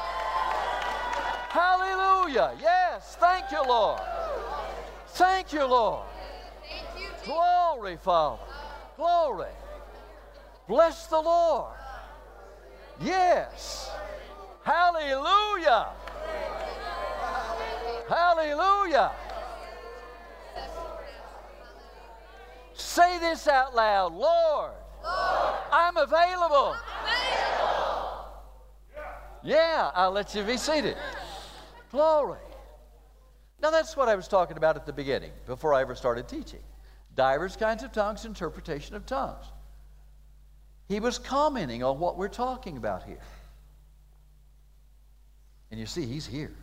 Hallelujah. 1.48 2.52
Yes, 2.60 3.16
thank 3.18 3.50
you, 3.50 3.62
Lord. 3.66 4.00
Thank 5.08 5.54
you, 5.54 5.64
Lord. 5.64 6.04
Glory, 7.24 7.96
Father. 7.96 8.42
Glory. 8.98 9.52
Bless 10.68 11.06
the 11.06 11.20
Lord. 11.20 11.72
Yes. 13.00 13.90
Hallelujah. 14.64 15.86
Hallelujah. 18.06 19.12
Say 22.76 23.18
this 23.18 23.48
out 23.48 23.74
loud 23.74 24.12
Lord, 24.12 24.72
Lord 25.02 25.54
I'm 25.72 25.96
available. 25.96 26.74
available. 26.74 28.06
Yeah, 29.42 29.90
I'll 29.94 30.10
let 30.10 30.34
you 30.34 30.42
be 30.42 30.56
seated. 30.56 30.96
Glory. 31.90 32.40
Now, 33.62 33.70
that's 33.70 33.96
what 33.96 34.08
I 34.08 34.14
was 34.14 34.28
talking 34.28 34.56
about 34.56 34.76
at 34.76 34.84
the 34.84 34.92
beginning, 34.92 35.30
before 35.46 35.72
I 35.72 35.80
ever 35.80 35.94
started 35.94 36.28
teaching. 36.28 36.60
Divers 37.14 37.56
kinds 37.56 37.82
of 37.82 37.92
tongues, 37.92 38.24
interpretation 38.24 38.94
of 38.94 39.06
tongues. 39.06 39.46
He 40.88 41.00
was 41.00 41.18
commenting 41.18 41.82
on 41.82 41.98
what 41.98 42.18
we're 42.18 42.28
talking 42.28 42.76
about 42.76 43.04
here. 43.04 43.22
And 45.70 45.80
you 45.80 45.86
see, 45.86 46.06
he's 46.06 46.26
here. 46.26 46.54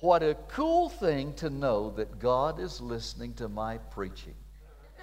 What 0.00 0.22
a 0.22 0.34
cool 0.48 0.88
thing 0.88 1.32
to 1.34 1.50
know 1.50 1.90
that 1.92 2.18
God 2.18 2.60
is 2.60 2.80
listening 2.80 3.34
to 3.34 3.48
my 3.48 3.78
preaching. 3.78 4.34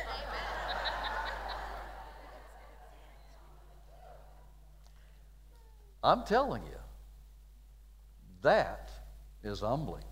I'm 6.04 6.24
telling 6.24 6.64
you, 6.64 6.80
that 8.42 8.92
is 9.44 9.62
humbling. 9.62 10.04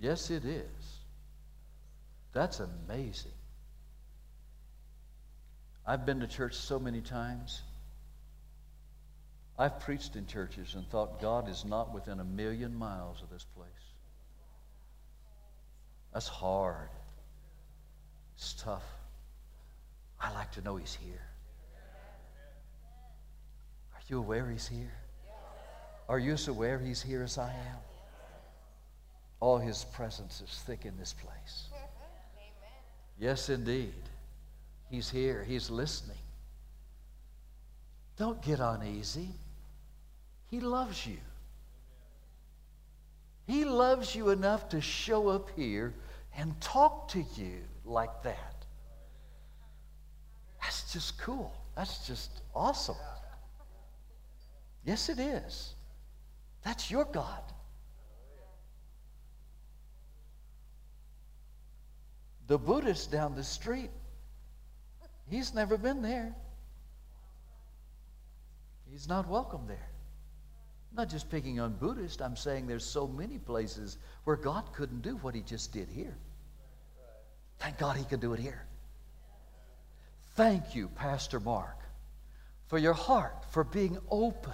Yes, 0.00 0.30
it 0.30 0.44
is. 0.44 1.00
That's 2.32 2.60
amazing. 2.60 3.32
I've 5.86 6.04
been 6.04 6.20
to 6.20 6.26
church 6.26 6.54
so 6.54 6.78
many 6.78 7.00
times. 7.00 7.62
I've 9.58 9.80
preached 9.80 10.16
in 10.16 10.26
churches 10.26 10.74
and 10.74 10.86
thought 10.88 11.20
God 11.20 11.48
is 11.48 11.64
not 11.64 11.94
within 11.94 12.20
a 12.20 12.24
million 12.24 12.76
miles 12.76 13.22
of 13.22 13.30
this 13.30 13.46
place. 13.56 13.70
That's 16.12 16.28
hard. 16.28 16.90
It's 18.36 18.54
tough. 18.54 18.84
I 20.20 20.32
like 20.32 20.52
to 20.52 20.60
know 20.60 20.76
He's 20.76 20.94
here. 20.94 21.22
Are 23.94 24.00
you 24.08 24.18
aware 24.18 24.48
He's 24.50 24.68
here? 24.68 24.92
Are 26.08 26.18
you 26.18 26.32
as 26.34 26.48
aware 26.48 26.78
He's 26.78 27.02
here 27.02 27.22
as 27.22 27.38
I 27.38 27.50
am? 27.50 27.78
All 29.40 29.58
His 29.58 29.84
presence 29.92 30.40
is 30.40 30.62
thick 30.66 30.84
in 30.84 30.96
this 30.96 31.14
place. 31.14 31.68
Yes, 33.18 33.48
indeed. 33.48 33.94
He's 34.90 35.10
here. 35.10 35.42
He's 35.42 35.70
listening. 35.70 36.18
Don't 38.16 38.40
get 38.42 38.60
uneasy. 38.60 39.28
He 40.50 40.60
loves 40.60 41.06
you. 41.06 41.16
He 43.46 43.64
loves 43.64 44.14
you 44.14 44.30
enough 44.30 44.68
to 44.70 44.80
show 44.80 45.28
up 45.28 45.50
here 45.56 45.94
and 46.36 46.58
talk 46.60 47.08
to 47.08 47.24
you 47.36 47.60
like 47.86 48.22
that. 48.22 48.64
That's 50.60 50.92
just 50.92 51.18
cool. 51.18 51.52
That's 51.76 52.06
just 52.06 52.42
awesome. 52.54 52.96
Yes, 54.84 55.08
it 55.08 55.18
is. 55.18 55.74
That's 56.62 56.90
your 56.90 57.04
God. 57.04 57.42
The 62.46 62.58
Buddhist 62.58 63.10
down 63.10 63.34
the 63.34 63.42
street, 63.42 63.90
he's 65.28 65.52
never 65.54 65.76
been 65.76 66.02
there. 66.02 66.34
He's 68.90 69.08
not 69.08 69.28
welcome 69.28 69.66
there. 69.66 69.88
I'm 70.90 70.96
not 70.96 71.08
just 71.08 71.28
picking 71.28 71.58
on 71.58 71.74
Buddhists, 71.74 72.22
I'm 72.22 72.36
saying 72.36 72.66
there's 72.66 72.84
so 72.84 73.08
many 73.08 73.38
places 73.38 73.98
where 74.24 74.36
God 74.36 74.72
couldn't 74.72 75.02
do 75.02 75.16
what 75.16 75.34
he 75.34 75.42
just 75.42 75.72
did 75.72 75.88
here. 75.88 76.16
Thank 77.58 77.78
God 77.78 77.96
he 77.96 78.04
could 78.04 78.20
do 78.20 78.32
it 78.32 78.40
here. 78.40 78.64
Thank 80.34 80.74
you, 80.74 80.88
Pastor 80.88 81.40
Mark, 81.40 81.78
for 82.66 82.78
your 82.78 82.92
heart, 82.92 83.44
for 83.50 83.64
being 83.64 83.98
open 84.10 84.52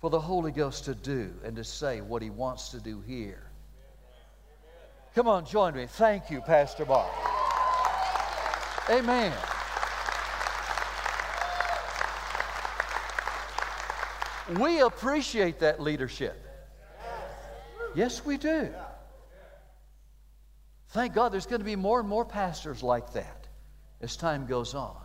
for 0.00 0.10
the 0.10 0.20
Holy 0.20 0.52
Ghost 0.52 0.84
to 0.84 0.94
do 0.94 1.32
and 1.44 1.56
to 1.56 1.64
say 1.64 2.00
what 2.00 2.22
he 2.22 2.30
wants 2.30 2.68
to 2.70 2.80
do 2.80 3.00
here. 3.00 3.44
Come 5.14 5.26
on, 5.26 5.46
join 5.46 5.74
me. 5.74 5.86
Thank 5.86 6.30
you, 6.30 6.40
Pastor 6.40 6.84
Mark. 6.84 7.10
Amen. 8.90 9.32
We 14.60 14.80
appreciate 14.80 15.58
that 15.58 15.80
leadership. 15.80 16.40
Yes, 17.94 18.24
we 18.24 18.36
do. 18.36 18.68
Thank 20.90 21.14
God 21.14 21.32
there's 21.32 21.46
going 21.46 21.60
to 21.60 21.64
be 21.64 21.76
more 21.76 22.00
and 22.00 22.08
more 22.08 22.24
pastors 22.24 22.82
like 22.82 23.12
that 23.12 23.46
as 24.00 24.16
time 24.16 24.46
goes 24.46 24.74
on. 24.74 24.96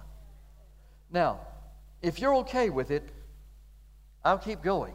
Now, 1.11 1.41
if 2.01 2.19
you're 2.19 2.36
okay 2.38 2.69
with 2.69 2.91
it, 2.91 3.07
I'll 4.23 4.38
keep 4.38 4.61
going. 4.61 4.93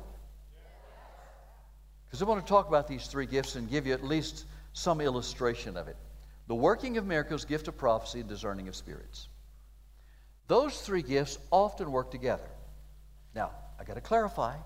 Because 2.06 2.22
I 2.22 2.24
want 2.24 2.44
to 2.44 2.48
talk 2.48 2.68
about 2.68 2.88
these 2.88 3.06
three 3.06 3.26
gifts 3.26 3.54
and 3.54 3.68
give 3.68 3.86
you 3.86 3.92
at 3.92 4.02
least 4.02 4.46
some 4.72 5.00
illustration 5.00 5.76
of 5.76 5.88
it 5.88 5.96
the 6.46 6.54
working 6.54 6.96
of 6.96 7.04
miracles, 7.06 7.44
gift 7.44 7.68
of 7.68 7.76
prophecy, 7.76 8.20
and 8.20 8.28
discerning 8.28 8.68
of 8.68 8.74
spirits. 8.74 9.28
Those 10.46 10.80
three 10.80 11.02
gifts 11.02 11.38
often 11.50 11.92
work 11.92 12.10
together. 12.10 12.48
Now, 13.34 13.50
I 13.78 13.84
got 13.84 13.94
to 13.94 14.00
clarify. 14.00 14.56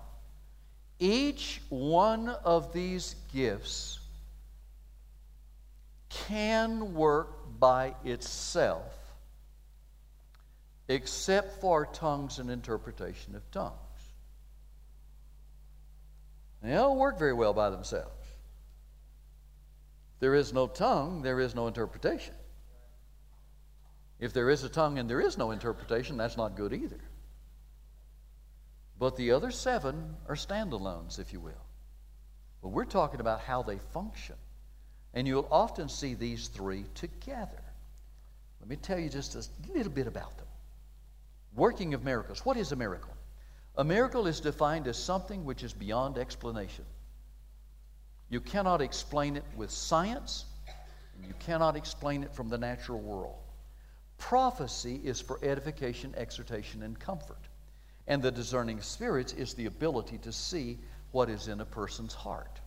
Each 0.97 1.61
one 1.67 2.29
of 2.29 2.71
these 2.71 3.17
gifts 3.33 3.99
can 6.27 6.93
work 6.93 7.59
by 7.59 7.95
itself, 8.03 8.93
except 10.87 11.61
for 11.61 11.85
tongues 11.85 12.39
and 12.39 12.49
interpretation 12.49 13.35
of 13.35 13.49
tongues. 13.51 13.77
They 16.61 16.71
don't 16.71 16.97
work 16.97 17.19
very 17.19 17.33
well 17.33 17.53
by 17.53 17.69
themselves. 17.69 18.09
There 20.19 20.35
is 20.35 20.53
no 20.53 20.67
tongue, 20.67 21.21
there 21.21 21.41
is 21.41 21.53
no 21.53 21.67
interpretation. 21.67 22.35
If 24.19 24.31
there 24.31 24.49
is 24.49 24.63
a 24.63 24.69
tongue 24.69 24.97
and 24.97 25.09
there 25.09 25.19
is 25.19 25.37
no 25.37 25.51
interpretation, 25.51 26.15
that's 26.15 26.37
not 26.37 26.55
good 26.55 26.73
either. 26.73 27.01
But 28.97 29.17
the 29.17 29.31
other 29.31 29.51
seven 29.51 30.15
are 30.29 30.35
standalones, 30.35 31.19
if 31.19 31.33
you 31.33 31.41
will. 31.41 31.65
But 32.61 32.69
we're 32.69 32.85
talking 32.85 33.19
about 33.19 33.41
how 33.41 33.63
they 33.63 33.79
function. 33.91 34.35
And 35.13 35.27
you'll 35.27 35.47
often 35.51 35.89
see 35.89 36.15
these 36.15 36.47
three 36.47 36.85
together. 36.95 37.61
Let 38.59 38.69
me 38.69 38.75
tell 38.77 38.97
you 38.97 39.09
just 39.09 39.35
a 39.35 39.43
little 39.73 39.91
bit 39.91 40.07
about 40.07 40.37
them. 40.37 40.47
Working 41.55 41.93
of 41.93 42.03
miracles. 42.03 42.45
What 42.45 42.57
is 42.57 42.71
a 42.71 42.75
miracle? 42.75 43.13
A 43.75 43.83
miracle 43.83 44.27
is 44.27 44.39
defined 44.39 44.87
as 44.87 44.97
something 44.97 45.45
which 45.45 45.63
is 45.63 45.73
beyond 45.73 46.17
explanation. 46.17 46.85
You 48.29 48.39
cannot 48.39 48.81
explain 48.81 49.35
it 49.35 49.43
with 49.55 49.69
science, 49.69 50.45
and 51.15 51.27
you 51.27 51.33
cannot 51.39 51.75
explain 51.75 52.23
it 52.23 52.33
from 52.33 52.49
the 52.49 52.57
natural 52.57 52.99
world. 52.99 53.35
Prophecy 54.17 54.99
is 55.03 55.19
for 55.19 55.39
edification, 55.43 56.13
exhortation, 56.17 56.83
and 56.83 56.99
comfort. 56.99 57.49
And 58.07 58.21
the 58.21 58.31
discerning 58.31 58.79
of 58.79 58.85
spirits 58.85 59.33
is 59.33 59.53
the 59.53 59.65
ability 59.65 60.17
to 60.19 60.31
see 60.31 60.79
what 61.11 61.29
is 61.29 61.47
in 61.47 61.61
a 61.61 61.65
person's 61.65 62.13
heart. 62.13 62.59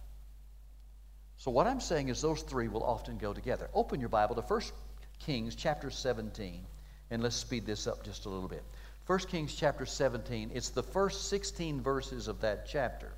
So, 1.38 1.50
what 1.50 1.66
I'm 1.66 1.80
saying 1.80 2.08
is 2.08 2.20
those 2.20 2.42
three 2.42 2.68
will 2.68 2.82
often 2.82 3.18
go 3.18 3.32
together. 3.32 3.68
Open 3.74 4.00
your 4.00 4.08
Bible 4.08 4.34
to 4.36 4.40
1 4.40 4.60
Kings 5.18 5.54
chapter 5.54 5.90
17, 5.90 6.64
and 7.10 7.22
let's 7.22 7.36
speed 7.36 7.66
this 7.66 7.86
up 7.86 8.04
just 8.04 8.26
a 8.26 8.28
little 8.28 8.48
bit. 8.48 8.64
1 9.06 9.18
Kings 9.20 9.54
chapter 9.54 9.86
17, 9.86 10.50
it's 10.52 10.70
the 10.70 10.82
first 10.82 11.28
16 11.28 11.80
verses 11.80 12.26
of 12.26 12.40
that 12.40 12.66
chapter. 12.66 13.12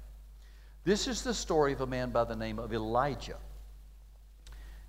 This 0.84 1.06
is 1.06 1.22
the 1.22 1.34
story 1.34 1.72
of 1.72 1.80
a 1.80 1.86
man 1.86 2.10
by 2.10 2.24
the 2.24 2.36
name 2.36 2.58
of 2.58 2.72
Elijah. 2.72 3.38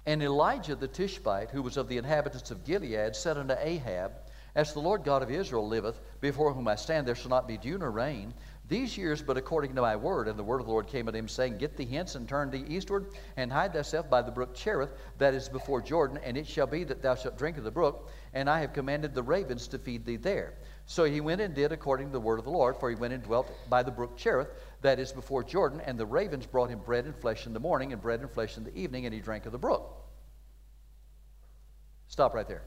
And 0.05 0.23
Elijah 0.23 0.75
the 0.75 0.87
Tishbite, 0.87 1.51
who 1.51 1.61
was 1.61 1.77
of 1.77 1.87
the 1.87 1.97
inhabitants 1.97 2.51
of 2.51 2.65
Gilead, 2.65 3.15
said 3.15 3.37
unto 3.37 3.53
Ahab, 3.59 4.13
As 4.55 4.73
the 4.73 4.79
Lord 4.79 5.03
God 5.03 5.21
of 5.21 5.29
Israel 5.29 5.67
liveth, 5.67 5.99
before 6.19 6.53
whom 6.53 6.67
I 6.67 6.75
stand, 6.75 7.07
there 7.07 7.15
shall 7.15 7.29
not 7.29 7.47
be 7.47 7.57
dew 7.57 7.77
nor 7.77 7.91
rain, 7.91 8.33
these 8.69 8.95
years, 8.95 9.21
but 9.21 9.35
according 9.35 9.75
to 9.75 9.81
my 9.81 9.95
word. 9.95 10.27
And 10.27 10.37
the 10.37 10.43
word 10.43 10.61
of 10.61 10.67
the 10.67 10.71
Lord 10.71 10.87
came 10.87 11.07
unto 11.07 11.17
him, 11.17 11.27
saying, 11.27 11.57
Get 11.57 11.75
thee 11.75 11.85
hence 11.85 12.15
and 12.15 12.29
turn 12.29 12.51
thee 12.51 12.63
eastward, 12.67 13.07
and 13.35 13.51
hide 13.51 13.73
thyself 13.73 14.09
by 14.09 14.21
the 14.21 14.31
brook 14.31 14.55
Cherith, 14.55 14.93
that 15.17 15.33
is 15.33 15.49
before 15.49 15.81
Jordan, 15.81 16.19
and 16.23 16.37
it 16.37 16.47
shall 16.47 16.67
be 16.67 16.83
that 16.85 17.01
thou 17.01 17.15
shalt 17.15 17.37
drink 17.37 17.57
of 17.57 17.63
the 17.63 17.71
brook, 17.71 18.09
and 18.33 18.49
I 18.49 18.61
have 18.61 18.71
commanded 18.71 19.13
the 19.13 19.23
ravens 19.23 19.67
to 19.69 19.79
feed 19.79 20.05
thee 20.05 20.15
there. 20.15 20.53
So 20.85 21.03
he 21.03 21.19
went 21.19 21.41
and 21.41 21.53
did 21.53 21.71
according 21.71 22.07
to 22.07 22.13
the 22.13 22.19
word 22.19 22.39
of 22.39 22.45
the 22.45 22.51
Lord, 22.51 22.77
for 22.77 22.89
he 22.89 22.95
went 22.95 23.13
and 23.13 23.23
dwelt 23.23 23.51
by 23.69 23.83
the 23.83 23.91
brook 23.91 24.15
Cherith, 24.15 24.49
that 24.81 24.99
is 24.99 25.11
before 25.11 25.43
Jordan, 25.43 25.81
and 25.85 25.97
the 25.97 26.05
ravens 26.05 26.45
brought 26.45 26.69
him 26.69 26.79
bread 26.79 27.05
and 27.05 27.15
flesh 27.15 27.47
in 27.47 27.53
the 27.53 27.59
morning, 27.59 27.91
and 27.91 28.01
bread 28.01 28.21
and 28.21 28.29
flesh 28.29 28.55
in 28.55 28.63
the 28.63 28.77
evening, 28.77 29.05
and 29.05 29.13
he 29.13 29.19
drank 29.19 29.47
of 29.47 29.51
the 29.51 29.57
brook. 29.57 29.95
Stop 32.07 32.35
right 32.35 32.47
there. 32.47 32.63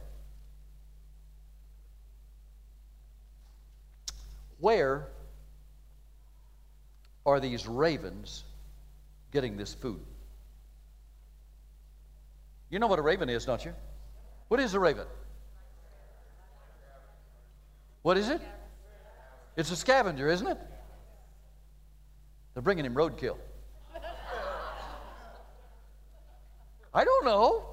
Where 4.58 5.11
are 7.24 7.40
these 7.40 7.66
ravens 7.66 8.44
getting 9.32 9.56
this 9.56 9.74
food? 9.74 10.00
You 12.70 12.78
know 12.78 12.86
what 12.86 12.98
a 12.98 13.02
raven 13.02 13.28
is, 13.28 13.44
don't 13.44 13.64
you? 13.64 13.74
What 14.48 14.60
is 14.60 14.74
a 14.74 14.80
raven? 14.80 15.06
What 18.02 18.16
is 18.16 18.28
it? 18.28 18.40
It's 19.56 19.70
a 19.70 19.76
scavenger, 19.76 20.28
isn't 20.28 20.46
it? 20.46 20.58
They're 22.54 22.62
bringing 22.62 22.84
him 22.84 22.94
roadkill. 22.94 23.36
I 26.94 27.04
don't 27.04 27.24
know. 27.24 27.66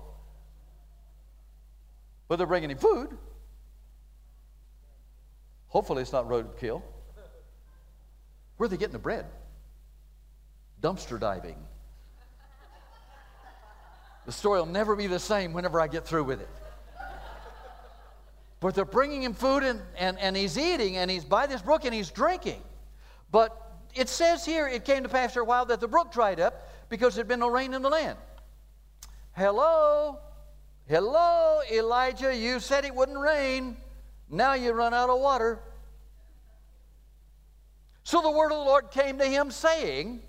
But 2.28 2.36
they're 2.38 2.47
bringing 2.47 2.70
him 2.70 2.78
food. 2.78 3.18
Hopefully, 5.70 6.02
it's 6.02 6.12
not 6.12 6.28
roadkill. 6.28 6.82
Where 8.58 8.66
are 8.66 8.70
they 8.70 8.78
getting 8.78 8.93
the 8.93 9.00
bread? 9.00 9.26
Dumpster 10.82 11.19
diving. 11.19 11.57
The 14.25 14.32
story 14.32 14.59
will 14.59 14.67
never 14.67 14.95
be 14.95 15.07
the 15.07 15.19
same 15.19 15.53
whenever 15.53 15.82
I 15.82 15.88
get 15.88 16.05
through 16.05 16.25
with 16.25 16.41
it. 16.41 16.49
But 18.59 18.75
they're 18.75 18.86
bringing 18.86 19.23
him 19.23 19.34
food 19.34 19.63
and, 19.63 19.82
and, 19.97 20.19
and 20.19 20.36
he's 20.36 20.57
eating 20.57 20.97
and 20.97 21.09
he's 21.09 21.23
by 21.23 21.47
this 21.47 21.61
brook 21.61 21.86
and 21.86 21.93
he's 21.93 22.11
drinking. 22.11 22.61
But 23.32 23.55
it 23.95 24.09
says 24.09 24.45
here 24.45 24.67
it 24.67 24.86
came 24.86 25.03
to 25.03 25.09
pass 25.09 25.34
for 25.34 25.39
a 25.39 25.45
while 25.45 25.65
that 25.65 25.80
the 25.80 25.88
brook 25.88 26.11
dried 26.11 26.39
up 26.39 26.69
because 26.89 27.15
there'd 27.15 27.27
been 27.27 27.39
no 27.39 27.49
rain 27.49 27.73
in 27.73 27.82
the 27.82 27.89
land. 27.89 28.17
Hello? 29.32 30.19
Hello, 30.88 31.61
Elijah. 31.71 32.36
You 32.36 32.59
said 32.59 32.84
it 32.84 32.93
wouldn't 32.93 33.19
rain. 33.19 33.77
Now 34.30 34.53
you 34.53 34.73
run 34.73 34.93
out 34.93 35.09
of 35.09 35.19
water. 35.19 35.59
So 38.03 38.21
the 38.21 38.32
word 38.32 38.51
of 38.51 38.57
the 38.57 38.65
Lord 38.65 38.91
came 38.91 39.17
to 39.19 39.25
him, 39.25 39.51
saying, 39.51 40.21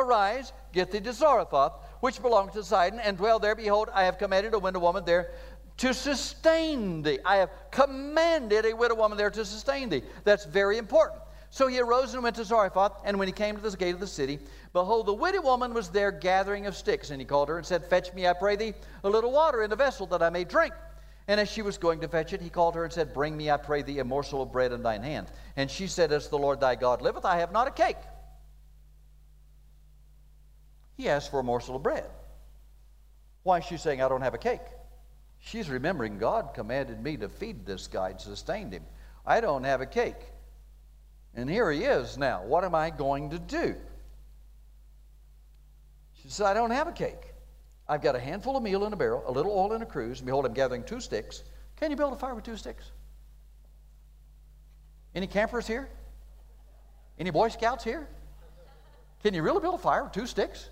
Arise, 0.00 0.52
get 0.72 0.90
thee 0.90 1.00
to 1.00 1.12
Zarephath, 1.12 1.72
which 2.00 2.20
belongs 2.22 2.52
to 2.54 2.64
Sidon, 2.64 3.00
and 3.00 3.16
dwell 3.16 3.38
there. 3.38 3.54
Behold, 3.54 3.88
I 3.92 4.04
have 4.04 4.18
commanded 4.18 4.54
a 4.54 4.58
widow 4.58 4.80
woman 4.80 5.04
there 5.04 5.30
to 5.78 5.94
sustain 5.94 7.02
thee. 7.02 7.18
I 7.24 7.36
have 7.36 7.50
commanded 7.70 8.66
a 8.66 8.74
widow 8.74 8.96
woman 8.96 9.16
there 9.16 9.30
to 9.30 9.44
sustain 9.44 9.88
thee. 9.88 10.02
That's 10.24 10.44
very 10.44 10.78
important. 10.78 11.22
So 11.50 11.66
he 11.66 11.80
arose 11.80 12.14
and 12.14 12.22
went 12.22 12.36
to 12.36 12.44
Zarephath, 12.44 12.92
and 13.04 13.18
when 13.18 13.26
he 13.26 13.32
came 13.32 13.56
to 13.56 13.62
the 13.62 13.76
gate 13.76 13.94
of 13.94 14.00
the 14.00 14.06
city, 14.06 14.38
behold, 14.72 15.06
the 15.06 15.14
widow 15.14 15.42
woman 15.42 15.74
was 15.74 15.88
there 15.88 16.12
gathering 16.12 16.66
of 16.66 16.76
sticks. 16.76 17.10
And 17.10 17.20
he 17.20 17.24
called 17.24 17.48
her 17.48 17.56
and 17.56 17.66
said, 17.66 17.84
Fetch 17.84 18.14
me, 18.14 18.28
I 18.28 18.34
pray 18.34 18.56
thee, 18.56 18.74
a 19.02 19.08
little 19.08 19.32
water 19.32 19.62
in 19.62 19.72
a 19.72 19.76
vessel 19.76 20.06
that 20.08 20.22
I 20.22 20.30
may 20.30 20.44
drink. 20.44 20.74
And 21.26 21.40
as 21.40 21.50
she 21.50 21.62
was 21.62 21.78
going 21.78 22.00
to 22.00 22.08
fetch 22.08 22.32
it, 22.32 22.40
he 22.40 22.50
called 22.50 22.74
her 22.74 22.84
and 22.84 22.92
said, 22.92 23.12
Bring 23.12 23.36
me, 23.36 23.50
I 23.50 23.56
pray 23.56 23.82
thee, 23.82 23.98
a 23.98 24.04
morsel 24.04 24.42
of 24.42 24.52
bread 24.52 24.72
in 24.72 24.82
thine 24.82 25.02
hand. 25.02 25.28
And 25.56 25.70
she 25.70 25.86
said, 25.86 26.12
As 26.12 26.28
the 26.28 26.38
Lord 26.38 26.60
thy 26.60 26.74
God 26.74 27.02
liveth, 27.02 27.24
I 27.24 27.38
have 27.38 27.52
not 27.52 27.68
a 27.68 27.70
cake. 27.70 27.96
He 31.00 31.08
asked 31.08 31.30
for 31.30 31.40
a 31.40 31.42
morsel 31.42 31.76
of 31.76 31.82
bread. 31.82 32.04
Why 33.42 33.56
is 33.56 33.64
she 33.64 33.78
saying, 33.78 34.02
I 34.02 34.08
don't 34.10 34.20
have 34.20 34.34
a 34.34 34.38
cake? 34.38 34.60
She's 35.38 35.70
remembering 35.70 36.18
God 36.18 36.50
commanded 36.52 37.02
me 37.02 37.16
to 37.16 37.30
feed 37.30 37.64
this 37.64 37.86
guy 37.86 38.10
and 38.10 38.20
sustained 38.20 38.74
him. 38.74 38.82
I 39.24 39.40
don't 39.40 39.64
have 39.64 39.80
a 39.80 39.86
cake. 39.86 40.20
And 41.34 41.48
here 41.48 41.72
he 41.72 41.84
is 41.84 42.18
now. 42.18 42.44
What 42.44 42.64
am 42.64 42.74
I 42.74 42.90
going 42.90 43.30
to 43.30 43.38
do? 43.38 43.76
She 46.22 46.28
said, 46.28 46.44
I 46.44 46.52
don't 46.52 46.70
have 46.70 46.86
a 46.86 46.92
cake. 46.92 47.32
I've 47.88 48.02
got 48.02 48.14
a 48.14 48.20
handful 48.20 48.58
of 48.58 48.62
meal 48.62 48.84
in 48.84 48.92
a 48.92 48.96
barrel, 48.96 49.24
a 49.26 49.32
little 49.32 49.52
oil 49.52 49.72
in 49.72 49.80
a 49.80 49.86
cruse, 49.86 50.18
and 50.18 50.26
behold, 50.26 50.44
I'm 50.44 50.52
gathering 50.52 50.84
two 50.84 51.00
sticks. 51.00 51.44
Can 51.76 51.90
you 51.90 51.96
build 51.96 52.12
a 52.12 52.16
fire 52.16 52.34
with 52.34 52.44
two 52.44 52.58
sticks? 52.58 52.90
Any 55.14 55.26
campers 55.26 55.66
here? 55.66 55.88
Any 57.18 57.30
Boy 57.30 57.48
Scouts 57.48 57.84
here? 57.84 58.06
Can 59.22 59.32
you 59.32 59.42
really 59.42 59.60
build 59.60 59.76
a 59.76 59.78
fire 59.78 60.04
with 60.04 60.12
two 60.12 60.26
sticks? 60.26 60.68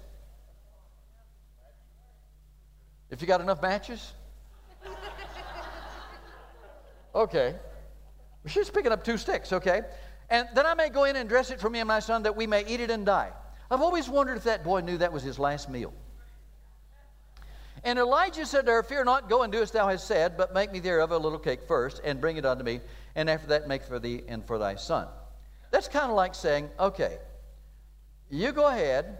If 3.11 3.21
you 3.23 3.27
got 3.27 3.41
enough 3.41 3.63
matches? 3.63 4.13
Okay. 7.15 7.57
She's 8.47 8.71
picking 8.71 8.93
up 8.93 9.03
two 9.03 9.17
sticks, 9.17 9.53
okay? 9.53 9.83
And 10.31 10.47
then 10.55 10.67
I 10.67 10.75
may 10.75 10.89
go 10.89 11.05
in 11.05 11.17
and 11.17 11.29
dress 11.29 11.51
it 11.51 11.61
for 11.61 11.71
me 11.71 11.81
and 11.81 11.89
my 11.89 12.01
son 12.01 12.23
that 12.23 12.37
we 12.37 12.47
may 12.47 12.65
eat 12.67 12.81
it 12.81 12.91
and 12.91 13.05
die. 13.05 13.33
I've 13.71 13.81
always 13.81 14.09
wondered 14.09 14.37
if 14.37 14.45
that 14.45 14.65
boy 14.65 14.81
knew 14.81 14.99
that 14.99 15.13
was 15.13 15.23
his 15.23 15.39
last 15.39 15.69
meal. 15.69 15.93
And 17.85 17.99
Elijah 17.99 18.45
said 18.45 18.67
to 18.67 18.73
her, 18.73 18.83
Fear 18.83 19.05
not, 19.05 19.29
go 19.29 19.43
and 19.43 19.53
do 19.53 19.63
as 19.63 19.71
thou 19.71 19.89
hast 19.89 20.07
said, 20.07 20.37
but 20.37 20.53
make 20.53 20.73
me 20.73 20.81
thereof 20.81 21.13
a 21.13 21.19
little 21.19 21.39
cake 21.39 21.63
first, 21.63 22.01
and 22.05 22.21
bring 22.21 22.37
it 22.37 22.45
unto 22.45 22.65
me, 22.65 22.81
and 23.15 23.31
after 23.31 23.47
that 23.49 23.69
make 23.69 23.85
for 23.85 23.99
thee 23.99 24.23
and 24.27 24.45
for 24.45 24.59
thy 24.59 24.75
son. 24.75 25.07
That's 25.71 25.89
kind 25.89 26.11
of 26.11 26.17
like 26.17 26.35
saying, 26.35 26.71
Okay, 26.81 27.19
you 28.31 28.53
go 28.53 28.67
ahead 28.67 29.19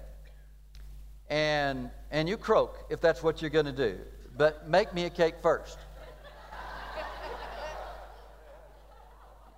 and, 1.31 1.91
and 2.11 2.29
you 2.29 2.37
croak 2.37 2.87
if 2.91 3.01
that's 3.01 3.23
what 3.23 3.41
you're 3.41 3.51
going 3.51 3.67
to 3.67 3.73
do, 3.73 3.99
but 4.37 4.69
make 4.69 4.93
me 4.95 5.05
a 5.05 5.11
cake 5.11 5.35
first. 5.43 5.79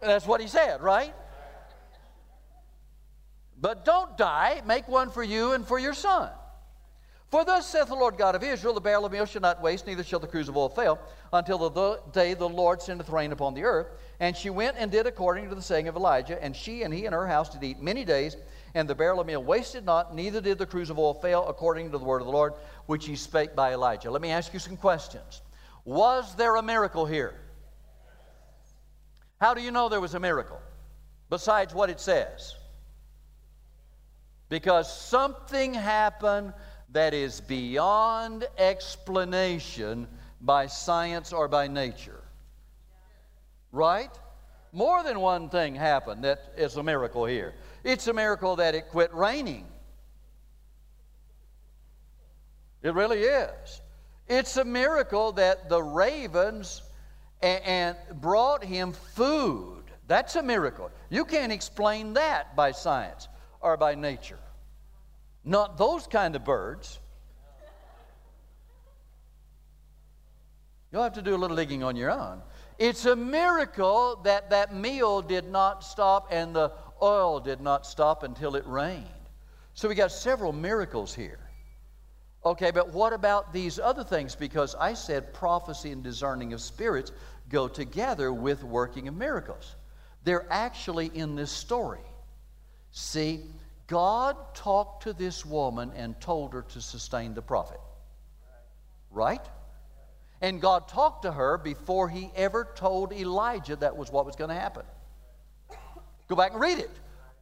that's 0.00 0.26
what 0.26 0.40
he 0.40 0.48
said, 0.48 0.80
right? 0.80 1.14
But 3.60 3.84
don't 3.84 4.16
die. 4.16 4.62
Make 4.66 4.88
one 4.88 5.10
for 5.10 5.22
you 5.22 5.52
and 5.52 5.66
for 5.66 5.78
your 5.78 5.94
son. 5.94 6.30
For 7.30 7.44
thus 7.44 7.68
saith 7.68 7.86
the 7.86 7.94
Lord 7.94 8.18
God 8.18 8.34
of 8.34 8.42
Israel, 8.42 8.74
the 8.74 8.80
barrel 8.80 9.04
of 9.04 9.12
meal 9.12 9.24
shall 9.24 9.42
not 9.42 9.62
waste, 9.62 9.86
neither 9.86 10.02
shall 10.02 10.18
the 10.18 10.26
cruse 10.26 10.48
of 10.48 10.56
oil 10.56 10.68
fail, 10.68 10.98
until 11.32 11.70
the 11.70 12.00
day 12.10 12.34
the 12.34 12.48
Lord 12.48 12.82
sendeth 12.82 13.08
rain 13.08 13.30
upon 13.30 13.54
the 13.54 13.62
earth. 13.62 13.86
And 14.18 14.36
she 14.36 14.50
went 14.50 14.76
and 14.78 14.90
did 14.90 15.06
according 15.06 15.48
to 15.48 15.54
the 15.54 15.62
saying 15.62 15.86
of 15.86 15.94
Elijah, 15.94 16.42
and 16.42 16.56
she 16.56 16.82
and 16.82 16.92
he 16.92 17.06
and 17.06 17.14
her 17.14 17.28
house 17.28 17.48
did 17.50 17.62
eat 17.62 17.80
many 17.80 18.04
days, 18.04 18.36
and 18.74 18.88
the 18.88 18.94
barrel 18.94 19.20
of 19.20 19.26
meal 19.26 19.42
wasted 19.42 19.84
not, 19.84 20.14
neither 20.14 20.40
did 20.40 20.58
the 20.58 20.66
cruse 20.66 20.90
of 20.90 20.98
oil 20.98 21.14
fail, 21.14 21.46
according 21.48 21.90
to 21.90 21.98
the 21.98 22.04
word 22.04 22.20
of 22.20 22.26
the 22.26 22.32
Lord, 22.32 22.54
which 22.86 23.06
he 23.06 23.16
spake 23.16 23.54
by 23.54 23.72
Elijah. 23.72 24.10
Let 24.10 24.22
me 24.22 24.30
ask 24.30 24.52
you 24.52 24.58
some 24.58 24.76
questions. 24.76 25.42
Was 25.84 26.34
there 26.36 26.56
a 26.56 26.62
miracle 26.62 27.06
here? 27.06 27.34
How 29.40 29.54
do 29.54 29.62
you 29.62 29.70
know 29.70 29.88
there 29.88 30.00
was 30.00 30.14
a 30.14 30.20
miracle? 30.20 30.60
Besides 31.28 31.74
what 31.74 31.90
it 31.90 32.00
says 32.00 32.56
because 34.50 34.92
something 34.92 35.72
happened 35.72 36.52
that 36.92 37.14
is 37.14 37.40
beyond 37.40 38.46
explanation 38.58 40.06
by 40.42 40.66
science 40.66 41.32
or 41.32 41.48
by 41.48 41.68
nature. 41.68 42.20
Right? 43.72 44.10
More 44.72 45.02
than 45.02 45.20
one 45.20 45.48
thing 45.48 45.74
happened 45.74 46.24
that 46.24 46.52
is 46.56 46.76
a 46.76 46.82
miracle 46.82 47.24
here. 47.24 47.54
It's 47.84 48.06
a 48.06 48.12
miracle 48.12 48.56
that 48.56 48.74
it 48.74 48.88
quit 48.88 49.12
raining. 49.14 49.66
It 52.82 52.94
really 52.94 53.20
is. 53.20 53.80
It's 54.28 54.56
a 54.56 54.64
miracle 54.64 55.32
that 55.32 55.68
the 55.68 55.82
ravens 55.82 56.82
and, 57.42 57.96
brought 58.14 58.64
him 58.64 58.92
food. 58.92 59.84
That's 60.06 60.36
a 60.36 60.42
miracle. 60.42 60.90
You 61.08 61.24
can't 61.24 61.52
explain 61.52 62.14
that 62.14 62.54
by 62.56 62.72
science 62.72 63.28
or 63.60 63.76
by 63.76 63.94
nature. 63.94 64.38
Not 65.44 65.78
those 65.78 66.06
kind 66.06 66.36
of 66.36 66.44
birds. 66.44 66.98
You'll 70.92 71.02
have 71.02 71.14
to 71.14 71.22
do 71.22 71.34
a 71.34 71.38
little 71.38 71.56
digging 71.56 71.82
on 71.82 71.96
your 71.96 72.10
own. 72.10 72.42
It's 72.78 73.04
a 73.04 73.14
miracle 73.14 74.20
that 74.24 74.50
that 74.50 74.74
meal 74.74 75.22
did 75.22 75.48
not 75.48 75.84
stop 75.84 76.28
and 76.30 76.54
the 76.54 76.72
oil 77.02 77.40
did 77.40 77.60
not 77.60 77.86
stop 77.86 78.22
until 78.22 78.56
it 78.56 78.66
rained. 78.66 79.06
So 79.74 79.88
we 79.88 79.94
got 79.94 80.12
several 80.12 80.52
miracles 80.52 81.14
here. 81.14 81.38
Okay, 82.44 82.70
but 82.70 82.92
what 82.92 83.12
about 83.12 83.52
these 83.52 83.78
other 83.78 84.02
things? 84.02 84.34
Because 84.34 84.74
I 84.74 84.94
said 84.94 85.34
prophecy 85.34 85.90
and 85.90 86.02
discerning 86.02 86.52
of 86.52 86.60
spirits 86.60 87.12
go 87.50 87.68
together 87.68 88.32
with 88.32 88.64
working 88.64 89.08
of 89.08 89.14
miracles. 89.14 89.74
They're 90.24 90.46
actually 90.50 91.10
in 91.14 91.34
this 91.34 91.50
story. 91.50 92.00
See, 92.92 93.40
God 93.86 94.36
talked 94.54 95.02
to 95.02 95.12
this 95.12 95.44
woman 95.44 95.92
and 95.96 96.18
told 96.20 96.52
her 96.54 96.62
to 96.62 96.80
sustain 96.80 97.34
the 97.34 97.42
prophet. 97.42 97.80
Right? 99.10 99.44
And 100.40 100.60
God 100.60 100.88
talked 100.88 101.22
to 101.22 101.32
her 101.32 101.58
before 101.58 102.08
he 102.08 102.30
ever 102.34 102.68
told 102.74 103.12
Elijah 103.12 103.76
that 103.76 103.96
was 103.96 104.10
what 104.10 104.24
was 104.24 104.36
going 104.36 104.48
to 104.48 104.54
happen. 104.54 104.84
Go 106.30 106.36
back 106.36 106.52
and 106.52 106.60
read 106.60 106.78
it. 106.78 106.90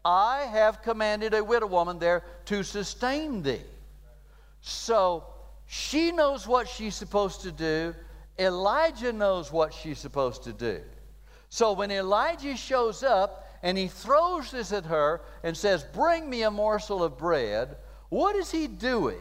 I 0.03 0.47
have 0.51 0.81
commanded 0.81 1.35
a 1.35 1.45
widow 1.45 1.67
woman 1.67 1.99
there 1.99 2.25
to 2.47 2.63
sustain 2.63 3.43
thee. 3.43 3.61
So 4.63 5.25
she 5.67 6.11
knows 6.11 6.49
what 6.49 6.67
she's 6.67 6.95
supposed 6.95 7.43
to 7.43 7.53
do. 7.53 7.95
Elijah 8.39 9.13
knows 9.13 9.53
what 9.53 9.75
she's 9.75 9.99
supposed 9.99 10.45
to 10.45 10.55
do. 10.55 10.81
So 11.51 11.75
when 11.75 11.91
Elijah 11.91 12.57
shows 12.57 13.03
up 13.03 13.47
and 13.63 13.77
he 13.77 13.89
throws 13.89 14.51
this 14.53 14.73
at 14.73 14.87
her 14.87 15.21
and 15.43 15.55
says, 15.55 15.85
Bring 15.93 16.31
me 16.31 16.45
a 16.45 16.51
morsel 16.51 17.05
of 17.05 17.19
bread, 17.19 17.77
what 18.09 18.37
is 18.37 18.51
he 18.51 18.67
doing? 18.67 19.21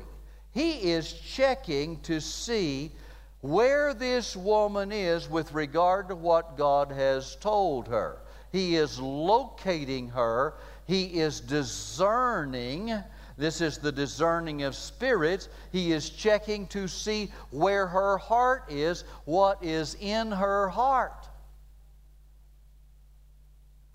He 0.51 0.91
is 0.91 1.11
checking 1.11 1.99
to 2.03 2.22
see 2.22 2.93
where 3.41 3.93
this 3.93 4.34
woman 4.34 4.93
is 4.93 5.30
with 5.30 5.51
regard 5.51 6.07
to 6.07 6.15
what 6.15 6.55
God 6.55 6.89
has 6.89 7.36
told 7.36 7.89
her. 7.89 8.20
He 8.52 8.76
is 8.76 9.00
locating 9.00 10.10
her, 10.10 10.56
he 10.86 11.20
is 11.20 11.39
discerning. 11.39 12.93
This 13.38 13.62
is 13.62 13.78
the 13.78 13.91
discerning 13.91 14.64
of 14.64 14.76
spirits. 14.76 15.48
He 15.72 15.91
is 15.91 16.10
checking 16.10 16.66
to 16.68 16.88
see 16.88 17.32
where 17.52 17.86
her 17.86 18.18
heart 18.18 18.64
is, 18.68 19.04
what 19.26 19.64
is 19.64 19.95
in 20.00 20.32
her 20.32 20.70
heart. 20.70 21.28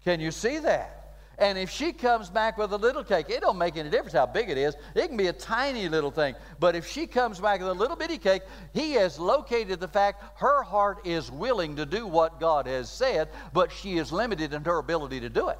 Can 0.04 0.20
you 0.20 0.30
see 0.30 0.58
that? 0.58 1.01
And 1.38 1.58
if 1.58 1.70
she 1.70 1.92
comes 1.92 2.28
back 2.28 2.58
with 2.58 2.72
a 2.72 2.76
little 2.76 3.02
cake, 3.02 3.30
it 3.30 3.40
don't 3.40 3.58
make 3.58 3.76
any 3.76 3.90
difference 3.90 4.12
how 4.12 4.26
big 4.26 4.50
it 4.50 4.58
is. 4.58 4.76
It 4.94 5.08
can 5.08 5.16
be 5.16 5.28
a 5.28 5.32
tiny 5.32 5.88
little 5.88 6.10
thing. 6.10 6.34
But 6.60 6.76
if 6.76 6.86
she 6.86 7.06
comes 7.06 7.40
back 7.40 7.60
with 7.60 7.70
a 7.70 7.74
little 7.74 7.96
bitty 7.96 8.18
cake, 8.18 8.42
he 8.74 8.92
has 8.92 9.18
located 9.18 9.80
the 9.80 9.88
fact 9.88 10.22
her 10.38 10.62
heart 10.62 11.06
is 11.06 11.30
willing 11.30 11.76
to 11.76 11.86
do 11.86 12.06
what 12.06 12.38
God 12.38 12.66
has 12.66 12.90
said, 12.90 13.28
but 13.52 13.72
she 13.72 13.98
is 13.98 14.12
limited 14.12 14.52
in 14.52 14.62
her 14.64 14.78
ability 14.78 15.20
to 15.20 15.28
do 15.28 15.48
it. 15.48 15.58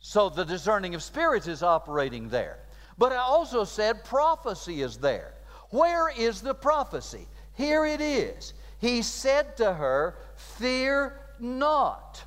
So 0.00 0.28
the 0.28 0.44
discerning 0.44 0.94
of 0.94 1.02
spirits 1.02 1.48
is 1.48 1.62
operating 1.62 2.28
there. 2.28 2.60
But 2.96 3.12
I 3.12 3.16
also 3.16 3.64
said 3.64 4.04
prophecy 4.04 4.82
is 4.82 4.96
there. 4.96 5.34
Where 5.70 6.08
is 6.08 6.40
the 6.40 6.54
prophecy? 6.54 7.26
Here 7.54 7.84
it 7.84 8.00
is. 8.00 8.54
He 8.78 9.02
said 9.02 9.56
to 9.56 9.72
her, 9.72 10.16
Fear 10.36 11.20
not. 11.40 12.22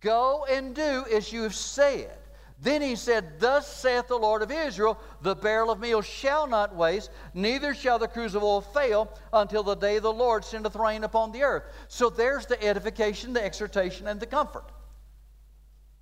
Go 0.00 0.46
and 0.48 0.74
do 0.74 1.04
as 1.12 1.32
you 1.32 1.42
have 1.42 1.54
said. 1.54 2.16
Then 2.62 2.82
he 2.82 2.94
said, 2.94 3.40
Thus 3.40 3.66
saith 3.66 4.08
the 4.08 4.16
Lord 4.16 4.42
of 4.42 4.50
Israel, 4.50 4.98
the 5.22 5.34
barrel 5.34 5.70
of 5.70 5.80
meal 5.80 6.02
shall 6.02 6.46
not 6.46 6.74
waste, 6.76 7.10
neither 7.32 7.74
shall 7.74 7.98
the 7.98 8.08
cruse 8.08 8.34
of 8.34 8.42
oil 8.42 8.60
fail 8.60 9.10
until 9.32 9.62
the 9.62 9.74
day 9.74 9.98
the 9.98 10.12
Lord 10.12 10.44
sendeth 10.44 10.76
rain 10.76 11.04
upon 11.04 11.32
the 11.32 11.42
earth. 11.42 11.64
So 11.88 12.10
there's 12.10 12.44
the 12.44 12.62
edification, 12.62 13.32
the 13.32 13.42
exhortation, 13.42 14.06
and 14.06 14.20
the 14.20 14.26
comfort. 14.26 14.64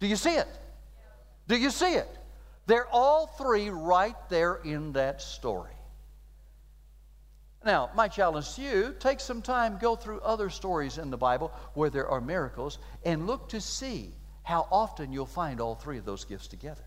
Do 0.01 0.09
you 0.09 0.16
see 0.16 0.34
it? 0.34 0.49
Do 1.46 1.57
you 1.57 1.70
see 1.70 1.94
it? 1.94 2.09
They're 2.66 2.88
all 2.88 3.26
three 3.26 3.70
right 3.70 4.16
there 4.28 4.57
in 4.57 4.92
that 4.92 5.22
story. 5.22 5.78
Now, 7.65 7.91
my 7.95 8.09
challenge 8.09 8.55
to 8.55 8.63
you 8.63 8.95
take 8.99 9.21
some 9.21 9.43
time, 9.43 9.79
go 9.81 9.97
through 9.97 10.21
other 10.21 10.49
stories 10.49 10.99
in 10.99 11.11
the 11.11 11.17
Bible 11.17 11.53
where 11.75 11.91
there 11.91 12.09
are 12.09 12.21
miracles, 12.21 12.79
and 13.05 13.27
look 13.27 13.49
to 13.51 13.61
see 13.61 14.15
how 14.43 14.67
often 14.71 15.13
you'll 15.13 15.27
find 15.27 15.61
all 15.61 15.75
three 15.75 15.99
of 15.99 16.05
those 16.05 16.25
gifts 16.25 16.47
together. 16.47 16.85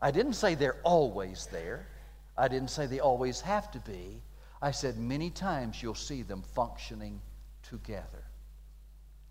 I 0.00 0.10
didn't 0.10 0.34
say 0.34 0.54
they're 0.54 0.80
always 0.84 1.46
there, 1.50 1.86
I 2.36 2.48
didn't 2.48 2.70
say 2.70 2.86
they 2.86 3.00
always 3.00 3.40
have 3.42 3.70
to 3.72 3.78
be. 3.80 4.22
I 4.62 4.70
said 4.70 4.98
many 4.98 5.30
times 5.30 5.82
you'll 5.82 5.94
see 5.94 6.22
them 6.22 6.42
functioning 6.54 7.20
together. 7.62 8.24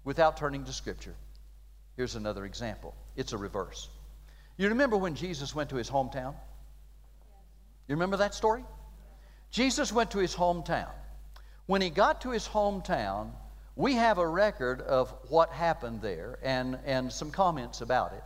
Without 0.04 0.38
turning 0.38 0.66
to 0.66 0.74
Scripture, 0.74 1.16
here's 1.96 2.16
another 2.16 2.46
example 2.46 2.96
it's 3.16 3.34
a 3.34 3.38
reverse. 3.38 3.90
You 4.58 4.70
remember 4.70 4.98
when 4.98 5.16
Jesus 5.16 5.56
went 5.56 5.70
to 5.70 5.76
his 5.76 5.90
hometown? 5.90 6.34
You 7.88 7.96
remember 7.96 8.18
that 8.18 8.36
story? 8.36 8.64
Jesus 9.52 9.92
went 9.92 10.12
to 10.12 10.20
his 10.20 10.36
hometown. 10.36 10.92
When 11.66 11.82
he 11.82 11.90
got 11.90 12.22
to 12.22 12.32
his 12.32 12.48
hometown, 12.48 13.32
we 13.76 13.94
have 13.96 14.18
a 14.18 14.28
record 14.28 14.82
of 14.82 15.14
what 15.30 15.50
happened 15.52 16.02
there 16.02 16.38
and, 16.44 16.78
and 16.86 17.12
some 17.12 17.32
comments 17.32 17.82
about 17.82 18.14
it. 18.14 18.24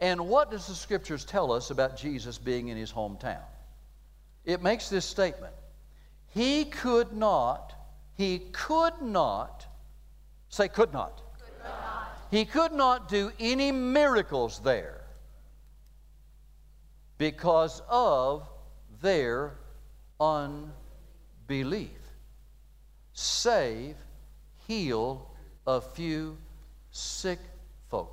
And 0.00 0.28
what 0.28 0.50
does 0.50 0.66
the 0.66 0.74
scriptures 0.74 1.24
tell 1.24 1.52
us 1.52 1.70
about 1.70 1.96
Jesus 1.96 2.38
being 2.38 2.68
in 2.68 2.76
his 2.76 2.92
hometown? 2.92 3.42
It 4.44 4.62
makes 4.62 4.88
this 4.88 5.04
statement 5.04 5.52
He 6.28 6.64
could 6.64 7.12
not, 7.12 7.72
he 8.14 8.38
could 8.52 9.00
not, 9.02 9.66
say, 10.48 10.68
could 10.68 10.92
not. 10.92 11.22
Could 11.38 11.64
not. 11.64 12.18
He 12.30 12.44
could 12.44 12.72
not 12.72 13.08
do 13.08 13.32
any 13.38 13.72
miracles 13.72 14.60
there 14.60 15.02
because 17.18 17.82
of 17.88 18.48
their 19.00 19.54
unbelief. 20.20 21.90
Save, 23.12 23.96
heal 24.66 25.30
a 25.66 25.80
few 25.80 26.36
sick 26.90 27.38
folk. 27.90 28.12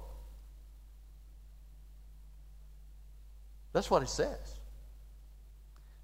That's 3.74 3.90
what 3.90 4.04
it 4.04 4.10
says. 4.10 4.60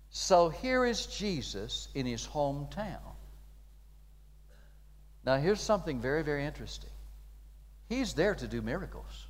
So 0.10 0.50
here 0.50 0.86
is 0.86 1.06
Jesus 1.06 1.88
in 1.94 2.06
his 2.06 2.26
hometown. 2.28 2.98
Now, 5.26 5.38
here's 5.38 5.62
something 5.62 6.02
very, 6.02 6.24
very 6.24 6.46
interesting. 6.46 6.90
He's 7.88 8.14
there 8.14 8.36
to 8.36 8.48
do 8.48 8.62
miracles. 8.62 9.28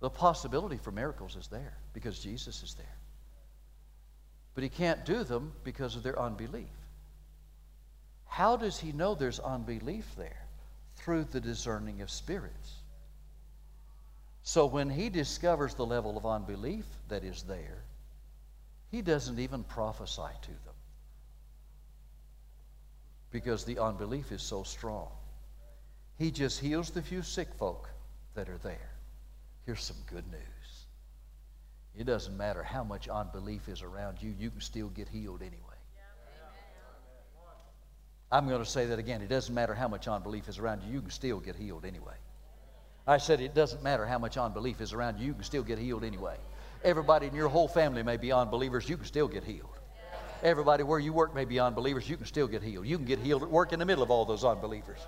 The 0.00 0.10
possibility 0.10 0.78
for 0.78 0.90
miracles 0.90 1.36
is 1.36 1.48
there 1.48 1.76
because 1.92 2.18
Jesus 2.18 2.62
is 2.62 2.74
there. 2.74 2.99
But 4.54 4.64
he 4.64 4.68
can't 4.68 5.04
do 5.04 5.24
them 5.24 5.52
because 5.64 5.96
of 5.96 6.02
their 6.02 6.18
unbelief. 6.18 6.66
How 8.26 8.56
does 8.56 8.78
he 8.78 8.92
know 8.92 9.14
there's 9.14 9.40
unbelief 9.40 10.06
there? 10.16 10.46
Through 10.96 11.24
the 11.24 11.40
discerning 11.40 12.02
of 12.02 12.10
spirits. 12.10 12.74
So 14.42 14.66
when 14.66 14.90
he 14.90 15.08
discovers 15.08 15.74
the 15.74 15.86
level 15.86 16.16
of 16.16 16.26
unbelief 16.26 16.84
that 17.08 17.24
is 17.24 17.42
there, 17.42 17.84
he 18.90 19.02
doesn't 19.02 19.38
even 19.38 19.62
prophesy 19.64 20.32
to 20.42 20.48
them 20.48 20.74
because 23.30 23.64
the 23.64 23.78
unbelief 23.78 24.32
is 24.32 24.42
so 24.42 24.62
strong. 24.62 25.08
He 26.18 26.30
just 26.30 26.60
heals 26.60 26.90
the 26.90 27.02
few 27.02 27.22
sick 27.22 27.48
folk 27.54 27.88
that 28.34 28.48
are 28.48 28.58
there. 28.58 28.90
Here's 29.66 29.84
some 29.84 29.96
good 30.06 30.30
news. 30.30 30.40
It 32.00 32.06
doesn't 32.06 32.34
matter 32.34 32.62
how 32.62 32.82
much 32.82 33.10
unbelief 33.10 33.68
is 33.68 33.82
around 33.82 34.22
you, 34.22 34.34
you 34.38 34.50
can 34.50 34.62
still 34.62 34.88
get 34.88 35.06
healed 35.06 35.42
anyway. 35.42 35.60
I'm 38.32 38.48
going 38.48 38.64
to 38.64 38.68
say 38.68 38.86
that 38.86 38.98
again. 38.98 39.20
It 39.20 39.28
doesn't 39.28 39.54
matter 39.54 39.74
how 39.74 39.86
much 39.86 40.08
unbelief 40.08 40.48
is 40.48 40.58
around 40.58 40.82
you, 40.82 40.94
you 40.94 41.02
can 41.02 41.10
still 41.10 41.40
get 41.40 41.56
healed 41.56 41.84
anyway. 41.84 42.14
I 43.06 43.18
said 43.18 43.42
it 43.42 43.54
doesn't 43.54 43.82
matter 43.82 44.06
how 44.06 44.18
much 44.18 44.38
unbelief 44.38 44.80
is 44.80 44.94
around 44.94 45.18
you, 45.18 45.26
you 45.26 45.34
can 45.34 45.42
still 45.42 45.62
get 45.62 45.78
healed 45.78 46.02
anyway. 46.02 46.36
Everybody 46.82 47.26
in 47.26 47.34
your 47.34 47.50
whole 47.50 47.68
family 47.68 48.02
may 48.02 48.16
be 48.16 48.32
unbelievers, 48.32 48.88
you 48.88 48.96
can 48.96 49.04
still 49.04 49.28
get 49.28 49.44
healed. 49.44 49.68
Everybody 50.42 50.84
where 50.84 50.98
you 50.98 51.12
work 51.12 51.34
may 51.34 51.44
be 51.44 51.60
unbelievers, 51.60 52.08
you 52.08 52.16
can 52.16 52.24
still 52.24 52.48
get 52.48 52.62
healed. 52.62 52.86
You 52.86 52.96
can 52.96 53.04
get 53.04 53.18
healed 53.18 53.42
at 53.42 53.50
work 53.50 53.74
in 53.74 53.78
the 53.78 53.84
middle 53.84 54.02
of 54.02 54.10
all 54.10 54.24
those 54.24 54.42
unbelievers. 54.42 55.00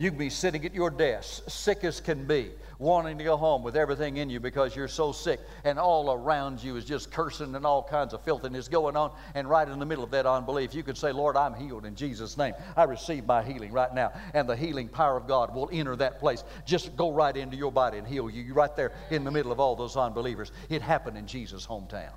You 0.00 0.08
can 0.08 0.18
be 0.18 0.30
sitting 0.30 0.64
at 0.64 0.74
your 0.74 0.88
desk, 0.88 1.42
sick 1.46 1.84
as 1.84 2.00
can 2.00 2.24
be, 2.24 2.52
wanting 2.78 3.18
to 3.18 3.24
go 3.24 3.36
home 3.36 3.62
with 3.62 3.76
everything 3.76 4.16
in 4.16 4.30
you 4.30 4.40
because 4.40 4.74
you're 4.74 4.88
so 4.88 5.12
sick, 5.12 5.40
and 5.62 5.78
all 5.78 6.10
around 6.10 6.64
you 6.64 6.76
is 6.76 6.86
just 6.86 7.12
cursing 7.12 7.54
and 7.54 7.66
all 7.66 7.82
kinds 7.82 8.14
of 8.14 8.24
filthiness 8.24 8.66
going 8.66 8.96
on. 8.96 9.12
And 9.34 9.46
right 9.46 9.68
in 9.68 9.78
the 9.78 9.84
middle 9.84 10.02
of 10.02 10.10
that 10.12 10.24
unbelief, 10.24 10.74
you 10.74 10.82
can 10.82 10.94
say, 10.94 11.12
Lord, 11.12 11.36
I'm 11.36 11.52
healed 11.52 11.84
in 11.84 11.96
Jesus' 11.96 12.38
name. 12.38 12.54
I 12.78 12.84
receive 12.84 13.26
my 13.26 13.42
healing 13.42 13.72
right 13.72 13.94
now. 13.94 14.14
And 14.32 14.48
the 14.48 14.56
healing 14.56 14.88
power 14.88 15.18
of 15.18 15.28
God 15.28 15.54
will 15.54 15.68
enter 15.70 15.94
that 15.96 16.18
place. 16.18 16.44
Just 16.64 16.96
go 16.96 17.12
right 17.12 17.36
into 17.36 17.58
your 17.58 17.70
body 17.70 17.98
and 17.98 18.06
heal 18.06 18.30
you. 18.30 18.54
Right 18.54 18.74
there 18.74 18.92
in 19.10 19.22
the 19.22 19.30
middle 19.30 19.52
of 19.52 19.60
all 19.60 19.76
those 19.76 19.98
unbelievers. 19.98 20.50
It 20.70 20.80
happened 20.80 21.18
in 21.18 21.26
Jesus' 21.26 21.66
hometown. 21.66 22.14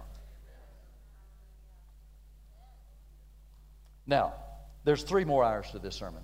Now, 4.07 4.35
there's 4.85 5.03
three 5.03 5.25
more 5.25 5.43
hours 5.43 5.69
to 5.71 5.79
this 5.79 5.95
sermon. 5.95 6.23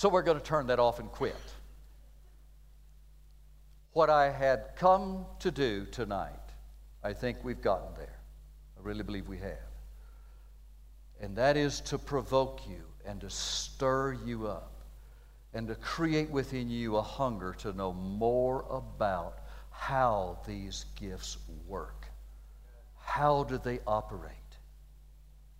So 0.00 0.08
we're 0.08 0.22
going 0.22 0.38
to 0.38 0.42
turn 0.42 0.68
that 0.68 0.78
off 0.78 0.98
and 0.98 1.12
quit. 1.12 1.36
What 3.92 4.08
I 4.08 4.30
had 4.30 4.70
come 4.74 5.26
to 5.40 5.50
do 5.50 5.84
tonight, 5.92 6.32
I 7.04 7.12
think 7.12 7.36
we've 7.42 7.60
gotten 7.60 7.92
there. 7.98 8.18
I 8.78 8.80
really 8.82 9.02
believe 9.02 9.28
we 9.28 9.36
have. 9.36 9.58
And 11.20 11.36
that 11.36 11.58
is 11.58 11.82
to 11.82 11.98
provoke 11.98 12.66
you 12.66 12.82
and 13.04 13.20
to 13.20 13.28
stir 13.28 14.14
you 14.24 14.46
up 14.46 14.72
and 15.52 15.68
to 15.68 15.74
create 15.74 16.30
within 16.30 16.70
you 16.70 16.96
a 16.96 17.02
hunger 17.02 17.52
to 17.58 17.74
know 17.74 17.92
more 17.92 18.64
about 18.70 19.40
how 19.68 20.38
these 20.46 20.86
gifts 20.98 21.36
work. 21.68 22.06
How 22.96 23.44
do 23.44 23.60
they 23.62 23.80
operate? 23.86 24.32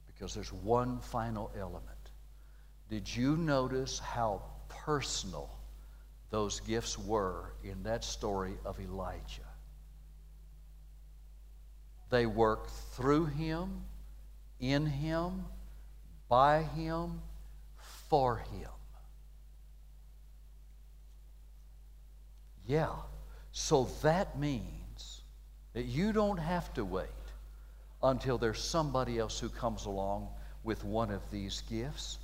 Because 0.07 0.32
there's 0.32 0.51
one 0.51 0.99
final 0.99 1.53
element 1.59 2.00
did 2.91 3.14
you 3.14 3.36
notice 3.36 4.01
how 4.01 4.43
personal 4.68 5.49
those 6.30 6.59
gifts 6.61 6.99
were 6.99 7.53
in 7.62 7.84
that 7.84 8.03
story 8.03 8.55
of 8.64 8.80
Elijah? 8.80 9.47
They 12.11 12.26
work 12.26 12.68
through 12.97 13.26
him, 13.26 13.84
in 14.59 14.84
him, 14.86 15.45
by 16.28 16.62
him, 16.62 17.22
for 18.09 18.38
him. 18.38 18.70
Yeah. 22.66 22.91
So 23.53 23.88
that 24.03 24.38
means 24.38 25.22
that 25.74 25.84
you 25.84 26.12
don't 26.12 26.38
have 26.38 26.74
to 26.74 26.84
wait 26.84 27.07
until 28.03 28.36
there's 28.38 28.61
somebody 28.61 29.18
else 29.18 29.38
who 29.38 29.49
comes 29.49 29.86
along 29.86 30.28
with 30.64 30.84
one 30.84 31.11
of 31.11 31.22
these 31.30 31.62
gifts 31.70 32.18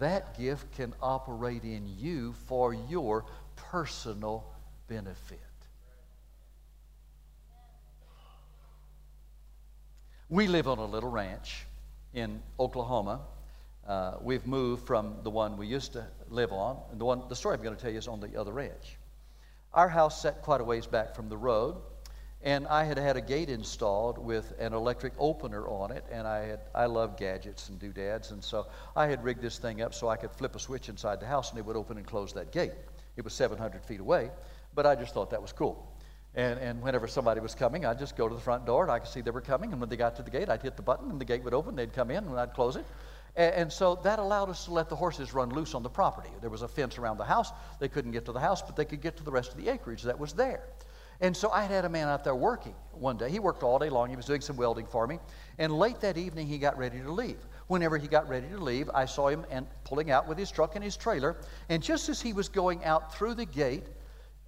that 0.00 0.38
gift 0.38 0.72
can 0.72 0.92
operate 1.00 1.64
in 1.64 1.86
you 1.86 2.34
for 2.46 2.74
your 2.74 3.24
personal 3.56 4.44
benefit. 4.88 5.38
We 10.28 10.46
live 10.46 10.68
on 10.68 10.78
a 10.78 10.84
little 10.84 11.10
ranch 11.10 11.66
in 12.14 12.40
Oklahoma. 12.58 13.20
Uh, 13.86 14.14
we've 14.20 14.46
moved 14.46 14.86
from 14.86 15.16
the 15.22 15.30
one 15.30 15.56
we 15.56 15.66
used 15.66 15.92
to 15.94 16.06
live 16.28 16.52
on, 16.52 16.78
and 16.90 17.00
the 17.00 17.04
one 17.04 17.22
the 17.28 17.34
story 17.34 17.56
I'm 17.56 17.62
going 17.62 17.74
to 17.74 17.80
tell 17.80 17.90
you 17.90 17.98
is 17.98 18.08
on 18.08 18.20
the 18.20 18.38
other 18.38 18.52
ranch. 18.52 18.98
Our 19.74 19.88
house 19.88 20.22
sat 20.22 20.42
quite 20.42 20.60
a 20.60 20.64
ways 20.64 20.86
back 20.86 21.14
from 21.14 21.28
the 21.28 21.36
road, 21.36 21.76
and 22.42 22.66
I 22.68 22.84
had 22.84 22.96
had 22.96 23.16
a 23.16 23.20
gate 23.20 23.50
installed 23.50 24.16
with 24.16 24.54
an 24.58 24.72
electric 24.72 25.12
opener 25.18 25.68
on 25.68 25.90
it, 25.92 26.04
and 26.10 26.26
I 26.26 26.46
had 26.46 26.60
I 26.74 26.86
love 26.86 27.18
gadgets 27.18 27.68
and 27.68 27.78
doodads, 27.78 28.30
and 28.30 28.42
so 28.42 28.66
I 28.96 29.06
had 29.06 29.22
rigged 29.22 29.42
this 29.42 29.58
thing 29.58 29.82
up 29.82 29.92
so 29.92 30.08
I 30.08 30.16
could 30.16 30.32
flip 30.32 30.56
a 30.56 30.58
switch 30.58 30.88
inside 30.88 31.20
the 31.20 31.26
house 31.26 31.50
and 31.50 31.58
it 31.58 31.66
would 31.66 31.76
open 31.76 31.98
and 31.98 32.06
close 32.06 32.32
that 32.32 32.50
gate. 32.50 32.72
It 33.16 33.24
was 33.24 33.34
700 33.34 33.84
feet 33.84 34.00
away, 34.00 34.30
but 34.74 34.86
I 34.86 34.94
just 34.94 35.12
thought 35.12 35.30
that 35.30 35.42
was 35.42 35.52
cool. 35.52 35.86
And, 36.34 36.58
and 36.60 36.80
whenever 36.80 37.08
somebody 37.08 37.40
was 37.40 37.54
coming, 37.54 37.84
I'd 37.84 37.98
just 37.98 38.16
go 38.16 38.28
to 38.28 38.34
the 38.34 38.40
front 38.40 38.64
door 38.64 38.84
and 38.84 38.92
I 38.92 39.00
could 39.00 39.08
see 39.08 39.20
they 39.20 39.32
were 39.32 39.40
coming, 39.40 39.72
and 39.72 39.80
when 39.80 39.90
they 39.90 39.96
got 39.96 40.16
to 40.16 40.22
the 40.22 40.30
gate, 40.30 40.48
I'd 40.48 40.62
hit 40.62 40.76
the 40.76 40.82
button 40.82 41.10
and 41.10 41.20
the 41.20 41.24
gate 41.24 41.44
would 41.44 41.54
open, 41.54 41.76
they'd 41.76 41.92
come 41.92 42.10
in, 42.10 42.24
and 42.24 42.38
I'd 42.38 42.54
close 42.54 42.76
it. 42.76 42.86
And, 43.36 43.54
and 43.54 43.72
so 43.72 43.96
that 44.04 44.18
allowed 44.18 44.48
us 44.48 44.64
to 44.64 44.72
let 44.72 44.88
the 44.88 44.96
horses 44.96 45.34
run 45.34 45.50
loose 45.50 45.74
on 45.74 45.82
the 45.82 45.90
property. 45.90 46.30
There 46.40 46.50
was 46.50 46.62
a 46.62 46.68
fence 46.68 46.96
around 46.96 47.18
the 47.18 47.24
house. 47.24 47.52
They 47.80 47.88
couldn't 47.88 48.12
get 48.12 48.24
to 48.26 48.32
the 48.32 48.40
house, 48.40 48.62
but 48.62 48.76
they 48.76 48.86
could 48.86 49.02
get 49.02 49.18
to 49.18 49.24
the 49.24 49.30
rest 49.30 49.50
of 49.50 49.58
the 49.58 49.68
acreage 49.68 50.04
that 50.04 50.18
was 50.18 50.32
there. 50.32 50.62
And 51.20 51.36
so 51.36 51.50
I 51.50 51.62
had 51.62 51.70
had 51.70 51.84
a 51.84 51.88
man 51.88 52.08
out 52.08 52.24
there 52.24 52.34
working 52.34 52.74
one 52.92 53.18
day. 53.18 53.30
He 53.30 53.38
worked 53.38 53.62
all 53.62 53.78
day 53.78 53.90
long. 53.90 54.08
He 54.08 54.16
was 54.16 54.24
doing 54.24 54.40
some 54.40 54.56
welding 54.56 54.86
for 54.86 55.06
me. 55.06 55.18
And 55.58 55.72
late 55.78 56.00
that 56.00 56.16
evening, 56.16 56.46
he 56.46 56.56
got 56.56 56.78
ready 56.78 56.98
to 57.00 57.12
leave. 57.12 57.38
Whenever 57.66 57.98
he 57.98 58.08
got 58.08 58.28
ready 58.28 58.48
to 58.48 58.58
leave, 58.58 58.88
I 58.94 59.04
saw 59.04 59.28
him 59.28 59.44
and 59.50 59.66
pulling 59.84 60.10
out 60.10 60.26
with 60.26 60.38
his 60.38 60.50
truck 60.50 60.76
and 60.76 60.84
his 60.84 60.96
trailer. 60.96 61.36
And 61.68 61.82
just 61.82 62.08
as 62.08 62.22
he 62.22 62.32
was 62.32 62.48
going 62.48 62.84
out 62.84 63.14
through 63.14 63.34
the 63.34 63.44
gate, 63.44 63.84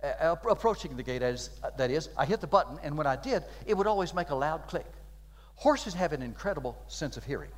uh, 0.02 0.34
approaching 0.48 0.96
the 0.96 1.02
gate, 1.02 1.22
as, 1.22 1.50
uh, 1.62 1.70
that 1.76 1.90
is, 1.90 2.08
I 2.16 2.24
hit 2.24 2.40
the 2.40 2.46
button. 2.46 2.78
And 2.82 2.96
when 2.96 3.06
I 3.06 3.16
did, 3.16 3.44
it 3.66 3.76
would 3.76 3.86
always 3.86 4.14
make 4.14 4.30
a 4.30 4.34
loud 4.34 4.66
click. 4.66 4.86
Horses 5.56 5.92
have 5.94 6.12
an 6.12 6.22
incredible 6.22 6.76
sense 6.88 7.18
of 7.18 7.24
hearing. 7.24 7.50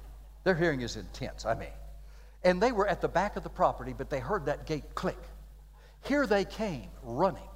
Their 0.42 0.56
hearing 0.56 0.80
is 0.80 0.96
intense, 0.96 1.46
I 1.46 1.54
mean. 1.54 1.68
And 2.42 2.60
they 2.60 2.72
were 2.72 2.86
at 2.88 3.00
the 3.00 3.08
back 3.08 3.36
of 3.36 3.44
the 3.44 3.48
property, 3.48 3.94
but 3.96 4.10
they 4.10 4.20
heard 4.20 4.46
that 4.46 4.66
gate 4.66 4.94
click. 4.94 5.16
Here 6.02 6.26
they 6.26 6.44
came 6.44 6.88
running 7.02 7.48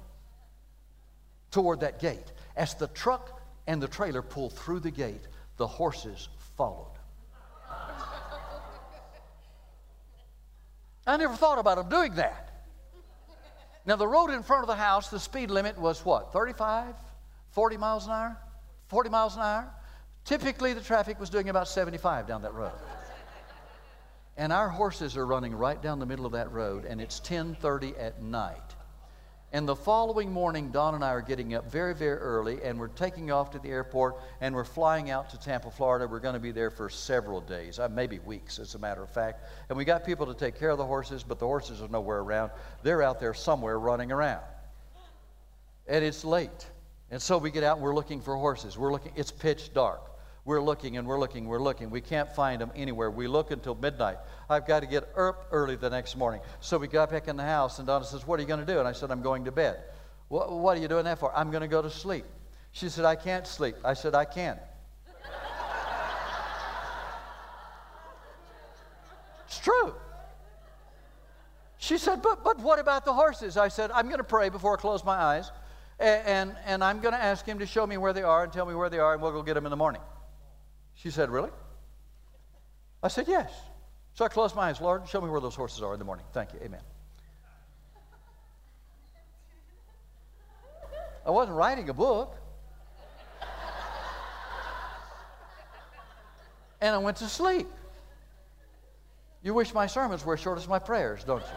toward 1.51 1.79
that 1.81 1.99
gate. 1.99 2.31
As 2.55 2.73
the 2.75 2.87
truck 2.87 3.41
and 3.67 3.81
the 3.81 3.87
trailer 3.87 4.21
pulled 4.21 4.53
through 4.53 4.79
the 4.79 4.91
gate, 4.91 5.27
the 5.57 5.67
horses 5.67 6.29
followed. 6.57 6.93
I 11.07 11.17
never 11.17 11.33
thought 11.35 11.57
about 11.57 11.77
them 11.77 11.89
doing 11.89 12.15
that. 12.15 12.45
Now, 13.85 13.95
the 13.95 14.07
road 14.07 14.29
in 14.29 14.43
front 14.43 14.63
of 14.63 14.67
the 14.67 14.75
house, 14.75 15.09
the 15.09 15.19
speed 15.19 15.49
limit 15.49 15.77
was 15.77 16.05
what, 16.05 16.31
35, 16.31 16.93
40 17.51 17.77
miles 17.77 18.05
an 18.05 18.11
hour? 18.11 18.37
40 18.87 19.09
miles 19.09 19.35
an 19.35 19.41
hour? 19.41 19.73
Typically, 20.25 20.73
the 20.73 20.81
traffic 20.81 21.19
was 21.19 21.29
doing 21.29 21.49
about 21.49 21.67
75 21.67 22.27
down 22.27 22.43
that 22.43 22.53
road. 22.53 22.77
And 24.37 24.53
our 24.53 24.69
horses 24.69 25.17
are 25.17 25.25
running 25.25 25.55
right 25.55 25.81
down 25.81 25.99
the 25.99 26.05
middle 26.05 26.25
of 26.25 26.33
that 26.33 26.51
road, 26.51 26.85
and 26.85 27.01
it's 27.01 27.19
10:30 27.19 27.97
at 27.97 28.21
night. 28.21 28.75
And 29.51 29.67
the 29.67 29.75
following 29.75 30.31
morning, 30.31 30.69
Donna 30.69 30.95
and 30.95 31.03
I 31.03 31.09
are 31.09 31.21
getting 31.21 31.55
up 31.55 31.71
very, 31.71 31.95
very 31.95 32.17
early, 32.19 32.61
and 32.63 32.79
we're 32.79 32.87
taking 32.87 33.31
off 33.31 33.49
to 33.51 33.59
the 33.59 33.69
airport, 33.69 34.17
and 34.41 34.53
we're 34.53 34.63
flying 34.63 35.09
out 35.09 35.31
to 35.31 35.39
Tampa, 35.39 35.71
Florida. 35.71 36.07
We're 36.07 36.19
going 36.19 36.35
to 36.35 36.39
be 36.39 36.51
there 36.51 36.69
for 36.69 36.87
several 36.87 37.41
days, 37.41 37.79
uh, 37.79 37.89
maybe 37.89 38.19
weeks, 38.19 38.59
as 38.59 38.75
a 38.75 38.79
matter 38.79 39.01
of 39.01 39.09
fact. 39.09 39.43
And 39.69 39.77
we 39.77 39.85
got 39.85 40.05
people 40.05 40.27
to 40.27 40.35
take 40.35 40.59
care 40.59 40.69
of 40.69 40.77
the 40.77 40.85
horses, 40.85 41.23
but 41.23 41.39
the 41.39 41.47
horses 41.47 41.81
are 41.81 41.87
nowhere 41.87 42.19
around. 42.19 42.51
They're 42.83 43.01
out 43.01 43.19
there 43.19 43.33
somewhere 43.33 43.79
running 43.79 44.11
around. 44.11 44.43
And 45.87 46.05
it's 46.05 46.23
late. 46.23 46.67
And 47.09 47.19
so 47.19 47.39
we 47.39 47.49
get 47.49 47.63
out 47.63 47.77
and 47.77 47.83
we're 47.83 47.95
looking 47.95 48.21
for 48.21 48.35
horses. 48.35 48.77
We're 48.77 48.91
looking, 48.91 49.13
it's 49.15 49.31
pitch 49.31 49.73
dark. 49.73 50.08
We're 50.49 50.63
looking 50.63 50.97
and 50.97 51.05
we're 51.05 51.19
looking, 51.19 51.45
we're 51.45 51.61
looking. 51.61 51.91
We 51.91 52.01
can't 52.01 52.27
find 52.27 52.59
them 52.59 52.71
anywhere. 52.75 53.11
We 53.11 53.27
look 53.27 53.51
until 53.51 53.75
midnight. 53.75 54.17
I've 54.49 54.65
got 54.65 54.79
to 54.79 54.87
get 54.87 55.07
up 55.15 55.45
early 55.51 55.75
the 55.75 55.91
next 55.91 56.17
morning. 56.17 56.41
So 56.59 56.79
we 56.79 56.87
got 56.87 57.11
back 57.11 57.27
in 57.27 57.37
the 57.37 57.43
house, 57.43 57.77
and 57.77 57.85
Donna 57.85 58.03
says, 58.03 58.25
What 58.25 58.39
are 58.39 58.41
you 58.41 58.47
going 58.47 58.59
to 58.59 58.65
do? 58.65 58.79
And 58.79 58.87
I 58.87 58.93
said, 58.93 59.11
I'm 59.11 59.21
going 59.21 59.45
to 59.45 59.51
bed. 59.51 59.77
What, 60.27 60.51
what 60.51 60.75
are 60.75 60.81
you 60.81 60.87
doing 60.87 61.03
that 61.03 61.19
for? 61.19 61.31
I'm 61.37 61.51
going 61.51 61.61
to 61.61 61.67
go 61.67 61.83
to 61.83 61.89
sleep. 61.91 62.25
She 62.71 62.89
said, 62.89 63.05
I 63.05 63.15
can't 63.15 63.45
sleep. 63.45 63.75
I 63.85 63.93
said, 63.93 64.15
I 64.15 64.25
can. 64.25 64.57
it's 69.45 69.59
true. 69.59 69.93
She 71.77 71.99
said, 71.99 72.23
but, 72.23 72.43
but 72.43 72.57
what 72.57 72.79
about 72.79 73.05
the 73.05 73.13
horses? 73.13 73.55
I 73.55 73.67
said, 73.67 73.91
I'm 73.91 74.07
going 74.07 74.17
to 74.17 74.23
pray 74.23 74.49
before 74.49 74.73
I 74.73 74.81
close 74.81 75.05
my 75.05 75.13
eyes, 75.15 75.51
and, 75.99 76.25
and, 76.25 76.55
and 76.65 76.83
I'm 76.83 77.01
going 77.01 77.13
to 77.13 77.21
ask 77.21 77.45
him 77.45 77.59
to 77.59 77.67
show 77.67 77.85
me 77.85 77.97
where 77.97 78.13
they 78.13 78.23
are 78.23 78.43
and 78.43 78.51
tell 78.51 78.65
me 78.65 78.73
where 78.73 78.89
they 78.89 78.97
are, 78.97 79.13
and 79.13 79.21
we'll 79.21 79.31
go 79.31 79.43
get 79.43 79.53
them 79.53 79.67
in 79.67 79.69
the 79.69 79.77
morning. 79.77 80.01
She 81.01 81.11
said, 81.11 81.29
Really? 81.29 81.49
I 83.01 83.07
said, 83.07 83.27
Yes. 83.27 83.51
So 84.13 84.25
I 84.25 84.27
closed 84.27 84.53
my 84.55 84.69
eyes. 84.69 84.81
Lord, 84.81 85.07
show 85.07 85.21
me 85.21 85.29
where 85.29 85.39
those 85.39 85.55
horses 85.55 85.81
are 85.81 85.93
in 85.93 85.99
the 85.99 86.05
morning. 86.05 86.25
Thank 86.33 86.51
you. 86.53 86.59
Amen. 86.61 86.81
I 91.25 91.31
wasn't 91.31 91.55
writing 91.55 91.87
a 91.89 91.93
book. 91.93 92.35
And 96.81 96.95
I 96.95 96.97
went 96.97 97.17
to 97.17 97.27
sleep. 97.27 97.67
You 99.41 99.53
wish 99.53 99.73
my 99.73 99.87
sermons 99.87 100.25
were 100.25 100.33
as 100.33 100.39
short 100.41 100.57
as 100.57 100.67
my 100.67 100.79
prayers, 100.79 101.23
don't 101.23 101.41
you? 101.41 101.47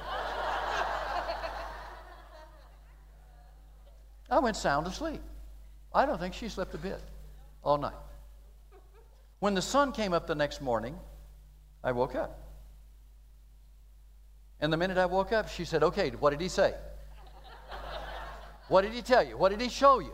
I 4.31 4.39
went 4.39 4.57
sound 4.57 4.87
asleep. 4.87 5.21
I 5.93 6.07
don't 6.07 6.19
think 6.19 6.35
she 6.35 6.49
slept 6.49 6.75
a 6.75 6.79
bit 6.79 7.01
all 7.65 7.79
night. 7.79 7.93
When 9.43 9.55
the 9.55 9.61
sun 9.61 9.91
came 9.91 10.13
up 10.13 10.29
the 10.29 10.37
next 10.37 10.63
morning, 10.63 10.97
I 11.83 11.91
woke 11.91 12.15
up. 12.15 12.39
And 14.61 14.73
the 14.73 14.77
minute 14.77 14.99
I 14.99 15.07
woke 15.07 15.33
up, 15.33 15.49
she 15.49 15.65
said, 15.65 15.83
Okay, 15.83 16.11
what 16.11 16.31
did 16.31 16.41
he 16.41 16.47
say? 16.47 16.75
what 18.69 18.83
did 18.83 18.93
he 18.93 19.03
tell 19.03 19.27
you? 19.27 19.37
What 19.37 19.49
did 19.49 19.61
he 19.61 19.69
show 19.69 19.99
you? 19.99 20.13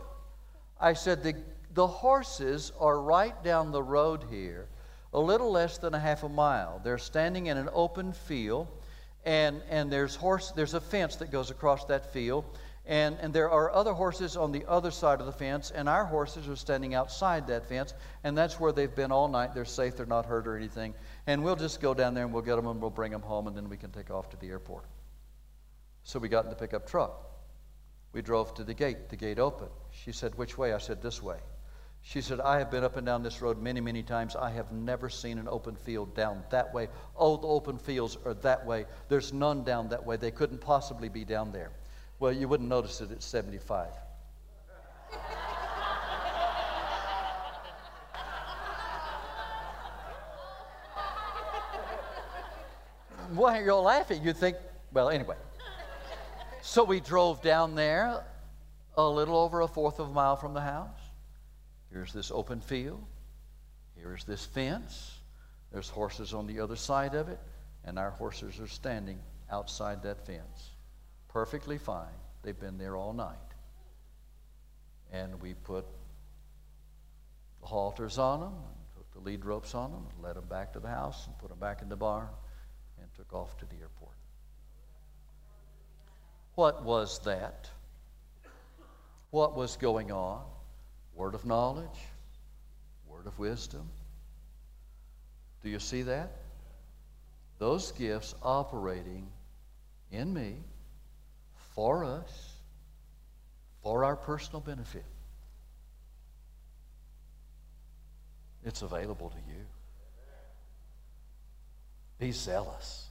I 0.81 0.93
said, 0.93 1.21
The, 1.21 1.35
the 1.75 1.85
horses 1.85 2.71
are 2.79 2.99
right 2.99 3.43
down 3.43 3.71
the 3.71 3.83
road 3.83 4.25
here, 4.31 4.67
a 5.13 5.19
little 5.19 5.51
less 5.51 5.77
than 5.77 5.93
a 5.93 5.99
half 5.99 6.23
a 6.23 6.29
mile. 6.29 6.81
They're 6.83 6.97
standing 6.97 7.45
in 7.45 7.57
an 7.57 7.69
open 7.71 8.13
field, 8.13 8.67
and, 9.25 9.61
and 9.69 9.91
there's, 9.91 10.15
horse, 10.15 10.49
there's 10.55 10.73
a 10.73 10.81
fence 10.81 11.17
that 11.17 11.29
goes 11.29 11.51
across 11.51 11.85
that 11.85 12.11
field. 12.11 12.45
And, 12.89 13.17
and 13.21 13.31
there 13.31 13.51
are 13.51 13.71
other 13.71 13.93
horses 13.93 14.35
on 14.35 14.51
the 14.51 14.65
other 14.67 14.89
side 14.89 15.19
of 15.19 15.27
the 15.27 15.31
fence, 15.31 15.69
and 15.69 15.87
our 15.87 16.05
horses 16.05 16.47
are 16.47 16.55
standing 16.55 16.95
outside 16.95 17.45
that 17.47 17.69
fence, 17.69 17.93
and 18.23 18.35
that's 18.35 18.59
where 18.59 18.71
they've 18.71 18.93
been 18.93 19.11
all 19.11 19.27
night. 19.27 19.53
They're 19.53 19.63
safe, 19.63 19.95
they're 19.95 20.07
not 20.07 20.25
hurt 20.25 20.47
or 20.47 20.57
anything. 20.57 20.95
And 21.27 21.43
we'll 21.43 21.55
just 21.55 21.81
go 21.81 21.93
down 21.93 22.15
there 22.15 22.25
and 22.25 22.33
we'll 22.33 22.41
get 22.41 22.55
them 22.55 22.65
and 22.65 22.81
we'll 22.81 22.89
bring 22.89 23.11
them 23.11 23.21
home, 23.21 23.45
and 23.45 23.55
then 23.55 23.69
we 23.69 23.77
can 23.77 23.91
take 23.91 24.09
off 24.09 24.31
to 24.31 24.37
the 24.37 24.47
airport. 24.47 24.85
So 26.01 26.17
we 26.17 26.29
got 26.29 26.45
in 26.45 26.49
the 26.49 26.55
pickup 26.55 26.87
truck. 26.87 27.29
We 28.11 28.23
drove 28.23 28.55
to 28.55 28.63
the 28.63 28.73
gate. 28.73 29.09
The 29.09 29.17
gate 29.17 29.37
opened. 29.37 29.69
She 29.91 30.11
said, 30.11 30.35
Which 30.35 30.57
way? 30.57 30.73
I 30.73 30.79
said, 30.79 31.03
This 31.03 31.21
way. 31.21 31.37
She 32.01 32.21
said, 32.21 32.39
I 32.41 32.57
have 32.57 32.71
been 32.71 32.83
up 32.83 32.97
and 32.97 33.05
down 33.05 33.21
this 33.21 33.39
road 33.39 33.61
many, 33.61 33.81
many 33.81 34.01
times. 34.01 34.35
I 34.35 34.49
have 34.49 34.71
never 34.71 35.09
seen 35.09 35.37
an 35.37 35.47
open 35.47 35.75
field 35.75 36.15
down 36.15 36.43
that 36.49 36.73
way. 36.73 36.87
Oh, 37.15 37.37
the 37.37 37.47
open 37.47 37.77
fields 37.77 38.17
are 38.25 38.33
that 38.35 38.65
way. 38.65 38.85
There's 39.09 39.31
none 39.31 39.63
down 39.63 39.89
that 39.89 40.07
way. 40.07 40.17
They 40.17 40.31
couldn't 40.31 40.61
possibly 40.61 41.09
be 41.09 41.23
down 41.23 41.51
there. 41.51 41.71
Well, 42.19 42.33
you 42.33 42.49
wouldn't 42.49 42.67
notice 42.67 42.99
it 42.99 43.11
at 43.11 43.23
75. 43.23 43.87
Why 53.33 53.59
are 53.59 53.63
you 53.63 53.71
all 53.71 53.83
laughing? 53.83 54.21
You 54.21 54.33
think, 54.33 54.57
well, 54.91 55.09
anyway. 55.09 55.37
So 56.61 56.83
we 56.83 56.99
drove 56.99 57.41
down 57.41 57.75
there 57.75 58.25
a 58.97 59.07
little 59.07 59.37
over 59.37 59.61
a 59.61 59.67
fourth 59.67 59.99
of 59.99 60.09
a 60.09 60.11
mile 60.11 60.35
from 60.35 60.53
the 60.53 60.61
house. 60.61 60.99
Here's 61.89 62.11
this 62.11 62.31
open 62.31 62.59
field. 62.59 63.01
Here's 63.95 64.25
this 64.25 64.45
fence. 64.45 65.19
There's 65.71 65.87
horses 65.87 66.33
on 66.33 66.47
the 66.47 66.59
other 66.59 66.75
side 66.75 67.15
of 67.15 67.29
it, 67.29 67.39
and 67.85 67.97
our 67.97 68.11
horses 68.11 68.59
are 68.59 68.67
standing 68.67 69.19
outside 69.49 70.03
that 70.03 70.25
fence 70.25 70.71
perfectly 71.39 71.77
fine. 71.77 72.19
They've 72.43 72.59
been 72.59 72.77
there 72.77 72.97
all 72.97 73.13
night. 73.13 73.37
And 75.13 75.41
we 75.41 75.53
put 75.53 75.85
the 77.61 77.65
halters 77.65 78.17
on 78.17 78.41
them, 78.41 78.51
and 78.51 78.75
took 78.93 79.09
the 79.13 79.21
lead 79.21 79.45
ropes 79.45 79.73
on 79.73 79.89
them, 79.93 80.05
and 80.13 80.21
led 80.21 80.35
them 80.35 80.43
back 80.49 80.73
to 80.73 80.81
the 80.81 80.89
house, 80.89 81.27
and 81.27 81.37
put 81.37 81.47
them 81.47 81.57
back 81.57 81.81
in 81.81 81.87
the 81.87 81.95
barn, 81.95 82.27
and 82.99 83.07
took 83.15 83.33
off 83.33 83.57
to 83.59 83.65
the 83.67 83.75
airport. 83.79 84.17
What 86.55 86.83
was 86.83 87.19
that? 87.19 87.69
What 89.31 89.55
was 89.55 89.77
going 89.77 90.11
on? 90.11 90.43
Word 91.15 91.35
of 91.35 91.45
knowledge, 91.45 91.99
word 93.07 93.27
of 93.27 93.39
wisdom. 93.39 93.89
Do 95.63 95.69
you 95.69 95.79
see 95.79 96.01
that? 96.01 96.31
Those 97.59 97.93
gifts 97.93 98.35
operating 98.43 99.29
in 100.11 100.33
me 100.33 100.57
for 101.79 102.03
us, 102.03 102.57
for 103.83 104.03
our 104.03 104.17
personal 104.17 104.59
benefit. 104.59 105.05
It's 108.65 108.81
available 108.81 109.29
to 109.29 109.37
you. 109.47 109.61
Be 112.17 112.33
zealous. 112.33 113.07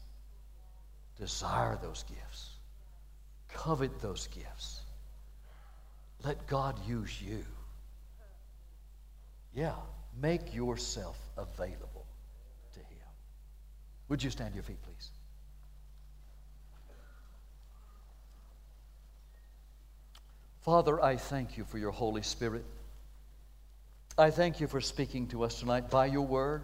Desire 1.18 1.78
those 1.80 2.04
gifts. 2.10 2.50
Covet 3.54 4.02
those 4.02 4.26
gifts. 4.26 4.82
Let 6.22 6.46
God 6.46 6.78
use 6.86 7.22
you. 7.22 7.46
Yeah, 9.54 9.76
make 10.20 10.54
yourself 10.54 11.18
available 11.38 12.04
to 12.74 12.80
Him. 12.80 13.08
Would 14.10 14.22
you 14.22 14.28
stand 14.28 14.50
to 14.50 14.56
your 14.56 14.64
feet, 14.64 14.82
please? 14.82 15.10
Father, 20.68 21.02
I 21.02 21.16
thank 21.16 21.56
you 21.56 21.64
for 21.64 21.78
your 21.78 21.92
Holy 21.92 22.20
Spirit. 22.20 22.62
I 24.18 24.28
thank 24.28 24.60
you 24.60 24.66
for 24.66 24.82
speaking 24.82 25.26
to 25.28 25.42
us 25.42 25.60
tonight 25.60 25.88
by 25.88 26.04
your 26.04 26.26
word, 26.26 26.60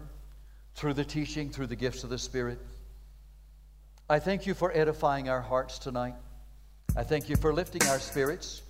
through 0.75 0.93
the 0.93 1.03
teaching, 1.03 1.49
through 1.49 1.65
the 1.65 1.75
gifts 1.75 2.03
of 2.03 2.11
the 2.11 2.19
Spirit. 2.19 2.59
I 4.07 4.19
thank 4.19 4.45
you 4.45 4.53
for 4.53 4.71
edifying 4.77 5.27
our 5.27 5.41
hearts 5.41 5.79
tonight. 5.79 6.13
I 6.95 7.01
thank 7.01 7.29
you 7.29 7.35
for 7.35 7.51
lifting 7.51 7.81
our 7.87 7.97
spirits. 7.97 8.61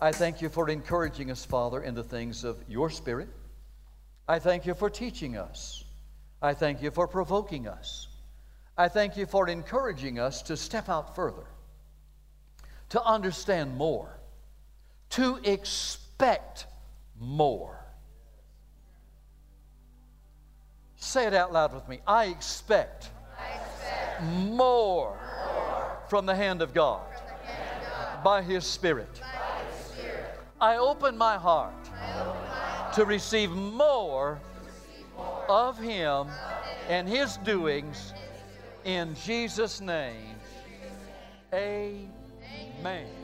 I 0.00 0.12
thank 0.12 0.40
you 0.40 0.48
for 0.48 0.70
encouraging 0.70 1.32
us, 1.32 1.44
Father, 1.44 1.82
in 1.82 1.96
the 1.96 2.04
things 2.04 2.44
of 2.44 2.56
your 2.68 2.90
Spirit. 2.90 3.30
I 4.28 4.38
thank 4.38 4.66
you 4.66 4.74
for 4.74 4.88
teaching 4.88 5.36
us. 5.36 5.82
I 6.40 6.54
thank 6.54 6.80
you 6.80 6.92
for 6.92 7.08
provoking 7.08 7.66
us. 7.66 8.06
I 8.78 8.86
thank 8.86 9.16
you 9.16 9.26
for 9.26 9.48
encouraging 9.48 10.20
us 10.20 10.42
to 10.42 10.56
step 10.56 10.88
out 10.88 11.16
further, 11.16 11.46
to 12.90 13.02
understand 13.02 13.76
more, 13.76 14.13
to 15.10 15.38
expect 15.44 16.66
more. 17.18 17.84
Say 20.96 21.26
it 21.26 21.34
out 21.34 21.52
loud 21.52 21.74
with 21.74 21.88
me. 21.88 22.00
I 22.06 22.26
expect, 22.26 23.10
I 23.38 23.56
expect 23.56 24.22
more, 24.22 25.16
more 25.16 25.98
from 26.08 26.26
the 26.26 26.34
hand 26.34 26.62
of 26.62 26.72
God 26.74 27.02
hand 27.44 27.82
of 27.82 27.88
God 27.88 28.24
by 28.24 28.42
His 28.42 28.64
Spirit. 28.64 29.20
by 29.20 29.64
His 29.64 29.86
Spirit. 29.86 30.40
I 30.60 30.76
open 30.78 31.16
my 31.16 31.36
heart 31.36 31.74
to 32.94 33.04
receive 33.04 33.50
more 33.50 34.40
of 35.48 35.78
Him 35.78 36.28
and 36.88 37.08
His 37.08 37.36
doings 37.38 38.14
in 38.84 39.14
Jesus' 39.14 39.80
name. 39.80 40.36
Amen. 41.52 43.23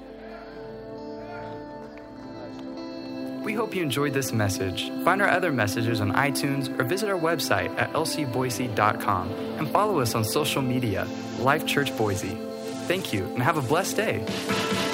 We 3.42 3.54
hope 3.54 3.74
you 3.74 3.82
enjoyed 3.82 4.12
this 4.12 4.32
message. 4.32 4.90
Find 5.02 5.22
our 5.22 5.28
other 5.28 5.50
messages 5.50 6.00
on 6.00 6.12
iTunes 6.12 6.68
or 6.78 6.84
visit 6.84 7.08
our 7.08 7.18
website 7.18 7.76
at 7.78 7.92
lcboise.com 7.94 9.30
and 9.58 9.68
follow 9.70 10.00
us 10.00 10.14
on 10.14 10.24
social 10.24 10.60
media, 10.60 11.06
Life 11.38 11.64
Church 11.64 11.96
Boise. 11.96 12.36
Thank 12.86 13.12
you 13.12 13.24
and 13.24 13.42
have 13.42 13.56
a 13.56 13.62
blessed 13.62 13.96
day. 13.96 14.89